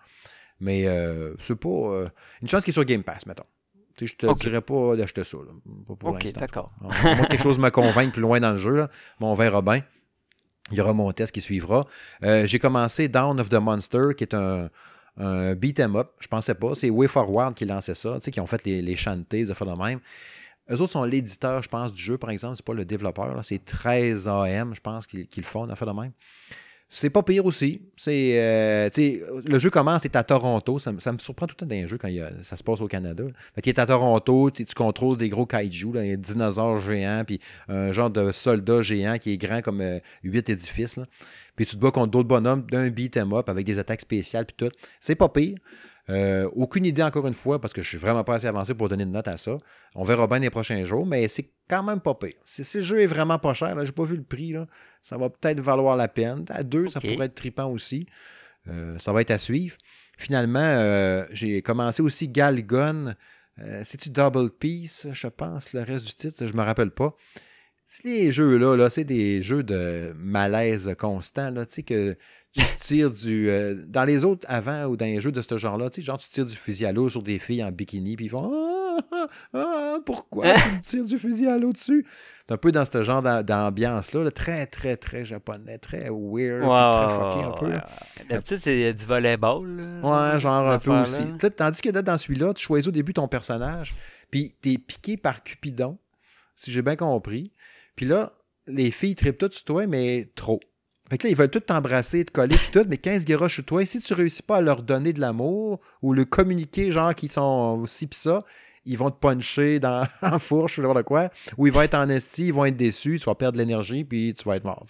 [0.61, 1.68] Mais euh, c'est pas.
[1.70, 2.09] euh,
[2.42, 3.44] une chance qu'il est sur Game Pass, mettons.
[3.96, 4.40] Tu sais, je te Ok.
[4.40, 5.38] dirais pas d'acheter ça.
[5.38, 5.52] là.
[5.86, 6.40] Pas pour Ok, l'instant.
[6.40, 6.72] d'accord.
[7.30, 8.76] Quelque chose me convainque plus loin dans le jeu.
[8.76, 8.90] Là.
[9.20, 9.82] Mais on verra bien.
[10.70, 11.86] Il y aura mon test qui suivra.
[12.24, 14.68] Euh, J'ai commencé Down of the Monster, qui est un,
[15.19, 16.11] un beat 'em up.
[16.21, 16.75] Je pensais pas.
[16.75, 19.51] C'est Way Forward qui lançait ça, tu sais, qui ont fait les, les chantés, des
[19.51, 20.01] affaires de même.
[20.71, 22.57] Eux autres sont l'éditeur, je pense, du jeu, par exemple.
[22.57, 23.39] C'est pas le développeur.
[23.43, 26.12] C'est 13 AM, je pense, qui, qui le font, une affaire de même.
[26.91, 27.83] C'est pas pire aussi.
[27.97, 28.89] C'est, euh,
[29.45, 30.79] le jeu commence, c'est à Toronto.
[30.79, 32.62] Ça, me- ça me surprend tout le temps les jeux quand il a- ça se
[32.64, 33.25] passe au Canada.
[33.55, 37.41] Fait qu'il est à Toronto, tu contrôles des gros kaiju, là, des dinosaures géants, puis
[37.69, 40.97] un genre de soldat géant qui est grand comme euh, huit édifices.
[40.97, 41.05] là.
[41.59, 44.46] Puis tu te bats contre d'autres bonhommes d'un beat 'em up avec des attaques spéciales,
[44.46, 44.70] puis tout.
[45.00, 45.59] C'est pas pire.
[46.09, 48.88] Euh, aucune idée encore une fois, parce que je suis vraiment pas assez avancé pour
[48.88, 49.59] donner une note à ça.
[49.96, 52.34] On verra bien les prochains jours, mais c'est quand même pas pire.
[52.44, 54.68] Si, si le jeu est vraiment pas cher, là, j'ai pas vu le prix, là,
[55.02, 56.44] ça va peut-être valoir la peine.
[56.50, 58.06] À deux, ça pourrait être trippant aussi.
[58.68, 59.76] Euh, ça va être à suivre.
[60.16, 63.16] Finalement, euh, j'ai commencé aussi Galgun.
[63.82, 67.16] C'est-tu Double Peace, je pense, le reste du titre, je me rappelle pas.
[67.91, 71.51] Ces jeux-là, là, c'est des jeux de malaise constant.
[71.51, 72.18] Là, tu sais, que
[72.53, 73.49] tu tires du.
[73.49, 76.18] euh, dans les autres avant ou dans les jeux de ce genre-là, tu sais, genre
[76.18, 78.99] tu tires du fusil à l'eau sur des filles en bikini, puis ils font Ah,
[79.12, 82.05] ah, ah, pourquoi tu me tires du fusil à l'eau dessus?
[82.47, 86.64] C'est un peu dans ce genre d'am- d'ambiance-là, là, très, très, très japonais, très weird,
[86.64, 87.72] Wow, très fucké un peu.
[88.28, 89.66] D'habitude, c'est du volleyball.
[89.66, 91.22] là, Ouais, genre un peu aussi.
[91.57, 93.95] tandis que là, dans celui-là, tu choisis au début ton personnage,
[94.30, 95.97] puis t'es piqué par Cupidon,
[96.55, 97.51] si j'ai bien compris.
[97.99, 98.30] Puis là,
[98.68, 100.61] les filles trippent toutes sur toi, mais trop.
[101.11, 103.64] Fait que là, ils veulent tout t'embrasser, te coller, puis tout, mais 15 garoches sur
[103.64, 107.32] toi, si tu réussis pas à leur donner de l'amour ou le communiquer, genre, qu'ils
[107.32, 108.44] sont aussi pis ça,
[108.84, 112.09] ils vont te puncher dans, en fourche ou n'importe quoi, ou ils vont être en
[112.09, 114.86] esti, ils vont être déçus, tu vas perdre de l'énergie, puis tu vas être mort.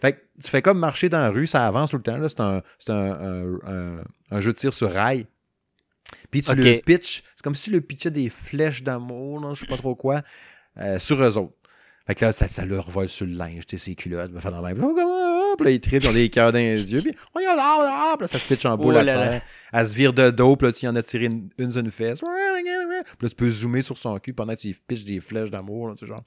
[0.00, 2.28] Fait que tu fais comme marcher dans la rue, ça avance tout le temps, là.
[2.28, 3.58] C'est un, c'est un, un-
[4.00, 5.24] un- un jeu de tir sur rail.
[6.32, 7.22] Puis tu le pitches.
[7.36, 10.22] C'est comme si tu le pitchais des flèches d'amour, je sais pas trop quoi,
[10.78, 11.54] euh, sur eux autres.
[12.10, 14.62] Fait que là, ça, ça leur vole sur le linge, tu sais, ses culottes, le
[14.62, 14.78] même.
[15.56, 17.78] Puis là, ils trippent, ils ont des cœurs dans les yeux, puis oh, là, là,
[17.84, 19.42] là, puis là, ça se pitch en boule Oh à terre.
[19.72, 21.90] Elle se vire de dos, puis là, tu y en as tiré une, une une
[21.92, 22.18] fesse.
[22.18, 22.28] Puis
[23.20, 25.98] là, tu peux zoomer sur son cul pendant que tu pitches des flèches d'amour, tu
[26.00, 26.24] sais, genre.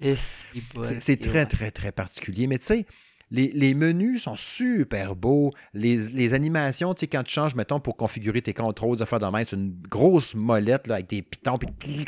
[0.83, 2.47] Si, C'est très, très, très particulier.
[2.47, 2.85] Mais tu sais,
[3.29, 5.51] les, les menus sont super beaux.
[5.73, 9.25] Les, les animations, tu sais, quand tu changes, mettons, pour configurer tes contrôles, affaires de
[9.25, 12.05] main, c'est une grosse molette là, avec des pitons, puis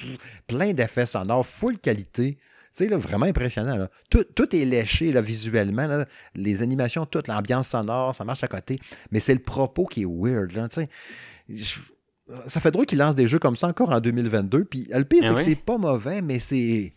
[0.48, 2.38] plein d'effets sonores, full qualité.
[2.76, 3.78] Tu sais, là, vraiment impressionnant.
[3.78, 3.90] là.
[4.10, 5.88] Tout, tout est léché là, visuellement.
[5.88, 6.06] là.
[6.36, 8.80] Les animations, toute l'ambiance sonore, ça marche à côté.
[9.12, 10.52] Mais c'est le propos qui est weird.
[10.52, 10.68] Là.
[11.48, 11.80] Je-
[12.48, 14.66] ça fait drôle qu'ils lancent des jeux comme ça encore en 2022.
[14.66, 15.46] Puis le pire, Ah c'est que oui?
[15.46, 16.94] c'est pas mauvais, mais c'est.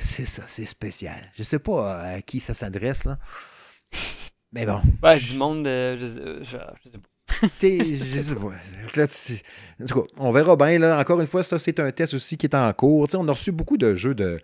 [0.00, 1.20] C'est ça, c'est spécial.
[1.36, 1.72] Je sais pas
[2.04, 3.18] euh, à qui ça s'adresse, là.
[4.52, 4.80] Mais bon.
[5.02, 7.48] Ouais, je- du monde, euh, je, je- je sais pas.
[7.58, 8.52] T'es- je sais pas.
[8.96, 10.78] Là, tu- en tout cas, on verra bien.
[10.78, 10.98] Là.
[10.98, 13.06] Encore une fois, ça, c'est un test aussi qui est en cours.
[13.08, 14.40] Tu sais, on a reçu beaucoup de jeux de.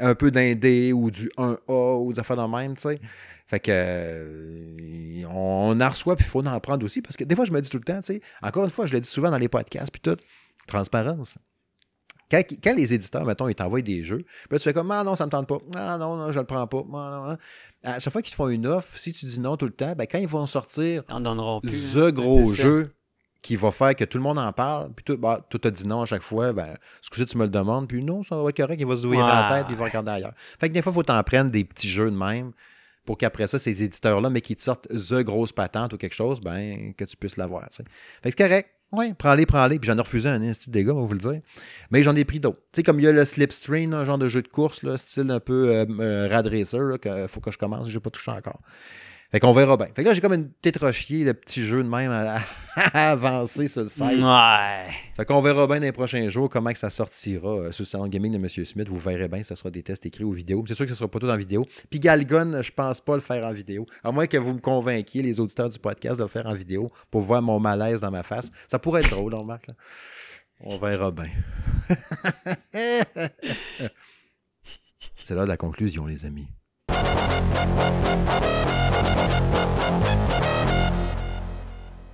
[0.00, 3.00] Un peu d'indé ou du 1A ou des affaires de même, tu sais.
[3.46, 3.70] Fait que.
[3.72, 7.02] euh, on en reçoit, puis il faut en prendre aussi.
[7.02, 8.20] Parce que des fois, je me dis tout le temps, tu sais.
[8.42, 10.16] Encore une fois, je le dis souvent dans les podcasts, puis tout.
[10.66, 11.38] Transparence.
[12.30, 15.14] Quand, quand les éditeurs, mettons, ils t'envoient des jeux, là, tu fais comme, ah non,
[15.14, 15.58] ça me tente pas.
[15.74, 16.82] Ah non, non, je le prends pas.
[16.94, 17.36] Ah, non, non.
[17.82, 19.92] À chaque fois qu'ils te font une offre, si tu dis non tout le temps,
[19.94, 21.02] ben, quand ils vont sortir
[21.64, 22.12] Ils the hein.
[22.12, 22.94] gros jeu
[23.44, 25.86] qui va faire que tout le monde en parle, puis tout, bah, tout a dit
[25.86, 28.56] non à chaque fois, ben, excusez, tu me le demandes, puis non, ça va être
[28.56, 30.32] correct, il va se douiller la tête, puis il va regarder ailleurs.
[30.58, 32.52] Fait que des fois, il faut t'en prendre des petits jeux de même
[33.04, 36.40] pour qu'après ça, ces éditeurs-là, mais qui te sortent the grosse patente ou quelque chose,
[36.40, 37.68] ben, que tu puisses l'avoir.
[37.70, 37.90] Fait que
[38.24, 38.70] c'est correct.
[38.92, 39.78] Oui, prends-les, prends-les.
[39.78, 41.40] Puis j'en ai refusé un petit dégât, on va vous le dire.
[41.90, 42.60] Mais j'en ai pris d'autres.
[42.72, 44.96] Tu sais, comme il y a le Slipstream, un genre de jeu de course, là,
[44.96, 48.10] style un peu euh, euh, Rad Racer, là, que faut que je commence, j'ai pas
[48.10, 48.60] touché encore.
[49.30, 49.86] Fait qu'on verra bien.
[49.86, 52.40] Fait que là, j'ai comme une petite rochier, le petit jeu de même à,
[52.76, 54.02] à avancer sur le site.
[54.02, 54.86] Ouais.
[55.16, 57.86] Fait qu'on verra bien dans les prochains jours comment que ça sortira euh, sur le
[57.86, 58.48] salon gaming de M.
[58.48, 58.88] Smith.
[58.88, 60.62] Vous verrez bien, ça sera des tests écrits ou vidéo.
[60.68, 61.66] C'est sûr que ce sera pas tout en vidéo.
[61.90, 63.86] Puis Galgun, je pense pas le faire en vidéo.
[64.04, 66.92] À moins que vous me convainquiez, les auditeurs du podcast, de le faire en vidéo
[67.10, 68.50] pour voir mon malaise dans ma face.
[68.68, 69.66] Ça pourrait être drôle, on remarque.
[69.66, 69.74] là.
[70.60, 71.28] On verra bien.
[75.24, 76.46] C'est de la conclusion, les amis.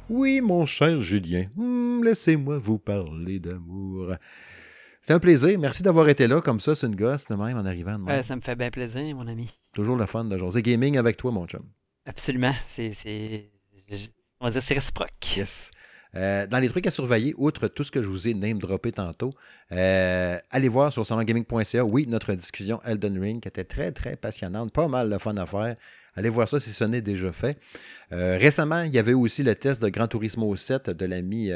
[0.09, 4.15] Oui, mon cher Julien, Hmm, laissez-moi vous parler d'amour.
[5.03, 5.59] C'est un plaisir.
[5.59, 7.99] Merci d'avoir été là comme ça, c'est une gosse de même en arrivant.
[7.99, 8.17] de même.
[8.17, 9.49] Ouais, ça me fait bien plaisir, mon ami.
[9.73, 11.63] Toujours le fun de José Gaming avec toi, mon chum.
[12.07, 12.55] Absolument.
[12.75, 13.51] C'est.
[14.41, 15.37] On va dire c'est réciproque.
[15.37, 15.71] Yes.
[16.17, 19.33] Euh, dans les trucs à surveiller, outre tout ce que je vous ai name-droppé tantôt,
[19.73, 24.89] euh, allez voir sur salongaming.ca, oui, notre discussion Elden Ring, était très, très passionnante, pas
[24.89, 25.77] mal de fun à faire.
[26.17, 27.59] Allez voir ça si ce n'est déjà fait.
[28.13, 31.51] Euh, récemment, il y avait aussi le test de Gran Turismo 7 de l'ami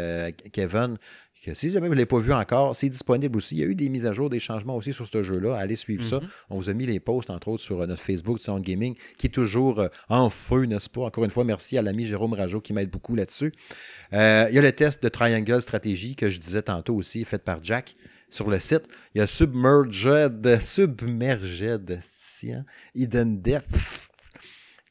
[0.53, 0.99] Kevin.
[1.45, 3.57] Que si jamais vous ne l'avez pas vu encore, c'est disponible aussi.
[3.57, 5.57] Il y a eu des mises à jour, des changements aussi sur ce jeu-là.
[5.57, 6.21] Allez suivre ça.
[6.21, 6.29] Mhm.
[6.49, 9.27] On vous a mis les posts, entre autres, sur notre Facebook de Sound Gaming, qui
[9.27, 11.03] est toujours en feu, n'est-ce pas?
[11.03, 13.53] Encore une fois, merci à l'ami Jérôme Rajo qui m'aide beaucoup là-dessus.
[14.15, 17.43] Euh, il y a le test de Triangle Stratégie que je disais tantôt aussi, fait
[17.43, 17.95] par Jack
[18.31, 18.89] sur le site.
[19.15, 22.01] Il y a Submerged, Submerged,
[22.45, 24.14] hein, Hidden Depth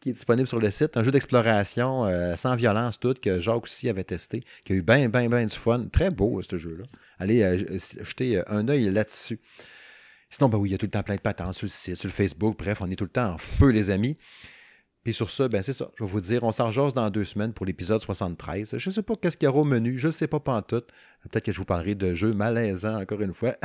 [0.04, 0.98] qui est disponible sur le site.
[0.98, 4.82] Un jeu d'exploration euh, sans violence toute que Jacques aussi avait testé, qui a eu
[4.82, 5.86] bien, bien, bien du fun.
[5.92, 6.84] Très beau, ce jeu-là.
[7.20, 7.58] Allez euh,
[8.02, 9.40] jeter un œil là-dessus.
[10.30, 11.96] Sinon, ben oui, il y a tout le temps plein de patentes sur le site,
[11.96, 12.58] sur le Facebook.
[12.58, 14.18] Bref, on est tout le temps en feu, les amis.
[15.06, 15.90] Puis sur ça, ben c'est ça.
[15.98, 18.78] Je vais vous dire, on s'en dans deux semaines pour l'épisode 73.
[18.78, 19.98] Je ne sais pas qu'est-ce qu'il y aura au menu.
[19.98, 20.82] Je ne sais pas tout.
[21.30, 23.56] Peut-être que je vous parlerai de jeux malaisants encore une fois.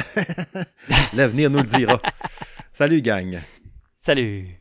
[1.15, 2.01] L'avenir nous le dira.
[2.73, 3.41] Salut, gang.
[4.05, 4.58] Salut.